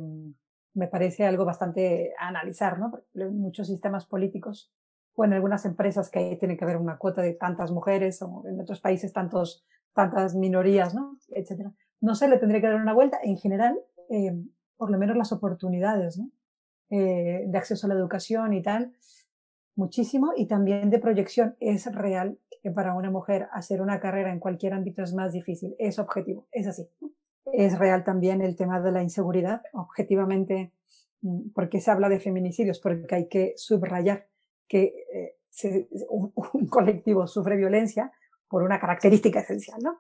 me 0.75 0.89
parece 0.89 1.27
algo 1.27 1.45
bastante 1.45 2.13
a 2.19 2.29
analizar, 2.29 2.79
¿no? 2.79 2.93
En 3.15 3.39
muchos 3.39 3.67
sistemas 3.67 4.07
políticos 4.07 4.73
o 5.15 5.25
en 5.25 5.33
algunas 5.33 5.65
empresas 5.65 6.11
que 6.11 6.37
tiene 6.37 6.57
que 6.57 6.65
haber 6.65 6.77
una 6.77 6.99
cuota 6.99 7.23
de 7.23 7.35
tantas 7.35 7.71
mujeres 7.73 8.23
o 8.23 8.45
en 8.47 8.61
otros 8.61 8.81
países 8.81 9.13
tantos, 9.13 9.65
tantas 9.93 10.35
minorías, 10.35 10.95
¿no? 10.95 11.19
Etcétera. 11.31 11.73
No 12.01 12.15
sé, 12.15 12.29
le 12.29 12.39
tendría 12.39 12.61
que 12.61 12.69
dar 12.69 12.81
una 12.81 12.95
vuelta. 12.95 13.19
En 13.23 13.37
general, 13.37 13.79
eh, 14.09 14.33
por 14.77 14.91
lo 14.91 14.99
menos 14.99 15.17
las 15.17 15.33
oportunidades, 15.33 16.19
¿no? 16.19 16.31
Eh, 16.91 17.45
de 17.47 17.59
acceso 17.59 17.87
a 17.87 17.89
la 17.89 17.95
educación 17.95 18.53
y 18.53 18.63
tal, 18.63 18.93
muchísimo 19.77 20.33
y 20.37 20.47
también 20.47 20.91
de 20.91 20.99
proyección. 20.99 21.57
Es 21.61 21.93
real 21.95 22.39
que 22.63 22.71
para 22.71 22.95
una 22.95 23.11
mujer 23.11 23.49
hacer 23.53 23.81
una 23.81 24.01
carrera 24.01 24.33
en 24.33 24.41
cualquier 24.41 24.75
ámbito 24.75 25.03
es 25.03 25.15
más 25.15 25.33
difícil, 25.33 25.75
es 25.79 25.99
objetivo, 25.99 26.47
es 26.53 26.67
así. 26.67 26.89
Es 27.53 27.79
real 27.79 28.05
también 28.05 28.43
el 28.43 28.57
tema 28.57 28.81
de 28.81 28.93
la 28.93 29.03
inseguridad, 29.03 29.63
objetivamente, 29.73 30.73
mm, 31.23 31.51
porque 31.55 31.81
se 31.81 31.91
habla 31.91 32.09
de 32.09 32.21
feminicidios, 32.21 32.81
porque 32.81 33.15
hay 33.15 33.29
que 33.29 33.55
subrayar 33.57 34.27
que 34.69 35.07
eh, 35.13 35.37
un, 36.11 36.67
colectivo 36.69 37.27
sufre 37.27 37.57
violencia 37.57 38.13
por 38.49 38.63
una 38.63 38.79
característica 38.79 39.41
esencial, 39.41 39.81
¿no? 39.83 39.99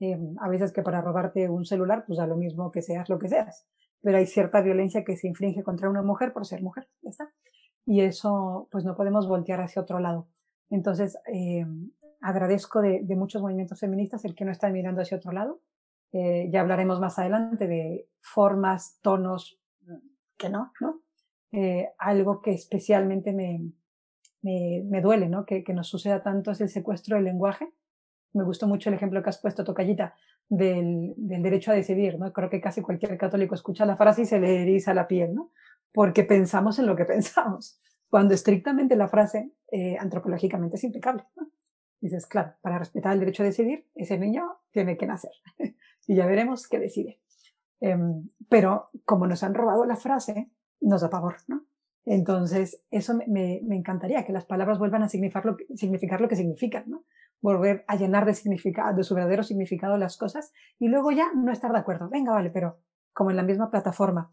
Eh, 0.00 0.18
a 0.40 0.48
veces 0.48 0.72
que 0.72 0.82
para 0.82 1.00
robarte 1.00 1.48
un 1.48 1.64
celular, 1.64 2.04
pues 2.06 2.18
da 2.18 2.26
lo 2.26 2.36
mismo 2.36 2.70
que 2.70 2.82
seas 2.82 3.08
lo 3.08 3.18
que 3.18 3.28
seas, 3.28 3.66
pero 4.02 4.18
hay 4.18 4.26
cierta 4.26 4.62
violencia 4.62 5.04
que 5.04 5.16
se 5.16 5.28
infringe 5.28 5.62
contra 5.62 5.90
una 5.90 6.02
mujer 6.02 6.32
por 6.32 6.46
ser 6.46 6.62
mujer, 6.62 6.88
ya 7.02 7.10
está 7.10 7.30
y 7.86 8.02
eso 8.02 8.68
pues 8.70 8.84
no 8.84 8.94
podemos 8.94 9.26
voltear 9.26 9.60
hacia 9.60 9.82
otro 9.82 9.98
lado. 9.98 10.28
Entonces, 10.70 11.18
eh, 11.32 11.66
agradezco 12.20 12.80
de, 12.80 13.02
muchos 13.16 13.42
movimientos 13.42 13.80
feministas 13.80 14.24
el 14.24 14.34
que 14.34 14.44
no 14.44 14.52
están 14.52 14.72
mirando 14.72 15.02
hacia 15.02 15.16
otro 15.16 15.32
lado. 15.32 15.60
Eh, 16.12 16.48
ya 16.52 16.60
hablaremos 16.60 17.00
más 17.00 17.18
adelante 17.18 17.66
de 17.66 18.08
formas, 18.20 18.98
tonos, 19.02 19.60
que 20.36 20.48
no, 20.48 20.72
¿no? 20.80 21.02
Eh, 21.52 21.88
algo 21.98 22.40
que 22.40 22.52
especialmente 22.52 23.32
me, 23.32 23.72
me, 24.42 24.82
me 24.84 25.00
duele, 25.00 25.28
¿no? 25.28 25.44
Que, 25.44 25.62
que, 25.62 25.74
nos 25.74 25.88
suceda 25.88 26.22
tanto 26.22 26.50
es 26.50 26.60
el 26.60 26.68
secuestro 26.68 27.16
del 27.16 27.24
lenguaje. 27.24 27.72
Me 28.32 28.44
gustó 28.44 28.66
mucho 28.66 28.88
el 28.88 28.94
ejemplo 28.94 29.22
que 29.22 29.30
has 29.30 29.40
puesto, 29.40 29.64
Tocallita, 29.64 30.14
del, 30.48 31.14
del 31.16 31.42
derecho 31.42 31.72
a 31.72 31.74
decidir, 31.74 32.18
¿no? 32.18 32.32
Creo 32.32 32.50
que 32.50 32.60
casi 32.60 32.82
cualquier 32.82 33.18
católico 33.18 33.54
escucha 33.54 33.84
la 33.84 33.96
frase 33.96 34.22
y 34.22 34.26
se 34.26 34.40
le 34.40 34.62
eriza 34.62 34.94
la 34.94 35.08
piel, 35.08 35.34
¿no? 35.34 35.50
porque 35.92 36.24
pensamos 36.24 36.78
en 36.78 36.86
lo 36.86 36.96
que 36.96 37.04
pensamos, 37.14 37.80
cuando 38.08 38.34
estrictamente 38.34 38.96
la 38.96 39.08
frase 39.08 39.52
eh, 39.70 39.96
antropológicamente 39.98 40.76
es 40.76 40.84
impecable. 40.84 41.24
Dices, 42.00 42.26
claro, 42.26 42.54
para 42.62 42.78
respetar 42.78 43.12
el 43.12 43.20
derecho 43.20 43.42
a 43.42 43.46
decidir, 43.46 43.86
ese 43.94 44.18
niño 44.18 44.44
tiene 44.70 44.96
que 44.96 45.06
nacer 45.06 45.32
y 46.10 46.16
ya 46.16 46.26
veremos 46.26 46.66
qué 46.66 46.80
decide. 46.80 47.20
Em, 47.80 48.28
pero 48.48 48.90
como 49.04 49.28
nos 49.28 49.44
han 49.44 49.54
robado 49.54 49.84
la 49.84 49.94
frase, 49.94 50.50
nos 50.80 51.02
da 51.02 51.08
pavor, 51.08 51.36
¿no? 51.46 51.66
Entonces, 52.04 52.82
eso 52.90 53.14
me, 53.14 53.60
me, 53.62 53.76
encantaría, 53.76 54.24
que 54.24 54.32
las 54.32 54.44
palabras 54.44 54.80
vuelvan 54.80 55.04
a 55.04 55.08
significar 55.08 55.46
lo, 55.46 55.56
significar 55.76 56.20
lo 56.20 56.26
que 56.26 56.34
significan, 56.34 56.90
¿no? 56.90 57.04
volver 57.40 57.84
a 57.86 57.94
llenar 57.94 58.26
de 58.26 58.34
significado, 58.34 58.96
de 58.96 59.04
su 59.04 59.14
verdadero 59.14 59.44
significado 59.44 59.96
las 59.96 60.16
cosas 60.16 60.52
y 60.80 60.88
luego 60.88 61.12
ya 61.12 61.32
no 61.32 61.52
estar 61.52 61.70
de 61.70 61.78
acuerdo. 61.78 62.08
Venga, 62.08 62.32
vale, 62.32 62.50
pero 62.50 62.80
como 63.12 63.30
en 63.30 63.36
la 63.36 63.44
misma 63.44 63.70
plataforma. 63.70 64.32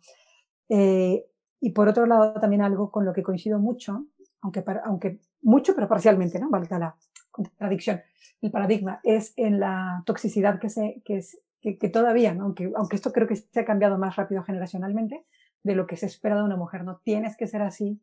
Eh, 0.70 1.26
y 1.62 1.72
por 1.74 1.88
otro 1.88 2.08
lado, 2.08 2.34
también 2.42 2.64
algo 2.64 2.90
con 2.90 3.06
lo 3.06 3.14
que 3.14 3.22
coincido 3.22 3.60
mucho, 3.60 4.08
aunque, 4.42 4.66
aunque 4.84 5.20
mucho, 5.44 5.76
pero 5.76 5.88
parcialmente, 5.88 6.40
¿no? 6.40 6.50
Valga 6.50 6.80
la 6.80 6.96
contradicción. 7.30 8.02
El 8.42 8.50
paradigma 8.52 9.00
es 9.04 9.34
en 9.36 9.60
la 9.60 10.02
toxicidad 10.06 10.60
que, 10.60 10.70
se, 10.70 11.04
que, 11.06 11.18
es, 11.18 11.40
que, 11.62 11.90
todavía, 11.90 12.34
¿no? 12.34 12.46
aunque, 12.46 12.72
aunque 12.76 12.96
esto 12.96 13.12
creo 13.12 13.28
que 13.28 13.36
se 13.36 13.60
ha 13.60 13.66
cambiado 13.66 13.98
más 13.98 14.16
rápido 14.16 14.44
generacionalmente, 14.44 15.26
de 15.64 15.76
lo 15.76 15.86
que 15.86 15.98
se 15.98 16.06
espera 16.06 16.38
de 16.38 16.44
una 16.44 16.56
mujer. 16.56 16.84
No 16.84 16.98
tienes 17.04 17.38
que 17.38 17.48
ser 17.48 17.62
así. 17.62 18.02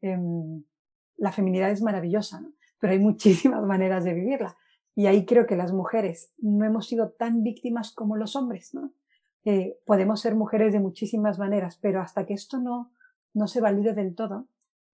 Em, 0.00 0.64
la 1.16 1.30
feminidad 1.30 1.70
es 1.70 1.82
maravillosa, 1.82 2.40
¿no? 2.40 2.52
pero 2.78 2.94
hay 2.94 2.98
muchísimas 2.98 3.62
maneras 3.66 4.04
de 4.04 4.14
vivirla. 4.14 4.56
Y 4.94 5.06
ahí 5.06 5.24
creo 5.24 5.46
que 5.46 5.56
las 5.56 5.72
mujeres 5.72 6.32
no 6.38 6.64
hemos 6.64 6.86
sido 6.86 7.10
tan 7.10 7.42
víctimas 7.42 7.92
como 7.92 8.16
los 8.16 8.36
hombres, 8.36 8.74
¿no? 8.74 8.92
Eh, 9.44 9.78
podemos 9.86 10.20
ser 10.20 10.34
mujeres 10.34 10.72
de 10.72 10.80
muchísimas 10.80 11.38
maneras, 11.38 11.78
pero 11.80 12.00
hasta 12.00 12.26
que 12.26 12.34
esto 12.34 12.58
no, 12.58 12.92
no 13.32 13.46
se 13.48 13.60
valide 13.60 13.92
del 13.94 14.14
todo, 14.14 14.46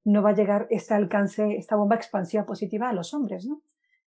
no 0.05 0.23
va 0.23 0.31
a 0.31 0.35
llegar 0.35 0.69
este 0.71 0.95
alcance, 0.95 1.57
esta 1.57 1.77
bomba 1.77 1.97
expansiva 1.97 2.47
positiva 2.47 2.89
a 2.89 2.93
los 2.93 3.13
hombres, 3.13 3.45
¿no? 3.47 3.61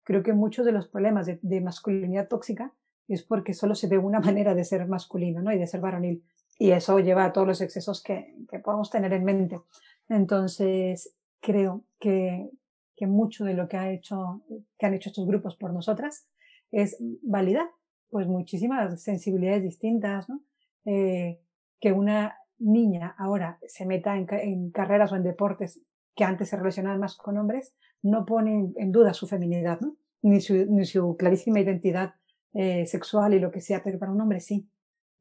Creo 0.04 0.22
que 0.22 0.32
muchos 0.32 0.64
de 0.64 0.72
los 0.72 0.88
problemas 0.88 1.26
de, 1.26 1.40
de 1.42 1.60
masculinidad 1.60 2.28
tóxica 2.28 2.72
es 3.14 3.22
porque 3.22 3.54
solo 3.54 3.74
se 3.74 3.88
ve 3.88 3.98
una 3.98 4.20
manera 4.20 4.54
de 4.54 4.64
ser 4.64 4.86
masculino, 4.86 5.42
¿no? 5.42 5.52
Y 5.52 5.58
de 5.58 5.66
ser 5.66 5.80
varonil. 5.80 6.24
Y 6.58 6.72
eso 6.72 6.98
lleva 6.98 7.24
a 7.24 7.32
todos 7.32 7.46
los 7.46 7.60
excesos 7.60 8.02
que, 8.02 8.34
que 8.50 8.58
podemos 8.58 8.90
tener 8.90 9.12
en 9.12 9.24
mente. 9.24 9.60
Entonces, 10.08 11.16
creo 11.40 11.84
que, 11.98 12.50
que 12.96 13.06
mucho 13.06 13.44
de 13.44 13.54
lo 13.54 13.66
que, 13.66 13.78
ha 13.78 13.90
hecho, 13.90 14.42
que 14.78 14.86
han 14.86 14.92
hecho 14.92 15.08
estos 15.08 15.26
grupos 15.26 15.56
por 15.56 15.72
nosotras 15.72 16.28
es 16.70 16.98
validar 17.22 17.66
pues 18.10 18.26
muchísimas 18.26 19.02
sensibilidades 19.02 19.62
distintas, 19.62 20.28
¿no? 20.28 20.42
Eh, 20.84 21.40
que 21.80 21.92
una 21.92 22.36
niña 22.58 23.14
ahora 23.16 23.58
se 23.66 23.86
meta 23.86 24.16
en, 24.16 24.70
carreras 24.70 25.12
o 25.12 25.16
en 25.16 25.22
deportes 25.22 25.80
que 26.14 26.24
antes 26.24 26.50
se 26.50 26.56
relacionaban 26.56 27.00
más 27.00 27.16
con 27.16 27.38
hombres, 27.38 27.74
no 28.02 28.26
pone 28.26 28.72
en, 28.76 28.92
duda 28.92 29.14
su 29.14 29.26
feminidad, 29.26 29.80
¿no? 29.80 29.96
Ni 30.22 30.40
su, 30.40 30.66
ni 30.66 30.84
su 30.84 31.16
clarísima 31.16 31.60
identidad 31.60 32.14
eh, 32.52 32.86
sexual 32.86 33.34
y 33.34 33.40
lo 33.40 33.50
que 33.50 33.60
sea, 33.60 33.82
pero 33.82 33.98
para 33.98 34.12
un 34.12 34.20
hombre 34.20 34.40
sí. 34.40 34.68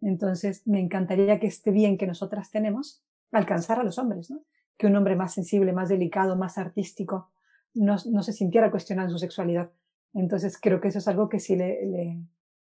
Entonces, 0.02 0.66
me 0.68 0.80
encantaría 0.80 1.40
que 1.40 1.48
este 1.48 1.72
bien 1.72 1.98
que 1.98 2.08
nosotras 2.08 2.52
tenemos 2.52 3.04
alcanzara 3.32 3.82
a 3.82 3.84
los 3.84 4.00
hombres, 4.00 4.32
¿no? 4.32 4.44
Que 4.78 4.88
un 4.88 4.96
hombre 4.96 5.16
más 5.16 5.34
sensible, 5.34 5.74
más 5.74 5.90
delicado, 5.90 6.36
más 6.36 6.58
artístico, 6.58 7.32
no, 7.74 7.98
no 8.12 8.24
se 8.24 8.34
sintiera 8.34 8.72
cuestionado 8.72 9.08
en 9.10 9.12
su 9.12 9.20
sexualidad. 9.20 9.72
Entonces, 10.14 10.58
creo 10.60 10.82
que 10.82 10.88
eso 10.88 11.00
es 11.00 11.08
algo 11.08 11.30
que 11.30 11.40
sí 11.40 11.56
le, 11.56 11.86
le 11.86 12.24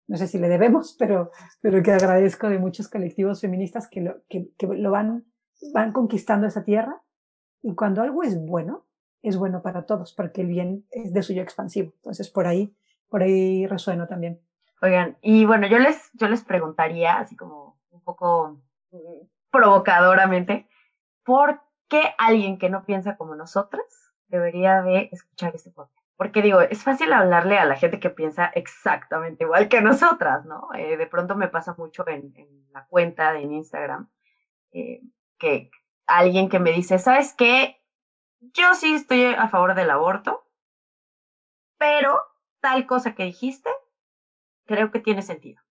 no 0.07 0.17
sé 0.17 0.27
si 0.27 0.37
le 0.37 0.47
debemos, 0.47 0.95
pero, 0.97 1.31
pero 1.61 1.83
que 1.83 1.91
agradezco 1.91 2.49
de 2.49 2.59
muchos 2.59 2.87
colectivos 2.87 3.41
feministas 3.41 3.87
que 3.87 4.01
lo, 4.01 4.23
que, 4.29 4.49
que 4.57 4.67
lo 4.67 4.91
van, 4.91 5.25
van 5.73 5.91
conquistando 5.91 6.47
esa 6.47 6.63
tierra. 6.63 7.01
Y 7.61 7.75
cuando 7.75 8.01
algo 8.01 8.23
es 8.23 8.39
bueno, 8.39 8.85
es 9.21 9.35
bueno 9.37 9.61
para 9.61 9.85
todos, 9.85 10.13
porque 10.13 10.41
el 10.41 10.47
bien 10.47 10.85
es 10.91 11.13
de 11.13 11.23
suyo 11.23 11.41
expansivo. 11.41 11.93
Entonces, 11.97 12.29
por 12.29 12.47
ahí, 12.47 12.73
por 13.09 13.21
ahí 13.21 13.67
resueno 13.67 14.07
también. 14.07 14.39
Oigan, 14.81 15.17
y 15.21 15.45
bueno, 15.45 15.67
yo 15.67 15.79
les, 15.79 16.11
yo 16.13 16.27
les 16.27 16.43
preguntaría, 16.43 17.17
así 17.17 17.35
como 17.35 17.79
un 17.89 18.01
poco 18.01 18.61
provocadoramente, 19.49 20.67
¿por 21.23 21.61
qué 21.87 22.13
alguien 22.17 22.57
que 22.57 22.69
no 22.69 22.83
piensa 22.83 23.17
como 23.17 23.35
nosotras 23.35 24.13
debería 24.27 24.81
de 24.81 25.09
escuchar 25.11 25.55
este 25.55 25.71
podcast? 25.71 26.05
Porque 26.15 26.41
digo, 26.41 26.61
es 26.61 26.83
fácil 26.83 27.13
hablarle 27.13 27.57
a 27.57 27.65
la 27.65 27.75
gente 27.75 27.99
que 27.99 28.09
piensa 28.09 28.47
exactamente 28.47 29.43
igual 29.43 29.67
que 29.67 29.81
nosotras, 29.81 30.45
¿no? 30.45 30.69
Eh, 30.75 30.97
de 30.97 31.07
pronto 31.07 31.35
me 31.35 31.47
pasa 31.47 31.75
mucho 31.77 32.07
en, 32.07 32.33
la 32.71 32.85
cuenta 32.85 33.33
de 33.33 33.41
Instagram 33.41 34.09
eh, 34.71 35.01
que 35.39 35.71
alguien 36.05 36.49
que 36.49 36.59
me 36.59 36.71
dice, 36.71 36.99
¿sabes 36.99 37.33
qué? 37.33 37.81
Yo 38.39 38.75
sí 38.75 38.93
estoy 38.93 39.25
a 39.25 39.47
favor 39.47 39.73
del 39.73 39.89
aborto, 39.89 40.47
pero 41.77 42.19
tal 42.59 42.85
cosa 42.85 43.15
que 43.15 43.23
dijiste, 43.23 43.69
creo 44.67 44.91
que 44.91 44.99
tiene 44.99 45.21
sentido. 45.21 45.61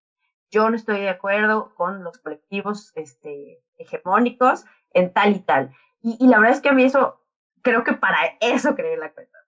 Yo 0.51 0.69
no 0.71 0.77
estoy 0.77 1.01
de 1.01 1.11
acuerdo 1.11 1.75
con 1.75 2.03
los 2.03 2.19
colectivos 2.19 2.93
este, 2.95 3.63
hegemónicos 3.77 4.65
en 4.93 5.13
tal 5.13 5.37
y 5.37 5.41
tal. 5.41 5.71
Y, 6.01 6.17
y 6.19 6.29
la 6.29 6.39
verdad 6.39 6.57
es 6.57 6.61
que 6.61 6.71
a 6.71 6.73
mí 6.73 6.85
eso, 6.85 7.21
creo 7.63 7.85
que 7.85 7.93
para 7.93 8.19
eso 8.41 8.75
creé 8.75 8.97
la 8.97 9.13
cuenta. 9.13 9.39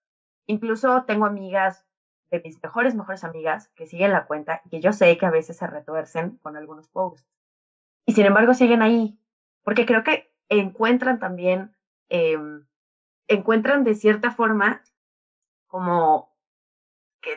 Incluso 0.47 1.05
tengo 1.05 1.27
amigas 1.27 1.87
de 2.31 2.41
mis 2.41 2.63
mejores, 2.63 2.95
mejores 2.95 3.25
amigas 3.25 3.69
que 3.75 3.87
siguen 3.87 4.13
la 4.13 4.27
cuenta 4.27 4.61
y 4.65 4.71
que 4.71 4.81
yo 4.81 4.93
sé 4.93 5.17
que 5.17 5.27
a 5.27 5.31
veces 5.31 5.57
se 5.57 5.67
retuercen 5.67 6.37
con 6.39 6.57
algunos 6.57 6.89
posts. 6.89 7.27
Y 8.07 8.13
sin 8.13 8.27
embargo 8.27 8.55
siguen 8.55 8.83
ahí, 8.83 9.19
porque 9.63 9.87
creo 9.87 10.03
que 10.03 10.33
encuentran 10.49 11.19
también, 11.19 11.77
em, 12.09 12.67
encuentran 13.29 13.85
de 13.85 13.95
cierta 13.95 14.31
forma 14.31 14.83
como, 15.67 16.35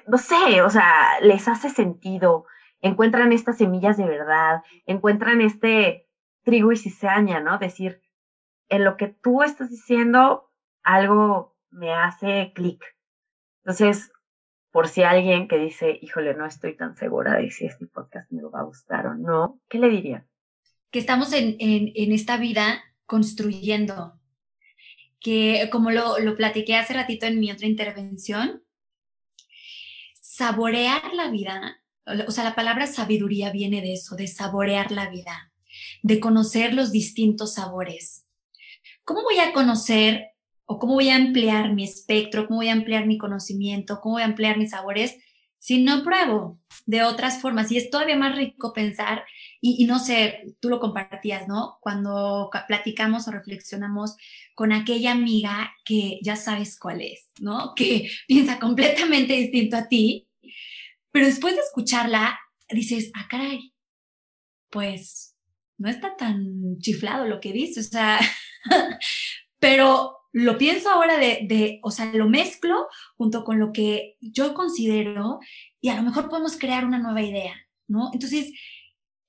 no 0.07 0.17
sé, 0.17 0.61
o 0.61 0.69
sea, 0.69 1.19
les 1.21 1.47
hace 1.47 1.69
sentido, 1.69 2.45
encuentran 2.81 3.31
estas 3.31 3.57
semillas 3.57 3.97
de 3.97 4.05
verdad, 4.05 4.61
encuentran 4.85 5.41
este 5.41 6.07
trigo 6.43 6.71
y 6.71 6.77
cizaña, 6.77 7.39
¿no? 7.39 7.57
Decir, 7.57 8.01
en 8.69 8.83
lo 8.83 8.97
que 8.97 9.07
tú 9.07 9.43
estás 9.43 9.69
diciendo, 9.69 10.49
algo 10.83 11.55
me 11.69 11.93
hace 11.93 12.51
clic. 12.55 12.83
Entonces, 13.63 14.11
por 14.71 14.87
si 14.87 15.03
alguien 15.03 15.47
que 15.47 15.57
dice, 15.57 15.99
híjole, 16.01 16.33
no 16.33 16.45
estoy 16.45 16.75
tan 16.75 16.95
segura 16.95 17.35
de 17.35 17.51
si 17.51 17.65
este 17.65 17.85
podcast 17.87 18.31
me 18.31 18.41
va 18.43 18.61
a 18.61 18.63
gustar 18.63 19.05
o 19.07 19.15
no, 19.15 19.59
¿qué 19.69 19.79
le 19.79 19.89
diría? 19.89 20.25
Que 20.89 20.99
estamos 20.99 21.33
en, 21.33 21.57
en, 21.59 22.11
esta 22.11 22.37
vida 22.37 22.81
construyendo, 23.05 24.19
que 25.19 25.69
como 25.71 25.91
lo, 25.91 26.19
lo 26.19 26.35
platiqué 26.35 26.75
hace 26.75 26.93
ratito 26.93 27.25
en 27.25 27.39
mi 27.39 27.51
otra 27.51 27.67
intervención, 27.67 28.63
saborear 30.31 31.13
la 31.13 31.29
vida, 31.29 31.83
o 32.25 32.31
sea, 32.31 32.45
la 32.45 32.55
palabra 32.55 32.87
sabiduría 32.87 33.51
viene 33.51 33.81
de 33.81 33.93
eso, 33.93 34.15
de 34.15 34.27
saborear 34.27 34.89
la 34.89 35.09
vida, 35.09 35.51
de 36.03 36.21
conocer 36.21 36.73
los 36.73 36.93
distintos 36.93 37.55
sabores. 37.55 38.25
¿Cómo 39.03 39.23
voy 39.23 39.39
a 39.39 39.51
conocer 39.51 40.29
o 40.65 40.79
cómo 40.79 40.93
voy 40.93 41.09
a 41.09 41.17
ampliar 41.17 41.73
mi 41.73 41.83
espectro, 41.83 42.47
cómo 42.47 42.59
voy 42.59 42.69
a 42.69 42.73
ampliar 42.73 43.07
mi 43.07 43.17
conocimiento, 43.17 43.99
cómo 43.99 44.15
voy 44.15 44.21
a 44.21 44.25
ampliar 44.27 44.57
mis 44.57 44.69
sabores, 44.69 45.17
si 45.61 45.83
no 45.83 46.03
pruebo 46.03 46.59
de 46.87 47.03
otras 47.03 47.39
formas. 47.39 47.71
Y 47.71 47.77
es 47.77 47.91
todavía 47.91 48.17
más 48.17 48.35
rico 48.35 48.73
pensar, 48.73 49.23
y, 49.61 49.85
no 49.85 49.99
sé, 49.99 50.55
tú 50.59 50.69
lo 50.69 50.79
compartías, 50.79 51.47
¿no? 51.47 51.77
Cuando 51.81 52.49
platicamos 52.67 53.27
o 53.27 53.31
reflexionamos 53.31 54.17
con 54.55 54.71
aquella 54.71 55.11
amiga 55.11 55.71
que 55.85 56.17
ya 56.23 56.35
sabes 56.35 56.79
cuál 56.79 57.01
es, 57.01 57.31
¿no? 57.39 57.73
Que 57.75 58.09
piensa 58.27 58.59
completamente 58.59 59.33
distinto 59.33 59.77
a 59.77 59.87
ti, 59.87 60.27
pero 61.11 61.27
después 61.27 61.53
de 61.53 61.61
escucharla, 61.61 62.39
dices, 62.67 63.11
ah, 63.13 63.27
caray, 63.29 63.71
pues 64.71 65.35
no 65.77 65.89
está 65.89 66.17
tan 66.17 66.79
chiflado 66.79 67.27
lo 67.27 67.39
que 67.39 67.53
dice, 67.53 67.81
o 67.81 67.83
sea, 67.83 68.19
pero 69.59 70.20
lo 70.33 70.57
pienso 70.57 70.89
ahora 70.89 71.17
de, 71.17 71.41
de, 71.43 71.79
o 71.83 71.91
sea, 71.91 72.05
lo 72.13 72.29
mezclo 72.29 72.87
junto 73.17 73.43
con 73.43 73.59
lo 73.59 73.71
que 73.73 74.17
yo 74.21 74.53
considero 74.53 75.39
y 75.81 75.89
a 75.89 75.95
lo 75.95 76.03
mejor 76.03 76.29
podemos 76.29 76.57
crear 76.57 76.85
una 76.85 76.99
nueva 76.99 77.21
idea, 77.21 77.55
¿no? 77.87 78.09
Entonces, 78.13 78.53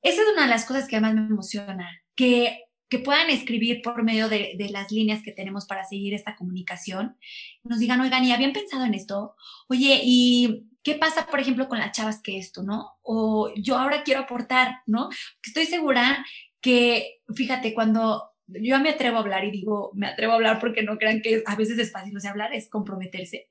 esa 0.03 0.23
es 0.23 0.29
una 0.33 0.43
de 0.43 0.51
las 0.51 0.65
cosas 0.65 0.87
que 0.87 0.97
además 0.97 1.15
me 1.15 1.23
emociona, 1.23 1.89
que, 2.15 2.65
que 2.89 2.99
puedan 2.99 3.31
escribir 3.31 3.83
por 3.83 4.03
medio 4.03 4.29
de, 4.29 4.55
de, 4.59 4.69
las 4.69 4.93
líneas 4.93 5.23
que 5.23 5.33
tenemos 5.33 5.67
para 5.67 5.85
seguir 5.85 6.15
esta 6.15 6.37
comunicación, 6.37 7.17
nos 7.65 7.79
digan, 7.79 8.01
oigan, 8.01 8.25
¿y 8.25 8.33
habían 8.33 8.53
pensado 8.53 8.85
en 8.85 8.95
esto? 8.95 9.35
Oye, 9.69 10.01
¿y 10.03 10.67
qué 10.83 10.95
pasa, 10.97 11.27
por 11.27 11.41
ejemplo, 11.41 11.69
con 11.69 11.79
las 11.79 11.93
chavas 11.93 12.21
que 12.21 12.39
esto, 12.39 12.63
¿no? 12.63 12.93
O 13.03 13.53
yo 13.57 13.79
ahora 13.79 14.03
quiero 14.03 14.21
aportar, 14.21 14.83
¿no? 14.87 15.09
Estoy 15.43 15.67
segura 15.67 16.25
que, 16.61 17.21
fíjate, 17.35 17.75
cuando 17.75 18.32
yo 18.47 18.79
me 18.81 18.91
atrevo 18.91 19.17
a 19.17 19.21
hablar 19.21 19.45
y 19.45 19.51
digo, 19.51 19.91
me 19.95 20.07
atrevo 20.07 20.33
a 20.33 20.37
hablar 20.37 20.59
porque 20.59 20.83
no 20.83 20.99
crean 20.99 21.23
que 21.23 21.43
a 21.47 21.57
veces 21.57 21.79
es 21.79 21.93
fácil, 21.93 22.17
o 22.17 22.21
sea, 22.21 22.31
hablar 22.31 22.55
es 22.55 22.69
comprometerse. 22.69 23.49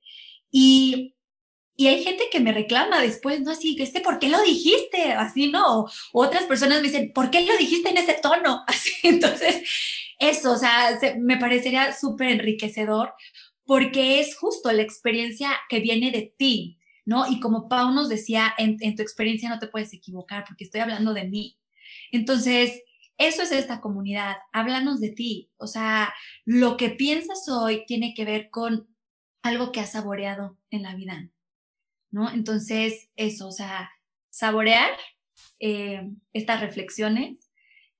Y, 0.52 1.16
y 1.76 1.88
hay 1.88 2.04
gente 2.04 2.26
que 2.32 2.40
me 2.40 2.52
reclama 2.52 3.02
después, 3.02 3.42
¿no? 3.42 3.52
Así, 3.52 3.76
que 3.76 3.84
este, 3.84 4.02
¿por 4.02 4.20
qué 4.20 4.30
lo 4.30 4.42
dijiste? 4.44 5.14
Así, 5.14 5.50
¿no? 5.50 5.82
O 5.82 5.90
otras 6.14 6.44
personas 6.44 6.82
me 6.82 6.88
dicen, 6.88 7.12
¿por 7.14 7.32
qué 7.32 7.46
lo 7.46 7.58
dijiste 7.58 7.90
en 7.90 7.98
ese 7.98 8.20
tono? 8.22 8.64
Así, 8.68 8.92
entonces, 9.04 9.64
eso, 10.20 10.52
o 10.52 10.58
sea, 10.58 11.00
me 11.20 11.38
parecería 11.38 11.94
súper 11.94 12.30
enriquecedor 12.30 13.14
porque 13.66 14.20
es 14.20 14.36
justo 14.36 14.72
la 14.72 14.82
experiencia 14.82 15.52
que 15.70 15.80
viene 15.80 16.12
de 16.12 16.34
ti, 16.38 16.78
¿no? 17.06 17.26
Y 17.32 17.40
como 17.40 17.70
Pau 17.70 17.92
nos 17.94 18.10
decía, 18.10 18.54
en, 18.58 18.78
en 18.82 18.96
tu 18.96 19.02
experiencia 19.02 19.50
no 19.50 19.60
te 19.60 19.68
puedes 19.68 19.94
equivocar 19.94 20.44
porque 20.46 20.66
estoy 20.66 20.82
hablando 20.82 21.14
de 21.14 21.28
mí. 21.28 21.58
Entonces, 22.12 22.84
eso 23.28 23.42
es 23.44 23.52
esta 23.52 23.82
comunidad. 23.82 24.38
Háblanos 24.52 25.00
de 25.00 25.10
ti. 25.10 25.52
O 25.58 25.68
sea, 25.68 26.14
lo 26.46 26.78
que 26.78 26.90
piensas 26.90 27.48
hoy 27.50 27.86
tiene 27.86 28.14
que 28.14 28.26
ver 28.26 28.50
con 28.50 28.88
algo 29.42 29.72
que 29.72 29.80
has 29.80 29.92
saboreado 29.92 30.58
en 30.70 30.84
la 30.84 30.96
vida. 30.96 31.32
¿no? 32.12 32.30
Entonces, 32.30 33.10
eso, 33.16 33.48
o 33.48 33.52
sea, 33.52 33.90
saborear 34.30 34.92
eh, 35.60 36.10
estas 36.34 36.62
reflexiones, 36.62 37.50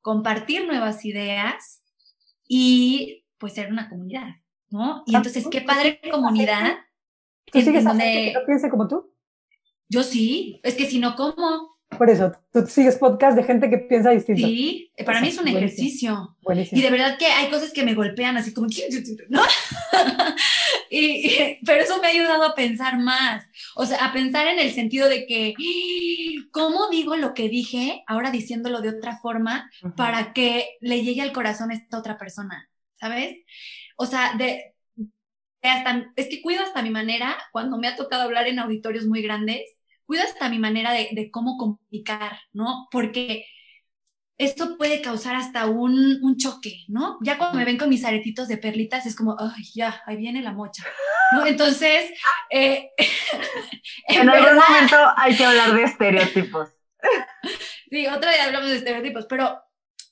compartir 0.02 0.68
nuevas 0.68 1.04
ideas 1.06 1.84
y 2.48 3.26
pues 3.38 3.54
ser 3.54 3.72
una 3.72 3.90
comunidad, 3.90 4.36
¿no? 4.70 5.04
Y 5.08 5.16
entonces, 5.16 5.48
qué 5.50 5.62
padre 5.62 6.00
comunidad. 6.12 6.78
¿Tú 7.52 7.62
sigues 7.62 7.86
a 7.86 7.92
gente 7.92 8.04
que 8.04 8.34
no 8.34 8.46
piense 8.46 8.70
como 8.70 8.88
tú? 8.88 9.14
Yo 9.90 10.04
sí, 10.04 10.60
es 10.64 10.76
que 10.76 10.86
si 10.86 11.00
no, 11.00 11.16
¿cómo? 11.16 11.71
Por 11.98 12.10
eso, 12.10 12.32
tú 12.54 12.66
sigues 12.68 12.96
podcast 12.96 13.36
de 13.36 13.44
gente 13.44 13.70
que 13.70 13.78
piensa 13.78 14.12
distinto. 14.12 14.48
Sí, 14.48 14.92
para 15.06 15.20
mí 15.20 15.28
es 15.28 15.38
un 15.38 15.48
ejercicio. 15.48 16.38
Buenísimo. 16.42 16.80
Y 16.80 16.84
de 16.84 16.90
verdad 16.90 17.18
que 17.18 17.26
hay 17.26 17.50
cosas 17.50 17.74
que 17.74 17.84
me 17.84 17.94
golpean 17.94 18.38
así 18.38 18.54
como, 18.54 18.68
¿no? 19.30 19.42
y, 20.90 21.60
pero 21.66 21.84
eso 21.84 22.00
me 22.00 22.08
ha 22.08 22.12
ayudado 22.12 22.44
a 22.44 22.56
pensar 22.56 22.98
más. 22.98 23.44
O 23.76 23.86
sea, 23.86 24.06
a 24.06 24.14
pensar 24.14 24.48
en 24.48 24.60
el 24.60 24.72
sentido 24.72 25.10
de 25.10 25.26
que, 25.26 25.54
¿cómo 26.52 26.90
digo 26.90 27.18
lo 27.18 27.34
que 27.34 27.50
dije 27.50 28.04
ahora 28.08 28.32
diciéndolo 28.32 28.82
de 28.82 28.90
otra 28.90 29.18
forma 29.18 29.70
para 29.98 30.34
que 30.34 30.78
le 30.80 31.04
llegue 31.04 31.22
al 31.22 31.34
corazón 31.34 31.72
a 31.72 31.76
esta 31.76 32.00
otra 32.00 32.18
persona? 32.18 32.70
¿Sabes? 32.96 33.38
O 33.98 34.06
sea, 34.06 34.36
de, 34.38 34.76
hasta, 35.62 36.12
es 36.16 36.28
que 36.30 36.42
cuido 36.42 36.64
hasta 36.64 36.82
mi 36.82 36.90
manera 36.90 37.38
cuando 37.52 37.78
me 37.78 37.88
ha 37.88 37.96
tocado 37.96 38.24
hablar 38.24 38.48
en 38.48 38.60
auditorios 38.60 39.06
muy 39.06 39.22
grandes 39.22 39.81
cuido 40.12 40.26
hasta 40.26 40.50
mi 40.50 40.60
manera 40.60 40.92
de, 40.92 41.32
cómo 41.32 41.56
comunicar, 41.56 42.38
¿no? 42.52 42.90
Porque 42.92 43.46
esto 44.38 44.78
puede 44.78 45.02
causar 45.02 45.38
hasta 45.38 45.68
un, 45.68 46.36
choque, 46.36 46.84
¿no? 46.90 47.18
Ya 47.22 47.38
cuando 47.38 47.58
me 47.58 47.64
ven 47.64 47.78
con 47.78 47.88
mis 47.88 48.04
aretitos 48.04 48.50
de 48.50 48.58
perlitas 48.58 49.06
es 49.06 49.16
como, 49.16 49.38
ay, 49.40 49.64
ya, 49.74 50.04
ahí 50.06 50.18
viene 50.18 50.42
la 50.42 50.52
mocha, 50.52 50.84
¿no? 51.32 51.46
Entonces, 51.46 52.12
eh, 52.50 52.90
en, 54.10 54.30
algún 54.30 54.56
momento 54.56 54.98
hay 55.16 55.34
que 55.34 55.46
hablar 55.46 55.76
de 55.76 55.84
estereotipos. 55.84 56.68
sí, 57.90 58.06
otra 58.08 58.32
vez 58.32 58.42
hablamos 58.42 58.70
de 58.70 58.76
estereotipos, 58.76 59.28
pero 59.30 59.62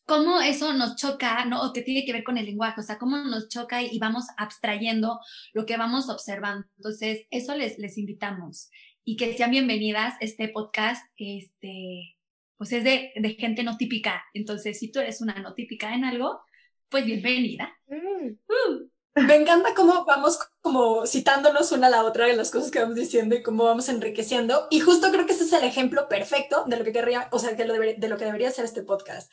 cómo 0.05 0.39
eso 0.39 0.71
nos 0.71 0.95
choca, 0.95 1.43
¿no? 1.43 1.61
O 1.61 1.73
que 1.73 1.81
tiene 1.81 2.05
que 2.05 2.13
ver 2.13 2.23
con 2.23 2.37
el 2.37 2.45
lenguaje, 2.45 2.79
o 2.79 2.83
sea, 2.83 2.97
cómo 2.97 3.17
nos 3.17 3.49
choca 3.49 3.81
y, 3.81 3.99
vamos 3.99 4.27
abstrayendo 4.37 5.19
lo 5.51 5.65
que 5.65 5.75
vamos 5.75 6.07
observando. 6.07 6.65
Entonces, 6.77 7.27
eso 7.31 7.53
les, 7.53 7.77
les 7.79 7.97
invitamos 7.97 8.69
y 9.09 9.17
que 9.17 9.35
sean 9.35 9.49
bienvenidas. 9.49 10.13
Este 10.19 10.49
podcast, 10.49 11.03
este, 11.17 12.15
pues 12.57 12.71
es 12.73 12.83
de, 12.83 13.11
de, 13.15 13.29
gente 13.31 13.63
no 13.63 13.75
típica. 13.75 14.23
Entonces, 14.35 14.77
si 14.77 14.91
tú 14.91 14.99
eres 14.99 15.19
una 15.19 15.33
no 15.41 15.55
típica 15.55 15.95
en 15.95 16.05
algo, 16.05 16.39
pues 16.89 17.05
bienvenida. 17.05 17.75
Mm. 17.87 18.33
Uh. 18.47 18.89
Me 19.15 19.35
encanta 19.35 19.73
cómo 19.73 20.05
vamos 20.05 20.37
como 20.61 21.07
citándonos 21.07 21.71
una 21.71 21.87
a 21.87 21.89
la 21.89 22.03
otra 22.03 22.29
en 22.29 22.37
las 22.37 22.51
cosas 22.51 22.69
que 22.69 22.81
vamos 22.81 22.97
diciendo 22.97 23.35
y 23.35 23.41
cómo 23.41 23.63
vamos 23.63 23.89
enriqueciendo. 23.89 24.67
Y 24.69 24.79
justo 24.79 25.09
creo 25.09 25.25
que 25.25 25.33
ese 25.33 25.45
es 25.45 25.53
el 25.53 25.63
ejemplo 25.63 26.07
perfecto 26.07 26.65
de 26.67 26.77
lo 26.77 26.83
que 26.83 26.93
querría, 26.93 27.29
o 27.31 27.39
sea, 27.39 27.53
de 27.53 27.65
lo, 27.65 27.73
de 27.73 28.09
lo 28.09 28.17
que 28.17 28.25
debería 28.25 28.51
ser 28.51 28.65
este 28.65 28.83
podcast. 28.83 29.31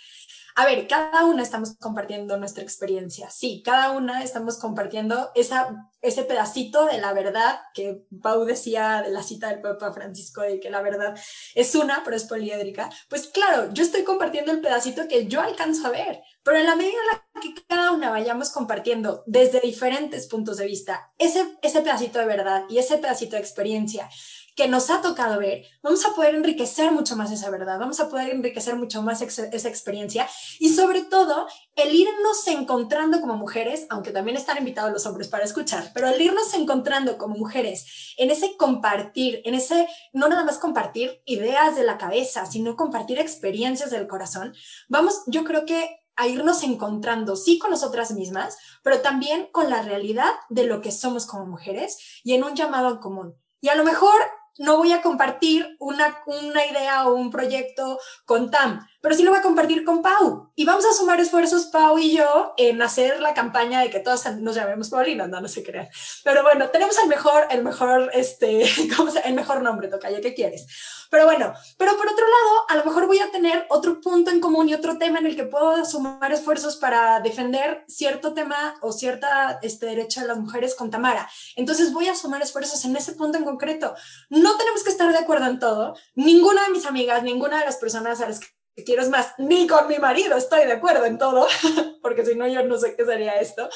A 0.59 0.64
ver, 0.64 0.88
cada 0.88 1.26
una 1.26 1.42
estamos 1.42 1.76
compartiendo 1.78 2.38
nuestra 2.38 2.62
experiencia. 2.62 3.28
Sí, 3.28 3.62
cada 3.62 3.90
una 3.90 4.22
estamos 4.24 4.57
compartiendo 4.57 5.30
ese 5.34 6.22
pedacito 6.22 6.86
de 6.86 6.96
la 6.96 7.12
verdad 7.12 7.61
que 7.74 8.07
Pau 8.22 8.46
decía 8.46 9.02
de 9.02 9.11
la 9.11 9.22
cita 9.22 9.48
del 9.50 9.61
Papa 9.61 9.92
Francisco 9.92 10.40
de 10.40 10.59
que 10.59 10.70
la 10.70 10.80
verdad 10.80 11.14
es 11.54 11.74
una, 11.74 12.00
pero 12.02 12.16
es 12.16 12.24
poliédrica. 12.24 12.88
Pues 13.11 13.26
claro, 13.26 13.70
yo 13.74 13.82
estoy 13.82 14.02
compartiendo 14.02 14.50
el 14.50 14.62
pedacito 14.62 15.07
que 15.09 15.26
yo 15.26 15.42
alcanzo 15.42 15.88
a 15.88 15.90
ver, 15.90 16.22
pero 16.42 16.57
en 16.57 16.64
la 16.64 16.74
medida 16.74 16.94
en 17.02 17.18
la 17.18 17.40
que 17.42 17.66
cada 17.68 17.92
una 17.92 18.09
vayamos 18.09 18.50
compartiendo 18.50 19.24
desde 19.26 19.61
diferentes 19.61 20.26
puntos 20.26 20.57
de 20.57 20.64
vista 20.64 21.12
ese 21.18 21.82
pedacito 21.82 22.18
de 22.18 22.24
verdad 22.24 22.64
y 22.70 22.78
ese 22.78 22.96
pedacito 22.96 23.36
de 23.36 23.42
experiencia 23.42 24.09
que 24.57 24.68
nos 24.68 24.88
ha 24.88 25.02
tocado 25.02 25.38
ver, 25.38 25.66
vamos 25.82 26.04
a 26.07 26.14
poder 26.14 26.34
enriquecer 26.34 26.90
mucho 26.90 27.14
más 27.14 27.30
esa 27.30 27.50
verdad, 27.50 27.78
vamos 27.78 28.00
a 28.00 28.09
poder 28.09 28.30
enriquecer 28.30 28.74
mucho 28.74 29.02
más 29.02 29.20
esa 29.20 29.68
experiencia 29.68 30.26
y 30.59 30.70
sobre 30.70 31.02
todo 31.02 31.46
el 31.74 31.94
irnos 31.94 32.48
encontrando 32.48 33.20
como 33.20 33.36
mujeres, 33.36 33.86
aunque 33.90 34.12
también 34.12 34.38
están 34.38 34.57
invitados 34.57 34.92
los 34.92 35.04
hombres 35.04 35.28
para 35.28 35.44
escuchar, 35.44 35.90
pero 35.92 36.09
el 36.09 36.20
irnos 36.20 36.54
encontrando 36.54 37.18
como 37.18 37.36
mujeres 37.36 38.14
en 38.16 38.30
ese 38.30 38.57
compartir, 38.57 39.42
en 39.44 39.54
ese 39.54 39.88
no 40.14 40.26
nada 40.28 40.42
más 40.42 40.57
compartir 40.57 41.20
ideas 41.26 41.76
de 41.76 41.84
la 41.84 41.98
cabeza, 41.98 42.46
sino 42.46 42.76
compartir 42.76 43.18
experiencias 43.18 43.90
del 43.90 44.09
corazón, 44.09 44.54
vamos, 44.88 45.22
yo 45.26 45.44
creo 45.44 45.66
que 45.66 46.00
a 46.16 46.28
irnos 46.28 46.62
encontrando, 46.62 47.36
sí, 47.36 47.59
con 47.59 47.70
nosotras 47.70 48.12
mismas, 48.12 48.57
pero 48.82 49.02
también 49.02 49.48
con 49.52 49.68
la 49.68 49.82
realidad 49.82 50.30
de 50.48 50.64
lo 50.64 50.80
que 50.80 50.92
somos 50.92 51.26
como 51.26 51.44
mujeres 51.44 52.22
y 52.24 52.32
en 52.32 52.42
un 52.42 52.54
llamado 52.54 52.88
en 52.88 52.96
común. 52.98 53.34
Y 53.61 53.68
a 53.68 53.74
lo 53.74 53.84
mejor 53.84 54.14
no 54.59 54.76
voy 54.76 54.92
a 54.92 55.02
compartir 55.02 55.76
una, 55.78 56.18
una 56.26 56.64
idea 56.66 57.07
o 57.07 57.14
un 57.14 57.30
proyecto 57.30 57.98
con 58.24 58.50
Tam, 58.50 58.86
pero 59.07 59.14
sí 59.14 59.22
lo 59.22 59.30
voy 59.30 59.38
a 59.38 59.42
compartir 59.42 59.84
con 59.84 60.02
Pau. 60.02 60.50
Y 60.57 60.64
vamos 60.64 60.84
a 60.84 60.92
sumar 60.92 61.20
esfuerzos, 61.20 61.66
Pau 61.66 61.96
y 61.96 62.16
yo, 62.16 62.54
en 62.57 62.82
hacer 62.82 63.20
la 63.20 63.34
campaña 63.34 63.80
de 63.80 63.88
que 63.88 64.00
todas 64.00 64.36
nos 64.38 64.57
llamemos 64.57 64.90
Paulina, 64.90 65.28
no, 65.28 65.40
no 65.40 65.46
se 65.46 65.62
crean. 65.62 65.88
Pero 66.24 66.42
bueno, 66.42 66.70
tenemos 66.70 66.98
el 66.98 67.07
mejor, 67.09 67.46
el 67.50 67.62
mejor, 67.62 68.11
este, 68.14 68.68
¿cómo 68.96 69.12
se, 69.12 69.20
el 69.20 69.34
mejor 69.34 69.62
nombre, 69.62 69.86
Tocayo, 69.86 70.20
¿qué 70.20 70.34
quieres? 70.34 70.66
Pero 71.09 71.24
bueno, 71.24 71.54
pero 71.78 71.96
por 71.96 72.09
otro 72.09 72.24
lado, 72.24 72.64
a 72.68 72.74
lo 72.74 72.84
mejor 72.84 73.07
voy 73.07 73.20
a 73.20 73.30
tener 73.30 73.64
otro 73.68 74.00
punto 74.00 74.32
en 74.32 74.40
común 74.40 74.68
y 74.68 74.74
otro 74.74 74.98
tema 74.98 75.20
en 75.20 75.26
el 75.26 75.36
que 75.36 75.44
puedo 75.44 75.84
sumar 75.84 76.32
esfuerzos 76.32 76.74
para 76.74 77.20
defender 77.20 77.84
cierto 77.86 78.34
tema 78.34 78.74
o 78.80 78.90
cierta 78.90 79.61
este, 79.62 79.86
derecho 79.86 80.20
de 80.22 80.26
las 80.26 80.38
mujeres 80.38 80.74
con 80.74 80.90
Tamara. 80.90 81.30
Entonces 81.54 81.92
voy 81.92 82.09
a 82.09 82.16
sumar 82.16 82.42
esfuerzos 82.42 82.84
en 82.84 82.96
ese 82.96 83.12
punto 83.12 83.38
en 83.38 83.44
concreto. 83.44 83.94
No 84.30 84.57
tenemos 84.57 84.82
que 84.82 84.90
estar 84.90 85.12
de 85.12 85.18
acuerdo 85.18 85.46
en 85.46 85.61
todo. 85.61 85.94
Ninguna 86.16 86.64
de 86.64 86.70
mis 86.70 86.86
amigas, 86.86 87.22
ninguna 87.22 87.61
de 87.61 87.66
las 87.66 87.76
personas 87.76 88.20
a 88.20 88.28
las 88.28 88.40
que 88.40 88.55
quiero 88.85 89.03
es 89.03 89.09
más, 89.09 89.35
ni 89.39 89.66
con 89.66 89.89
mi 89.89 89.99
marido 89.99 90.37
estoy 90.37 90.66
de 90.66 90.72
acuerdo 90.72 91.05
en 91.07 91.18
todo, 91.18 91.47
porque 92.03 92.24
si 92.24 92.35
no 92.35 92.47
yo 92.47 92.62
no 92.64 92.77
sé 92.79 92.95
qué 92.97 93.05
sería 93.05 93.41
esto. 93.41 93.68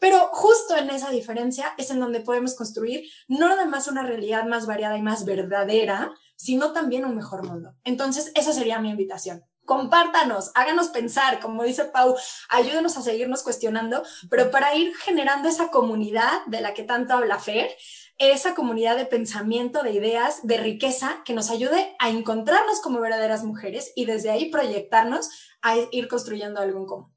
Pero 0.00 0.28
justo 0.32 0.76
en 0.76 0.90
esa 0.90 1.10
diferencia 1.10 1.74
es 1.78 1.90
en 1.90 2.00
donde 2.00 2.20
podemos 2.20 2.54
construir 2.54 3.08
no 3.28 3.48
nada 3.48 3.66
más 3.66 3.88
una 3.88 4.02
realidad 4.02 4.44
más 4.44 4.66
variada 4.66 4.96
y 4.96 5.02
más 5.02 5.24
verdadera, 5.24 6.12
sino 6.36 6.72
también 6.72 7.04
un 7.04 7.16
mejor 7.16 7.44
mundo. 7.46 7.74
Entonces, 7.84 8.32
esa 8.34 8.52
sería 8.52 8.80
mi 8.80 8.90
invitación. 8.90 9.44
Compártanos, 9.64 10.50
háganos 10.54 10.88
pensar, 10.88 11.40
como 11.40 11.62
dice 11.64 11.86
Pau, 11.86 12.14
ayúdenos 12.50 12.98
a 12.98 13.02
seguirnos 13.02 13.42
cuestionando, 13.42 14.02
pero 14.28 14.50
para 14.50 14.74
ir 14.74 14.94
generando 14.96 15.48
esa 15.48 15.70
comunidad 15.70 16.44
de 16.46 16.60
la 16.60 16.74
que 16.74 16.82
tanto 16.82 17.14
habla 17.14 17.38
Fer, 17.38 17.70
esa 18.18 18.54
comunidad 18.54 18.96
de 18.96 19.06
pensamiento, 19.06 19.82
de 19.82 19.92
ideas, 19.92 20.46
de 20.46 20.58
riqueza 20.58 21.22
que 21.24 21.34
nos 21.34 21.50
ayude 21.50 21.94
a 21.98 22.10
encontrarnos 22.10 22.80
como 22.80 23.00
verdaderas 23.00 23.44
mujeres 23.44 23.92
y 23.96 24.04
desde 24.06 24.30
ahí 24.30 24.50
proyectarnos 24.50 25.30
a 25.62 25.74
ir 25.90 26.08
construyendo 26.08 26.60
algo 26.60 26.78
en 26.78 26.86
común. 26.86 27.14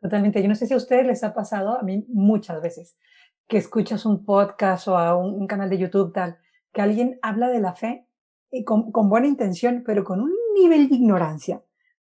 Totalmente. 0.00 0.42
Yo 0.42 0.48
no 0.48 0.54
sé 0.54 0.66
si 0.66 0.74
a 0.74 0.78
ustedes 0.78 1.06
les 1.06 1.22
ha 1.22 1.34
pasado, 1.34 1.78
a 1.78 1.82
mí 1.82 2.04
muchas 2.08 2.60
veces, 2.62 2.96
que 3.46 3.58
escuchas 3.58 4.06
un 4.06 4.24
podcast 4.24 4.88
o 4.88 4.96
a 4.96 5.16
un, 5.16 5.46
canal 5.46 5.68
de 5.68 5.78
YouTube 5.78 6.12
tal, 6.12 6.38
que 6.72 6.80
alguien 6.80 7.18
habla 7.20 7.48
de 7.48 7.60
la 7.60 7.74
fe 7.74 8.06
y 8.50 8.64
con, 8.64 8.90
buena 8.92 9.26
intención, 9.26 9.82
pero 9.84 10.04
con 10.04 10.20
un 10.20 10.32
nivel 10.54 10.88
de 10.88 10.96
ignorancia 10.96 11.62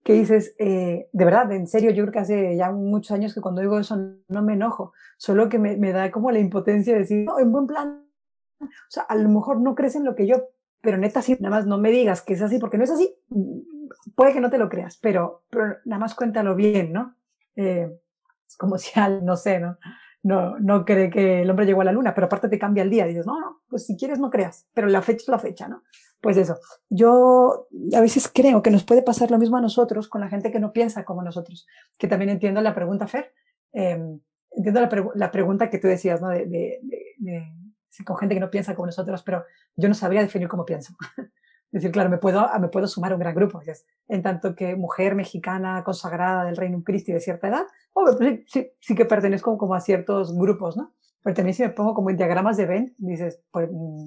que 0.05 0.15
dices, 0.15 0.55
eh, 0.59 1.09
de 1.13 1.25
verdad, 1.25 1.51
en 1.53 1.67
serio, 1.67 1.91
yo 1.91 2.05
creo 2.05 2.13
que 2.13 2.19
hace 2.21 2.57
ya 2.57 2.71
muchos 2.71 3.11
años 3.11 3.35
que 3.35 3.41
cuando 3.41 3.61
digo 3.61 3.79
eso 3.79 3.99
no 4.29 4.43
me 4.43 4.55
enojo, 4.55 4.93
solo 5.19 5.49
que 5.49 5.59
me, 5.59 5.93
da 5.93 6.11
como 6.11 6.31
la 6.31 6.39
impotencia 6.39 6.95
de 6.95 7.01
decir, 7.01 7.25
no, 7.25 7.39
en 7.39 7.53
buen 7.53 7.67
plan, 7.67 8.07
o 8.61 8.91
sea, 8.91 9.05
a 9.05 9.15
lo 9.17 9.29
mejor 9.29 9.61
no 9.61 9.75
crees 9.75 9.97
en 9.97 10.05
lo 10.05 10.15
que 10.15 10.27
yo, 10.27 10.49
pero 10.81 10.99
neta 10.99 11.23
sí, 11.23 11.37
nada 11.41 11.57
más 11.57 11.67
no 11.67 11.79
me 11.79 11.91
digas 11.91 12.23
que 12.23 12.35
es 12.35 12.43
así, 12.43 12.59
porque 12.59 12.79
no 12.79 12.85
es 12.85 12.91
así. 12.91 13.15
Puede 14.15 14.33
que 14.33 14.41
no 14.41 14.51
te 14.51 14.59
lo 14.59 14.69
creas, 14.69 14.97
pero, 14.97 15.45
pero 15.51 15.77
nada 15.85 16.01
más 16.01 16.15
cuéntalo 16.15 16.55
bien, 16.55 16.93
¿no? 16.93 17.17
Eh, 17.57 17.91
es 18.47 18.57
como 18.57 18.79
si 18.79 18.99
al, 18.99 19.25
no 19.25 19.37
sé, 19.37 19.61
¿no? 19.61 19.79
No, 20.23 20.59
no 20.59 20.85
cree 20.85 21.09
que 21.09 21.43
el 21.43 21.51
hombre 21.51 21.65
llegó 21.65 21.81
a 21.81 21.85
la 21.85 21.93
luna, 21.93 22.15
pero 22.15 22.27
aparte 22.27 22.49
te 22.49 22.59
cambia 22.59 22.83
el 22.83 22.91
día. 22.91 23.07
Dices, 23.07 23.27
no, 23.27 23.41
no, 23.41 23.63
pues 23.69 23.87
si 23.87 23.97
quieres 23.97 24.19
no 24.19 24.29
creas, 24.29 24.67
pero 24.75 24.87
la 24.89 25.01
fecha 25.01 25.23
es 25.23 25.29
la 25.29 25.39
fecha, 25.39 25.67
¿no? 25.67 25.83
Pues 26.21 26.37
eso. 26.37 26.59
Yo 26.91 27.69
a 27.97 28.01
veces 28.01 28.31
creo 28.33 28.63
que 28.63 28.71
nos 28.71 28.85
puede 28.85 29.03
pasar 29.03 29.31
lo 29.31 29.39
mismo 29.39 29.57
a 29.57 29.63
nosotros 29.63 30.09
con 30.09 30.21
la 30.21 30.29
gente 30.29 30.51
que 30.51 30.61
no 30.61 30.73
piensa 30.73 31.05
como 31.05 31.23
nosotros, 31.23 31.67
que 31.97 32.07
también 32.07 32.29
entiendo 32.29 32.61
la 32.61 32.75
pregunta, 32.75 33.07
Fer. 33.07 33.33
Eh, 33.73 33.99
entiendo 34.51 34.81
la, 34.81 35.11
la, 35.15 35.31
pregunta 35.31 35.71
que 35.71 35.79
tú 35.79 35.89
decías, 35.89 36.21
¿no? 36.21 36.29
de, 36.29 36.45
de, 36.47 36.81
de 37.17 37.53
con 38.05 38.17
gente 38.17 38.35
que 38.35 38.41
no 38.41 38.51
piensa 38.51 38.75
como 38.75 38.87
nosotros, 38.87 39.23
pero 39.23 39.45
yo 39.77 39.89
no 39.89 39.95
sabría 39.95 40.23
definir 40.23 40.49
cómo 40.49 40.65
pienso. 40.65 40.95
Es 41.17 41.27
decir, 41.73 41.91
claro, 41.91 42.11
me 42.11 42.19
puedo, 42.19 42.47
me 42.61 42.69
puedo 42.69 42.87
sumar 42.87 43.13
a 43.13 43.15
un 43.15 43.21
gran 43.21 43.35
grupo, 43.35 43.61
en 44.09 44.23
tanto 44.23 44.55
que 44.55 44.77
mujer 44.77 45.15
mexicana 45.15 45.83
consagrada 45.85 46.45
del 46.45 46.57
Reino 46.57 46.83
Cristo 46.83 47.13
de 47.13 47.21
cierta 47.21 47.49
edad, 47.49 47.67
pues 47.93 48.17
sí, 48.47 48.71
sí, 48.81 48.95
que 48.95 49.05
pertenezco 49.05 49.57
como 49.59 49.75
a 49.75 49.81
ciertos 49.81 50.37
grupos, 50.37 50.77
¿no? 50.77 50.95
Pero 51.23 51.35
también 51.35 51.55
si 51.55 51.63
me 51.63 51.71
pongo 51.71 51.95
como 51.95 52.11
en 52.11 52.17
diagramas 52.17 52.57
de 52.57 52.67
Venn, 52.67 52.95
dices, 52.99 53.43
pues, 53.51 53.69
mm, 53.71 54.07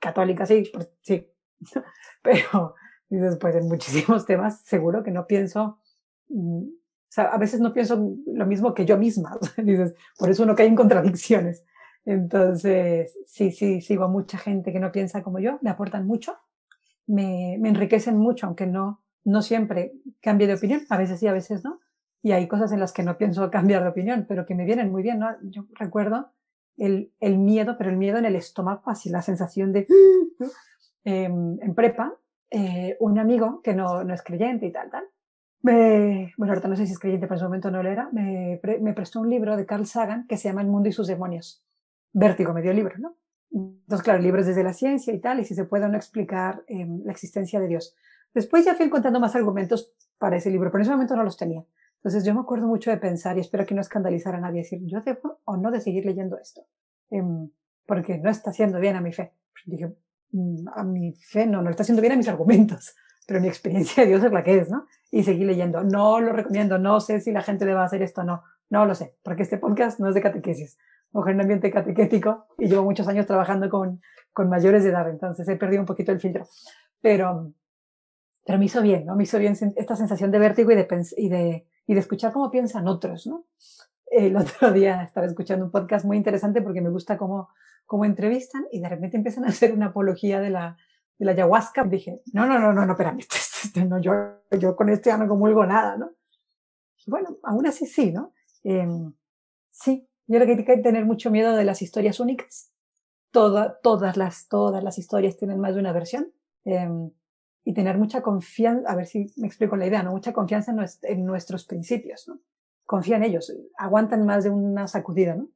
católica, 0.00 0.46
sí, 0.46 0.70
pues, 0.72 0.90
sí. 1.00 1.28
Pero 2.22 2.74
dices, 3.08 3.36
pues 3.36 3.56
en 3.56 3.68
muchísimos 3.68 4.26
temas 4.26 4.60
seguro 4.62 5.02
que 5.02 5.10
no 5.10 5.26
pienso, 5.26 5.78
mm, 6.28 6.62
o 7.12 7.14
sea, 7.14 7.24
a 7.24 7.36
veces 7.36 7.60
no 7.60 7.74
pienso 7.74 8.16
lo 8.26 8.46
mismo 8.46 8.72
que 8.72 8.86
yo 8.86 8.96
misma. 8.96 9.38
Dices, 9.58 9.94
por 10.18 10.30
eso 10.30 10.44
uno 10.44 10.54
cae 10.54 10.66
en 10.66 10.74
contradicciones. 10.74 11.62
Entonces, 12.04 13.16
sí, 13.26 13.52
sí, 13.52 13.80
sigo 13.80 14.08
mucha 14.08 14.38
gente 14.38 14.72
que 14.72 14.80
no 14.80 14.92
piensa 14.92 15.22
como 15.22 15.38
yo, 15.38 15.58
me 15.62 15.70
aportan 15.70 16.06
mucho, 16.06 16.36
me, 17.06 17.56
me 17.60 17.68
enriquecen 17.68 18.16
mucho, 18.16 18.46
aunque 18.46 18.66
no, 18.66 19.02
no 19.24 19.42
siempre 19.42 19.92
cambie 20.20 20.46
de 20.46 20.54
opinión, 20.54 20.82
a 20.90 20.98
veces 20.98 21.20
sí, 21.20 21.26
a 21.26 21.32
veces 21.32 21.64
no. 21.64 21.80
Y 22.22 22.32
hay 22.32 22.46
cosas 22.46 22.72
en 22.72 22.80
las 22.80 22.92
que 22.92 23.02
no 23.02 23.18
pienso 23.18 23.50
cambiar 23.50 23.82
de 23.82 23.88
opinión, 23.88 24.26
pero 24.28 24.46
que 24.46 24.54
me 24.54 24.64
vienen 24.64 24.90
muy 24.90 25.02
bien, 25.02 25.18
¿no? 25.18 25.28
Yo 25.42 25.64
recuerdo 25.74 26.30
el, 26.76 27.12
el 27.20 27.38
miedo, 27.38 27.76
pero 27.76 27.90
el 27.90 27.96
miedo 27.96 28.18
en 28.18 28.24
el 28.24 28.36
estómago, 28.36 28.82
así 28.86 29.10
la 29.10 29.22
sensación 29.22 29.72
de... 29.72 29.86
Em, 31.04 31.58
en 31.60 31.74
prepa, 31.74 32.14
eh, 32.48 32.96
un 33.00 33.18
amigo 33.18 33.60
que 33.60 33.74
no, 33.74 34.04
no 34.04 34.14
es 34.14 34.22
creyente 34.22 34.66
y 34.66 34.70
tal, 34.70 34.88
tal, 34.88 35.02
me, 35.62 36.32
bueno, 36.36 36.52
ahorita 36.52 36.68
no 36.68 36.76
sé 36.76 36.86
si 36.86 36.92
es 36.92 36.98
creyente, 36.98 37.26
pero 37.26 37.34
en 37.34 37.38
ese 37.38 37.44
momento 37.44 37.70
no 37.70 37.82
lo 37.82 37.88
era, 37.88 38.08
me, 38.12 38.60
me, 38.80 38.92
prestó 38.92 39.20
un 39.20 39.30
libro 39.30 39.56
de 39.56 39.66
Carl 39.66 39.86
Sagan 39.86 40.26
que 40.28 40.36
se 40.36 40.48
llama 40.48 40.60
El 40.60 40.68
mundo 40.68 40.88
y 40.88 40.92
sus 40.92 41.06
demonios. 41.06 41.64
Vértigo 42.12 42.52
me 42.52 42.62
dio 42.62 42.72
libro, 42.72 42.94
¿no? 42.98 43.16
Entonces, 43.50 44.02
claro, 44.02 44.18
el 44.18 44.24
libro 44.24 44.40
es 44.40 44.46
desde 44.46 44.62
la 44.62 44.72
ciencia 44.72 45.12
y 45.12 45.20
tal, 45.20 45.40
y 45.40 45.44
si 45.44 45.54
se 45.54 45.64
puede 45.64 45.84
o 45.84 45.88
no 45.88 45.96
explicar 45.96 46.64
eh, 46.68 46.86
la 47.04 47.12
existencia 47.12 47.60
de 47.60 47.68
Dios. 47.68 47.94
Después 48.32 48.64
ya 48.64 48.74
fui 48.74 48.86
encontrando 48.86 49.20
más 49.20 49.34
argumentos 49.34 49.92
para 50.18 50.36
ese 50.36 50.50
libro, 50.50 50.70
pero 50.70 50.80
en 50.80 50.82
ese 50.82 50.92
momento 50.92 51.16
no 51.16 51.24
los 51.24 51.36
tenía. 51.36 51.64
Entonces 51.96 52.24
yo 52.24 52.34
me 52.34 52.40
acuerdo 52.40 52.66
mucho 52.66 52.90
de 52.90 52.96
pensar, 52.96 53.36
y 53.36 53.40
espero 53.40 53.66
que 53.66 53.74
no 53.74 53.80
escandalizara 53.80 54.38
a 54.38 54.40
nadie, 54.40 54.60
decir, 54.60 54.80
yo 54.84 55.00
debo 55.02 55.40
o 55.44 55.56
no 55.56 55.70
de 55.70 55.80
seguir 55.80 56.06
leyendo 56.06 56.38
esto, 56.38 56.66
eh, 57.10 57.22
porque 57.86 58.18
no 58.18 58.30
está 58.30 58.50
haciendo 58.50 58.80
bien 58.80 58.96
a 58.96 59.00
mi 59.00 59.12
fe. 59.12 59.34
Dije, 59.66 59.94
mm, 60.32 60.68
a 60.74 60.82
mi 60.82 61.12
fe 61.12 61.46
no, 61.46 61.62
no 61.62 61.70
está 61.70 61.82
haciendo 61.82 62.00
bien 62.00 62.14
a 62.14 62.16
mis 62.16 62.28
argumentos 62.28 62.94
pero 63.26 63.40
mi 63.40 63.48
experiencia 63.48 64.02
de 64.02 64.10
Dios 64.10 64.24
es 64.24 64.32
la 64.32 64.42
que 64.42 64.58
es, 64.58 64.70
¿no? 64.70 64.86
Y 65.10 65.22
seguí 65.24 65.44
leyendo. 65.44 65.82
No 65.84 66.20
lo 66.20 66.32
recomiendo, 66.32 66.78
no 66.78 67.00
sé 67.00 67.20
si 67.20 67.32
la 67.32 67.42
gente 67.42 67.64
le 67.64 67.74
va 67.74 67.82
a 67.82 67.86
hacer 67.86 68.02
esto 68.02 68.22
o 68.22 68.24
no, 68.24 68.42
no 68.70 68.86
lo 68.86 68.94
sé, 68.94 69.16
porque 69.22 69.42
este 69.42 69.58
podcast 69.58 70.00
no 70.00 70.08
es 70.08 70.14
de 70.14 70.22
catequesis, 70.22 70.78
o 71.12 71.26
en 71.28 71.34
un 71.34 71.40
ambiente 71.42 71.70
catequético 71.70 72.46
y 72.58 72.68
llevo 72.68 72.84
muchos 72.84 73.06
años 73.08 73.26
trabajando 73.26 73.68
con, 73.68 74.00
con 74.32 74.48
mayores 74.48 74.82
de 74.82 74.90
edad, 74.90 75.08
entonces 75.08 75.46
he 75.48 75.56
perdido 75.56 75.82
un 75.82 75.86
poquito 75.86 76.12
el 76.12 76.20
filtro. 76.20 76.46
Pero, 77.00 77.52
pero 78.44 78.58
me 78.58 78.64
hizo 78.64 78.80
bien, 78.82 79.06
¿no? 79.06 79.16
Me 79.16 79.24
hizo 79.24 79.38
bien 79.38 79.56
esta 79.76 79.96
sensación 79.96 80.30
de 80.30 80.38
vértigo 80.38 80.70
y 80.72 80.76
de, 80.76 80.88
y 81.16 81.28
de, 81.28 81.66
y 81.86 81.94
de 81.94 82.00
escuchar 82.00 82.32
cómo 82.32 82.50
piensan 82.50 82.88
otros, 82.88 83.26
¿no? 83.26 83.46
El 84.06 84.36
otro 84.36 84.72
día 84.72 85.02
estaba 85.02 85.26
escuchando 85.26 85.64
un 85.64 85.70
podcast 85.70 86.04
muy 86.04 86.16
interesante 86.16 86.62
porque 86.62 86.80
me 86.80 86.90
gusta 86.90 87.16
cómo, 87.16 87.48
cómo 87.86 88.04
entrevistan 88.04 88.66
y 88.70 88.80
de 88.80 88.88
repente 88.88 89.16
empiezan 89.16 89.44
a 89.44 89.48
hacer 89.48 89.72
una 89.72 89.86
apología 89.86 90.40
de 90.40 90.50
la, 90.50 90.76
de 91.18 91.26
la 91.26 91.32
ayahuasca, 91.32 91.84
dije, 91.84 92.20
no, 92.32 92.46
no, 92.46 92.58
no, 92.58 92.72
no, 92.72 92.86
no, 92.86 92.92
espérame, 92.92 93.18
este, 93.20 93.36
este, 93.36 93.68
este, 93.68 93.84
no, 93.84 93.98
yo, 94.00 94.12
yo 94.58 94.76
con 94.76 94.88
este 94.88 95.10
ya 95.10 95.18
no 95.18 95.28
comulgo 95.28 95.64
nada, 95.66 95.96
¿no? 95.96 96.12
bueno, 97.06 97.36
aún 97.42 97.66
así 97.66 97.86
sí, 97.86 98.12
¿no? 98.12 98.32
Eh, 98.62 98.86
sí, 99.70 100.08
yo 100.26 100.40
que 100.40 100.52
hay 100.52 100.64
que 100.64 100.76
tener 100.78 101.04
mucho 101.04 101.30
miedo 101.30 101.56
de 101.56 101.64
las 101.64 101.82
historias 101.82 102.20
únicas. 102.20 102.70
Toda, 103.30 103.78
todas, 103.82 104.16
las, 104.16 104.48
todas 104.48 104.84
las 104.84 104.98
historias 104.98 105.36
tienen 105.36 105.58
más 105.58 105.74
de 105.74 105.80
una 105.80 105.92
versión. 105.92 106.32
Eh, 106.64 106.88
y 107.64 107.74
tener 107.74 107.98
mucha 107.98 108.22
confianza, 108.22 108.90
a 108.90 108.96
ver 108.96 109.06
si 109.06 109.32
me 109.36 109.46
explico 109.46 109.76
la 109.76 109.86
idea, 109.86 110.02
¿no? 110.02 110.10
Mucha 110.10 110.32
confianza 110.32 110.72
en, 110.72 110.84
en 111.02 111.24
nuestros 111.24 111.64
principios, 111.64 112.26
¿no? 112.26 112.40
Confía 112.84 113.16
en 113.16 113.22
ellos, 113.22 113.52
aguantan 113.78 114.26
más 114.26 114.44
de 114.44 114.50
una 114.50 114.88
sacudida, 114.88 115.36
¿no? 115.36 115.48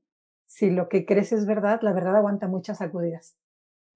Si 0.47 0.71
lo 0.71 0.89
que 0.89 1.05
crees 1.05 1.33
es 1.33 1.45
verdad, 1.47 1.81
la 1.83 1.93
verdad 1.93 2.17
aguanta 2.17 2.47
muchas 2.47 2.79
sacudidas. 2.79 3.37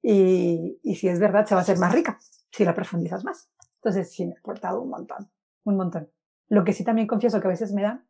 Y, 0.02 0.80
y 0.82 0.96
si 0.96 1.08
es 1.08 1.20
verdad, 1.20 1.46
se 1.46 1.54
va 1.54 1.60
a 1.60 1.62
hacer 1.62 1.78
más 1.78 1.94
rica 1.94 2.18
si 2.50 2.64
la 2.64 2.74
profundizas 2.74 3.24
más. 3.24 3.48
Entonces, 3.76 4.10
sí, 4.12 4.26
me 4.26 4.34
ha 4.34 4.38
aportado 4.38 4.82
un 4.82 4.90
montón, 4.90 5.30
un 5.64 5.76
montón. 5.76 6.10
Lo 6.48 6.64
que 6.64 6.72
sí 6.72 6.82
también 6.82 7.06
confieso 7.06 7.40
que 7.40 7.46
a 7.46 7.50
veces 7.50 7.72
me 7.72 7.82
da 7.82 8.04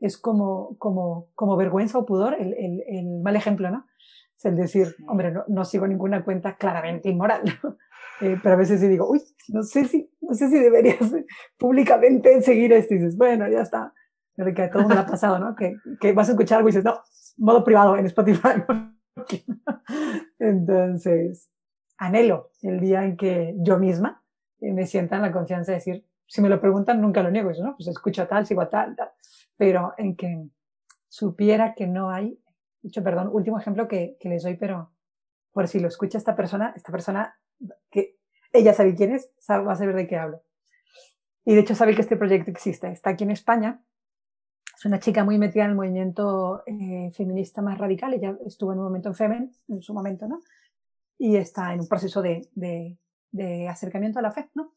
es 0.00 0.18
como, 0.18 0.76
como, 0.78 1.28
como 1.34 1.56
vergüenza 1.56 1.98
o 1.98 2.06
pudor 2.06 2.34
el, 2.34 2.54
el, 2.54 2.84
el 2.86 3.20
mal 3.20 3.36
ejemplo, 3.36 3.70
¿no? 3.70 3.86
Es 4.36 4.44
el 4.44 4.56
decir, 4.56 4.94
hombre, 5.08 5.32
no, 5.32 5.44
no 5.48 5.64
sigo 5.64 5.86
ninguna 5.86 6.24
cuenta 6.24 6.56
claramente 6.56 7.08
inmoral, 7.08 7.42
eh, 8.20 8.36
pero 8.42 8.54
a 8.54 8.58
veces 8.58 8.80
sí 8.80 8.88
digo, 8.88 9.10
uy, 9.10 9.20
no 9.48 9.62
sé 9.62 9.84
si, 9.84 10.10
no 10.20 10.34
sé 10.34 10.48
si 10.48 10.58
deberías 10.58 10.98
públicamente 11.58 12.40
seguir 12.42 12.72
esto. 12.72 12.94
Y 12.94 12.98
dices, 12.98 13.16
bueno, 13.16 13.48
ya 13.48 13.62
está. 13.62 13.92
Pero 14.36 14.54
que 14.54 14.62
a 14.62 14.70
todo 14.70 14.82
mundo 14.82 15.00
ha 15.00 15.06
pasado, 15.06 15.38
¿no? 15.38 15.56
Que, 15.56 15.76
que 16.00 16.12
vas 16.12 16.28
a 16.28 16.32
escuchar 16.32 16.58
algo 16.58 16.68
y 16.68 16.72
dices, 16.72 16.84
no, 16.84 17.00
modo 17.36 17.64
privado 17.64 17.96
en 17.96 18.06
Spotify. 18.06 18.62
Entonces, 20.38 21.50
anhelo 21.96 22.50
el 22.62 22.78
día 22.78 23.04
en 23.04 23.16
que 23.16 23.54
yo 23.58 23.78
misma 23.78 24.22
eh, 24.60 24.72
me 24.72 24.86
sienta 24.86 25.16
en 25.16 25.22
la 25.22 25.32
confianza 25.32 25.72
de 25.72 25.78
decir, 25.78 26.06
si 26.28 26.40
me 26.40 26.48
lo 26.48 26.60
preguntan, 26.60 27.00
nunca 27.00 27.22
lo 27.22 27.30
niego, 27.30 27.50
eso, 27.50 27.64
¿no? 27.64 27.76
Pues 27.76 27.88
escucho 27.88 28.28
tal, 28.28 28.46
sigo 28.46 28.60
a 28.60 28.70
tal, 28.70 28.94
tal, 28.94 29.10
pero 29.56 29.94
en 29.98 30.14
que 30.14 30.46
supiera 31.08 31.74
que 31.74 31.86
no 31.86 32.10
hay, 32.10 32.40
dicho, 32.82 33.02
perdón, 33.02 33.30
último 33.32 33.58
ejemplo 33.58 33.88
que, 33.88 34.16
que 34.20 34.28
les 34.28 34.44
doy, 34.44 34.56
pero 34.56 34.92
por 35.52 35.66
si 35.66 35.80
lo 35.80 35.88
escucha 35.88 36.18
esta 36.18 36.36
persona, 36.36 36.72
esta 36.76 36.92
persona 36.92 37.36
que 37.90 38.16
ella 38.52 38.72
sabe 38.72 38.94
quién 38.94 39.12
es, 39.14 39.30
va 39.50 39.72
a 39.72 39.76
saber 39.76 39.96
de 39.96 40.06
qué 40.06 40.16
hablo. 40.16 40.42
Y 41.44 41.54
de 41.54 41.60
hecho 41.60 41.74
sabe 41.74 41.94
que 41.94 42.02
este 42.02 42.16
proyecto 42.16 42.50
existe. 42.50 42.88
Está 42.92 43.10
aquí 43.10 43.24
en 43.24 43.30
España 43.30 43.82
es 44.78 44.84
una 44.84 45.00
chica 45.00 45.24
muy 45.24 45.38
metida 45.38 45.64
en 45.64 45.70
el 45.70 45.76
movimiento 45.76 46.62
eh, 46.64 47.10
feminista 47.12 47.60
más 47.60 47.78
radical. 47.78 48.14
Ella 48.14 48.38
estuvo 48.46 48.72
en 48.72 48.78
un 48.78 48.84
momento 48.84 49.08
en 49.08 49.14
Femen, 49.16 49.52
en 49.66 49.82
su 49.82 49.92
momento, 49.92 50.28
¿no? 50.28 50.40
Y 51.18 51.34
está 51.34 51.74
en 51.74 51.80
un 51.80 51.88
proceso 51.88 52.22
de, 52.22 52.48
de, 52.54 52.96
de 53.32 53.68
acercamiento 53.68 54.20
a 54.20 54.22
la 54.22 54.30
fe, 54.30 54.48
¿no? 54.54 54.74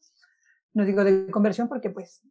No 0.74 0.84
digo 0.84 1.04
de 1.04 1.30
conversión 1.30 1.68
porque, 1.68 1.90
pues, 1.90 2.22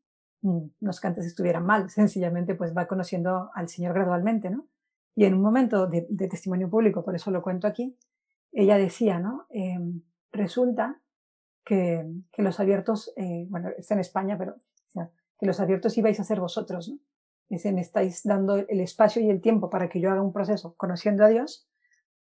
mm, 0.41 0.65
no 0.79 0.91
es 0.91 0.99
que 0.99 1.07
antes 1.07 1.25
estuvieran 1.25 1.65
mal, 1.65 1.89
sencillamente, 1.89 2.55
pues, 2.55 2.75
va 2.75 2.87
conociendo 2.87 3.51
al 3.53 3.69
Señor 3.69 3.93
gradualmente, 3.93 4.49
¿no? 4.49 4.67
Y 5.15 5.25
en 5.25 5.33
un 5.33 5.41
momento 5.41 5.87
de, 5.87 6.03
testimonio 6.29 6.69
público, 6.69 7.03
por 7.03 7.15
eso 7.15 7.31
lo 7.31 7.41
cuento 7.41 7.67
aquí, 7.67 7.97
ella 8.51 8.77
decía, 8.77 9.19
¿no? 9.19 9.45
Eh, 9.49 9.77
resulta 10.31 11.01
que, 11.65 12.05
que, 12.31 12.41
los 12.41 12.59
abiertos, 12.59 13.13
eh, 13.17 13.45
bueno, 13.49 13.69
está 13.77 13.93
en 13.93 13.99
España, 13.99 14.37
pero 14.37 14.55
que 15.41 15.47
los 15.47 15.59
abiertos 15.59 15.97
ibais 15.97 16.19
a 16.19 16.23
ser 16.23 16.39
vosotros, 16.39 16.87
¿no? 16.87 16.99
Me 17.49 17.81
estáis 17.81 18.23
dando 18.23 18.55
el 18.55 18.79
espacio 18.79 19.21
y 19.21 19.29
el 19.29 19.41
tiempo 19.41 19.69
para 19.69 19.89
que 19.89 19.99
yo 19.99 20.09
haga 20.09 20.21
un 20.21 20.31
proceso 20.31 20.73
conociendo 20.77 21.25
a 21.25 21.27
Dios 21.27 21.67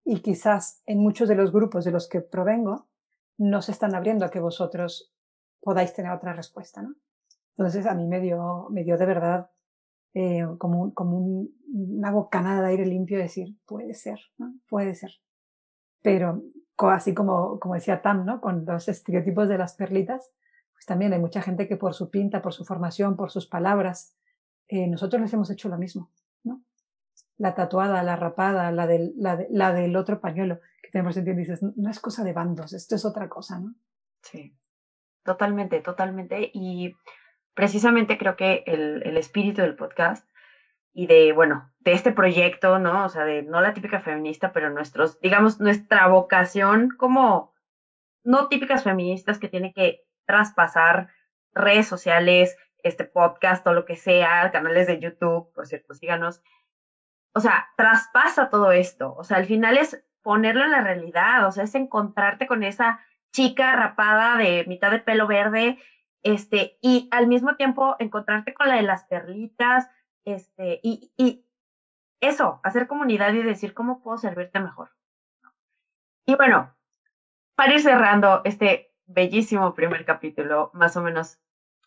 y 0.03 0.19
quizás 0.19 0.81
en 0.85 0.97
muchos 0.97 1.29
de 1.29 1.35
los 1.35 1.53
grupos 1.53 1.85
de 1.85 1.91
los 1.91 2.09
que 2.09 2.19
provengo 2.19 2.89
no 3.37 3.61
se 3.61 3.71
están 3.71 3.95
abriendo 3.95 4.25
a 4.25 4.29
que 4.29 4.41
vosotros 4.41 5.13
podáis 5.61 5.93
tener 5.93 6.11
otra 6.11 6.33
respuesta, 6.33 6.81
¿no? 6.81 6.95
Entonces 7.57 7.85
a 7.85 7.93
mí 7.93 8.07
me 8.07 8.19
dio, 8.19 8.67
me 8.71 8.83
dio 8.83 8.97
de 8.97 9.05
verdad 9.05 9.51
eh, 10.13 10.45
como, 10.57 10.93
como 10.93 11.17
un, 11.17 11.55
una 11.73 12.11
bocanada 12.11 12.61
de 12.61 12.69
aire 12.69 12.85
limpio 12.85 13.17
decir, 13.17 13.57
puede 13.65 13.93
ser, 13.93 14.19
¿no? 14.37 14.53
Puede 14.67 14.95
ser. 14.95 15.11
Pero 16.01 16.41
así 16.77 17.13
como, 17.13 17.59
como 17.59 17.75
decía 17.75 18.01
Tam, 18.01 18.25
¿no? 18.25 18.41
Con 18.41 18.65
los 18.65 18.87
estereotipos 18.87 19.47
de 19.47 19.57
las 19.57 19.75
perlitas, 19.75 20.31
pues 20.73 20.85
también 20.85 21.13
hay 21.13 21.19
mucha 21.19 21.41
gente 21.41 21.67
que 21.67 21.77
por 21.77 21.93
su 21.93 22.09
pinta, 22.09 22.41
por 22.41 22.53
su 22.53 22.65
formación, 22.65 23.15
por 23.15 23.31
sus 23.31 23.47
palabras, 23.47 24.15
eh, 24.67 24.87
nosotros 24.87 25.21
les 25.21 25.31
hemos 25.33 25.49
hecho 25.51 25.69
lo 25.69 25.77
mismo, 25.77 26.11
¿no? 26.43 26.63
La 27.37 27.53
tatuada, 27.53 28.01
la 28.03 28.15
rapada, 28.15 28.71
la 28.71 28.87
del, 28.87 29.13
la, 29.17 29.45
la 29.49 29.73
del 29.73 29.95
otro 29.95 30.19
pañuelo, 30.19 30.59
que 30.81 30.89
tenemos 30.91 31.15
en 31.17 31.37
dices, 31.37 31.61
no 31.61 31.89
es 31.89 31.99
cosa 31.99 32.23
de 32.23 32.33
bandos, 32.33 32.73
esto 32.73 32.95
es 32.95 33.05
otra 33.05 33.29
cosa, 33.29 33.59
¿no? 33.59 33.75
Sí, 34.23 34.55
totalmente, 35.23 35.79
totalmente. 35.81 36.51
Y 36.53 36.95
precisamente 37.53 38.17
creo 38.17 38.35
que 38.35 38.63
el, 38.67 39.03
el 39.05 39.17
espíritu 39.17 39.61
del 39.61 39.75
podcast 39.75 40.27
y 40.93 41.07
de, 41.07 41.31
bueno, 41.31 41.71
de 41.79 41.93
este 41.93 42.11
proyecto, 42.11 42.79
¿no? 42.79 43.05
O 43.05 43.09
sea, 43.09 43.23
de 43.23 43.43
no 43.43 43.61
la 43.61 43.73
típica 43.73 43.99
feminista, 43.99 44.51
pero 44.51 44.69
nuestros, 44.69 45.19
digamos, 45.21 45.59
nuestra 45.59 46.07
vocación 46.07 46.89
como 46.97 47.53
no 48.23 48.47
típicas 48.47 48.83
feministas 48.83 49.39
que 49.39 49.49
tiene 49.49 49.73
que 49.73 50.03
traspasar 50.25 51.09
redes 51.53 51.87
sociales, 51.87 52.57
este 52.83 53.05
podcast 53.05 53.65
o 53.67 53.73
lo 53.73 53.85
que 53.85 53.95
sea, 53.95 54.51
canales 54.51 54.87
de 54.87 54.99
YouTube, 54.99 55.51
por 55.53 55.67
cierto, 55.67 55.93
síganos. 55.93 56.41
O 57.33 57.39
sea, 57.39 57.69
traspasa 57.77 58.49
todo 58.49 58.71
esto. 58.71 59.13
O 59.15 59.23
sea, 59.23 59.37
al 59.37 59.45
final 59.45 59.77
es 59.77 60.03
ponerlo 60.21 60.63
en 60.63 60.71
la 60.71 60.81
realidad, 60.81 61.47
o 61.47 61.51
sea, 61.51 61.63
es 61.63 61.75
encontrarte 61.75 62.47
con 62.47 62.63
esa 62.63 62.99
chica 63.31 63.75
rapada 63.75 64.37
de 64.37 64.65
mitad 64.67 64.91
de 64.91 64.99
pelo 64.99 65.27
verde, 65.27 65.77
este, 66.23 66.77
y 66.81 67.07
al 67.11 67.27
mismo 67.27 67.55
tiempo 67.55 67.95
encontrarte 67.99 68.53
con 68.53 68.67
la 68.69 68.75
de 68.75 68.83
las 68.83 69.05
perlitas, 69.05 69.87
este, 70.25 70.79
y, 70.83 71.11
y 71.17 71.43
eso, 72.19 72.59
hacer 72.63 72.87
comunidad 72.87 73.33
y 73.33 73.41
decir 73.41 73.73
cómo 73.73 74.01
puedo 74.01 74.17
servirte 74.17 74.59
mejor. 74.59 74.91
Y 76.25 76.35
bueno, 76.35 76.75
para 77.55 77.73
ir 77.73 77.81
cerrando 77.81 78.41
este 78.43 78.93
bellísimo 79.05 79.73
primer 79.73 80.05
capítulo, 80.05 80.69
más 80.73 80.95
o 80.95 81.01
menos 81.01 81.39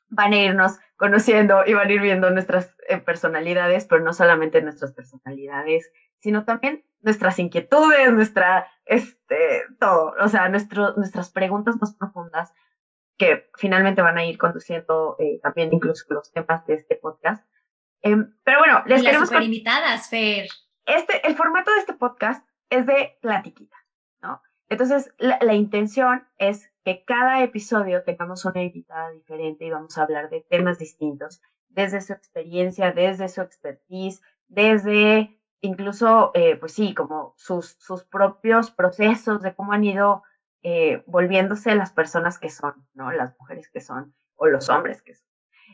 van 0.08 0.32
a 0.32 0.36
irnos 0.36 0.78
conociendo 0.96 1.62
y 1.66 1.74
van 1.74 1.88
a 1.88 1.92
ir 1.92 2.00
viendo 2.00 2.30
nuestras 2.30 2.76
eh, 2.88 2.98
personalidades, 2.98 3.86
pero 3.86 4.02
no 4.02 4.12
solamente 4.12 4.60
nuestras 4.60 4.92
personalidades, 4.92 5.90
sino 6.24 6.46
también 6.46 6.82
nuestras 7.02 7.38
inquietudes, 7.38 8.10
nuestra, 8.14 8.66
este, 8.86 9.64
todo, 9.78 10.14
o 10.18 10.28
sea, 10.28 10.48
nuestro, 10.48 10.94
nuestras 10.96 11.30
preguntas 11.30 11.76
más 11.78 11.94
profundas 11.96 12.54
que 13.18 13.50
finalmente 13.58 14.00
van 14.00 14.16
a 14.16 14.24
ir 14.24 14.38
conduciendo 14.38 15.16
eh, 15.18 15.38
también 15.42 15.68
incluso 15.70 16.06
los 16.08 16.32
temas 16.32 16.66
de 16.66 16.76
este 16.76 16.96
podcast. 16.96 17.46
Em, 18.00 18.34
pero 18.42 18.60
bueno, 18.60 18.82
les 18.86 19.02
y 19.02 19.04
queremos... 19.04 19.30
Las 19.30 19.44
invitadas, 19.44 20.08
Fer. 20.08 20.46
Este, 20.86 21.26
el 21.26 21.36
formato 21.36 21.70
de 21.72 21.80
este 21.80 21.92
podcast 21.92 22.48
es 22.70 22.86
de 22.86 23.18
platiquita, 23.20 23.76
¿no? 24.22 24.40
Entonces, 24.70 25.12
la, 25.18 25.38
la 25.42 25.52
intención 25.52 26.26
es 26.38 26.72
que 26.86 27.04
cada 27.04 27.42
episodio 27.42 28.02
tengamos 28.02 28.46
una 28.46 28.62
invitada 28.62 29.10
diferente 29.10 29.66
y 29.66 29.70
vamos 29.70 29.98
a 29.98 30.04
hablar 30.04 30.30
de 30.30 30.40
temas 30.40 30.78
distintos, 30.78 31.42
desde 31.68 32.00
su 32.00 32.14
experiencia, 32.14 32.92
desde 32.92 33.28
su 33.28 33.42
expertise, 33.42 34.22
desde 34.48 35.38
incluso, 35.64 36.30
eh, 36.34 36.56
pues 36.56 36.72
sí, 36.72 36.94
como 36.94 37.32
sus, 37.36 37.76
sus 37.78 38.04
propios 38.04 38.70
procesos 38.70 39.40
de 39.40 39.54
cómo 39.54 39.72
han 39.72 39.84
ido 39.84 40.22
eh, 40.62 41.02
volviéndose 41.06 41.74
las 41.74 41.90
personas 41.90 42.38
que 42.38 42.50
son, 42.50 42.74
¿no? 42.92 43.10
Las 43.12 43.34
mujeres 43.38 43.68
que 43.70 43.80
son 43.80 44.14
o 44.36 44.46
los 44.46 44.68
hombres 44.68 45.02
que 45.02 45.14
son. 45.14 45.26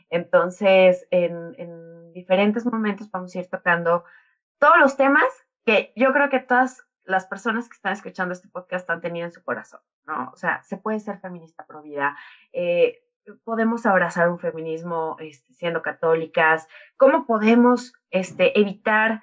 Entonces, 0.09 1.07
en, 1.11 1.53
en 1.57 2.13
diferentes 2.13 2.65
momentos 2.65 3.11
vamos 3.11 3.35
a 3.35 3.39
ir 3.39 3.49
tocando 3.49 4.05
todos 4.59 4.77
los 4.79 4.95
temas 4.95 5.25
que 5.65 5.91
yo 5.95 6.13
creo 6.13 6.29
que 6.29 6.39
todas 6.39 6.85
las 7.03 7.25
personas 7.25 7.67
que 7.67 7.75
están 7.75 7.93
escuchando 7.93 8.33
este 8.33 8.47
podcast 8.47 8.89
han 8.89 9.01
tenido 9.01 9.25
en 9.25 9.33
su 9.33 9.43
corazón, 9.43 9.81
¿no? 10.05 10.31
O 10.33 10.37
sea, 10.37 10.63
se 10.63 10.77
puede 10.77 11.01
ser 11.01 11.19
feminista 11.19 11.65
pro 11.65 11.81
vida, 11.81 12.15
eh, 12.53 13.03
podemos 13.43 13.85
abrazar 13.85 14.29
un 14.29 14.39
feminismo 14.39 15.17
este, 15.19 15.53
siendo 15.53 15.81
católicas, 15.81 16.67
cómo 16.95 17.25
podemos 17.25 17.93
este, 18.09 18.57
evitar 18.59 19.21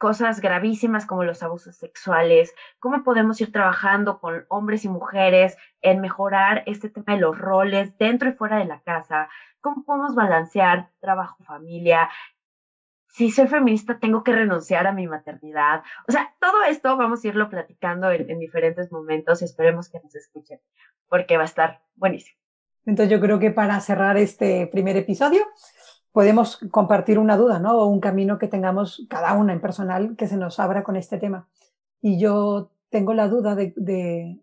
cosas 0.00 0.40
gravísimas 0.40 1.04
como 1.04 1.24
los 1.24 1.42
abusos 1.42 1.76
sexuales, 1.76 2.54
cómo 2.78 3.04
podemos 3.04 3.38
ir 3.42 3.52
trabajando 3.52 4.18
con 4.18 4.46
hombres 4.48 4.86
y 4.86 4.88
mujeres 4.88 5.58
en 5.82 6.00
mejorar 6.00 6.62
este 6.64 6.88
tema 6.88 7.14
de 7.14 7.20
los 7.20 7.36
roles 7.36 7.96
dentro 7.98 8.30
y 8.30 8.32
fuera 8.32 8.56
de 8.56 8.64
la 8.64 8.80
casa, 8.80 9.28
cómo 9.60 9.84
podemos 9.84 10.14
balancear 10.14 10.88
trabajo, 11.00 11.44
familia. 11.44 12.08
Si 13.08 13.30
soy 13.30 13.46
feminista, 13.46 13.98
tengo 13.98 14.24
que 14.24 14.32
renunciar 14.32 14.86
a 14.86 14.92
mi 14.92 15.06
maternidad. 15.06 15.82
O 16.08 16.12
sea, 16.12 16.34
todo 16.40 16.64
esto 16.64 16.96
vamos 16.96 17.22
a 17.22 17.28
irlo 17.28 17.50
platicando 17.50 18.10
en, 18.10 18.30
en 18.30 18.38
diferentes 18.38 18.90
momentos 18.90 19.42
esperemos 19.42 19.90
que 19.90 20.00
nos 20.00 20.14
escuchen, 20.14 20.60
porque 21.10 21.36
va 21.36 21.42
a 21.42 21.46
estar 21.46 21.82
buenísimo. 21.94 22.40
Entonces 22.86 23.10
yo 23.10 23.20
creo 23.20 23.38
que 23.38 23.50
para 23.50 23.78
cerrar 23.80 24.16
este 24.16 24.66
primer 24.66 24.96
episodio, 24.96 25.46
podemos 26.12 26.58
compartir 26.70 27.18
una 27.18 27.36
duda, 27.36 27.58
¿no? 27.58 27.78
O 27.78 27.86
un 27.86 28.00
camino 28.00 28.38
que 28.38 28.48
tengamos 28.48 29.06
cada 29.08 29.34
una 29.34 29.52
en 29.52 29.60
personal 29.60 30.16
que 30.16 30.26
se 30.26 30.36
nos 30.36 30.58
abra 30.58 30.82
con 30.82 30.96
este 30.96 31.18
tema. 31.18 31.48
Y 32.00 32.18
yo 32.18 32.72
tengo 32.88 33.14
la 33.14 33.28
duda 33.28 33.54
de, 33.54 33.72
de, 33.76 34.40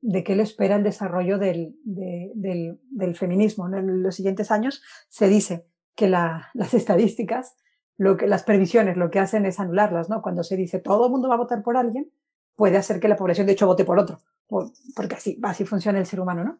de 0.00 0.24
qué 0.24 0.36
le 0.36 0.42
espera 0.42 0.76
el 0.76 0.82
desarrollo 0.82 1.38
del, 1.38 1.76
de, 1.84 2.32
del, 2.34 2.80
del, 2.90 3.16
feminismo. 3.16 3.66
En 3.66 4.02
los 4.02 4.14
siguientes 4.14 4.50
años 4.50 4.82
se 5.08 5.28
dice 5.28 5.66
que 5.94 6.08
la, 6.08 6.50
las 6.54 6.74
estadísticas, 6.74 7.56
lo 7.96 8.16
que, 8.16 8.26
las 8.26 8.42
previsiones, 8.42 8.96
lo 8.96 9.10
que 9.10 9.20
hacen 9.20 9.46
es 9.46 9.60
anularlas, 9.60 10.10
¿no? 10.10 10.20
Cuando 10.20 10.42
se 10.42 10.56
dice 10.56 10.78
todo 10.78 11.06
el 11.06 11.12
mundo 11.12 11.28
va 11.28 11.36
a 11.36 11.38
votar 11.38 11.62
por 11.62 11.76
alguien, 11.76 12.10
puede 12.56 12.76
hacer 12.76 13.00
que 13.00 13.08
la 13.08 13.16
población 13.16 13.46
de 13.46 13.54
hecho 13.54 13.66
vote 13.66 13.84
por 13.84 13.98
otro, 13.98 14.20
porque 14.48 15.14
así, 15.14 15.38
así 15.42 15.64
funciona 15.64 15.98
el 15.98 16.06
ser 16.06 16.20
humano, 16.20 16.44
¿no? 16.44 16.58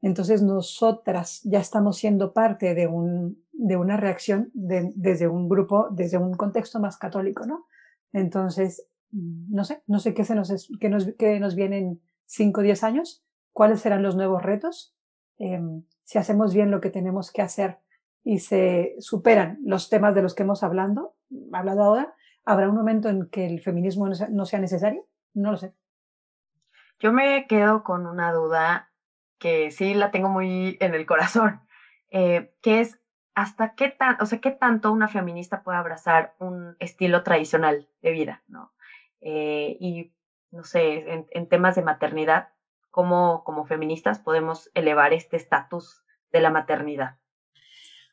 Entonces 0.00 0.42
nosotras 0.42 1.40
ya 1.44 1.60
estamos 1.60 1.96
siendo 1.96 2.32
parte 2.32 2.74
de, 2.74 2.86
un, 2.86 3.43
de 3.56 3.76
una 3.76 3.96
reacción 3.96 4.50
de, 4.52 4.92
desde 4.94 5.28
un 5.28 5.48
grupo, 5.48 5.88
desde 5.90 6.18
un 6.18 6.34
contexto 6.34 6.80
más 6.80 6.96
católico, 6.96 7.46
¿no? 7.46 7.66
Entonces, 8.12 8.86
no 9.10 9.64
sé, 9.64 9.82
no 9.86 9.98
sé 9.98 10.14
qué, 10.14 10.24
se 10.24 10.34
nos, 10.34 10.68
qué 10.80 10.88
nos, 10.88 11.12
qué 11.18 11.38
nos 11.40 11.54
vienen 11.54 12.00
5 12.26 12.60
o 12.60 12.64
10 12.64 12.84
años, 12.84 13.24
cuáles 13.52 13.80
serán 13.80 14.02
los 14.02 14.16
nuevos 14.16 14.42
retos, 14.42 14.94
eh, 15.38 15.60
si 16.04 16.18
hacemos 16.18 16.54
bien 16.54 16.70
lo 16.70 16.80
que 16.80 16.90
tenemos 16.90 17.32
que 17.32 17.42
hacer 17.42 17.78
y 18.22 18.38
se 18.38 18.96
superan 18.98 19.58
los 19.64 19.88
temas 19.88 20.14
de 20.14 20.22
los 20.22 20.34
que 20.34 20.42
hemos 20.42 20.62
hablando, 20.62 21.14
hablado 21.52 21.82
ahora, 21.82 22.14
¿habrá 22.44 22.68
un 22.68 22.76
momento 22.76 23.08
en 23.08 23.28
que 23.28 23.46
el 23.46 23.60
feminismo 23.60 24.08
no 24.08 24.46
sea 24.46 24.60
necesario? 24.60 25.06
No 25.34 25.52
lo 25.52 25.58
sé. 25.58 25.74
Yo 26.98 27.12
me 27.12 27.46
quedo 27.46 27.84
con 27.84 28.06
una 28.06 28.32
duda 28.32 28.90
que 29.38 29.70
sí 29.70 29.94
la 29.94 30.10
tengo 30.10 30.28
muy 30.28 30.76
en 30.80 30.94
el 30.94 31.06
corazón, 31.06 31.60
eh, 32.10 32.54
que 32.62 32.80
es 32.80 33.00
hasta 33.34 33.74
qué 33.74 33.88
tan, 33.88 34.16
o 34.20 34.26
sea, 34.26 34.40
qué 34.40 34.50
tanto 34.50 34.92
una 34.92 35.08
feminista 35.08 35.62
puede 35.62 35.78
abrazar 35.78 36.34
un 36.38 36.76
estilo 36.78 37.22
tradicional 37.22 37.88
de 38.00 38.10
vida, 38.12 38.42
¿no? 38.46 38.72
Eh, 39.20 39.76
y, 39.80 40.12
no 40.50 40.64
sé, 40.64 41.26
en, 41.30 41.48
temas 41.48 41.74
de 41.74 41.82
maternidad, 41.82 42.50
¿cómo 42.90 43.42
como 43.44 43.66
feministas 43.66 44.20
podemos 44.20 44.70
elevar 44.74 45.12
este 45.12 45.36
estatus 45.36 46.04
de 46.30 46.40
la 46.40 46.50
maternidad? 46.50 47.18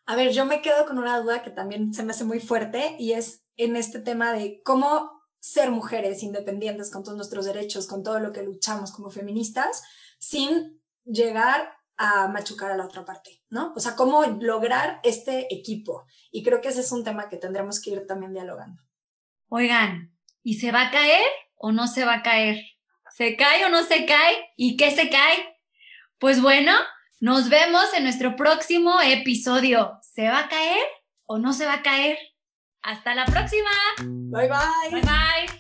A 0.05 0.15
ver, 0.15 0.31
yo 0.31 0.45
me 0.45 0.61
quedo 0.61 0.87
con 0.87 0.97
una 0.97 1.19
duda 1.19 1.43
que 1.43 1.51
también 1.51 1.93
se 1.93 2.03
me 2.03 2.11
hace 2.11 2.23
muy 2.23 2.39
fuerte 2.39 2.95
y 2.97 3.13
es 3.13 3.45
en 3.57 3.75
este 3.75 3.99
tema 3.99 4.33
de 4.33 4.61
cómo 4.63 5.21
ser 5.39 5.69
mujeres 5.69 6.23
independientes 6.23 6.91
con 6.91 7.03
todos 7.03 7.17
nuestros 7.17 7.45
derechos, 7.45 7.87
con 7.87 8.03
todo 8.03 8.19
lo 8.19 8.31
que 8.31 8.43
luchamos 8.43 8.91
como 8.91 9.11
feministas, 9.11 9.83
sin 10.17 10.81
llegar 11.03 11.80
a 12.01 12.27
machucar 12.27 12.71
a 12.71 12.77
la 12.77 12.85
otra 12.85 13.05
parte, 13.05 13.43
¿no? 13.51 13.73
O 13.75 13.79
sea, 13.79 13.95
cómo 13.95 14.25
lograr 14.25 14.99
este 15.03 15.53
equipo. 15.53 16.07
Y 16.31 16.41
creo 16.41 16.59
que 16.59 16.69
ese 16.69 16.81
es 16.81 16.91
un 16.91 17.03
tema 17.03 17.29
que 17.29 17.37
tendremos 17.37 17.79
que 17.79 17.91
ir 17.91 18.07
también 18.07 18.33
dialogando. 18.33 18.81
Oigan, 19.49 20.17
¿y 20.41 20.55
se 20.55 20.71
va 20.71 20.87
a 20.87 20.91
caer 20.91 21.23
o 21.57 21.71
no 21.71 21.85
se 21.85 22.03
va 22.03 22.15
a 22.15 22.23
caer? 22.23 22.59
¿Se 23.15 23.35
cae 23.37 23.65
o 23.65 23.69
no 23.69 23.83
se 23.83 24.07
cae? 24.07 24.49
¿Y 24.57 24.77
qué 24.77 24.89
se 24.89 25.11
cae? 25.11 25.59
Pues 26.17 26.41
bueno, 26.41 26.73
nos 27.19 27.49
vemos 27.49 27.93
en 27.93 28.03
nuestro 28.03 28.35
próximo 28.35 28.99
episodio. 28.99 29.99
¿Se 30.01 30.27
va 30.27 30.39
a 30.39 30.49
caer 30.49 30.83
o 31.25 31.37
no 31.37 31.53
se 31.53 31.67
va 31.67 31.75
a 31.75 31.83
caer? 31.83 32.17
Hasta 32.81 33.13
la 33.13 33.25
próxima. 33.25 33.69
Bye 33.99 34.49
bye. 34.49 34.89
Bye 34.89 35.01
bye. 35.01 35.50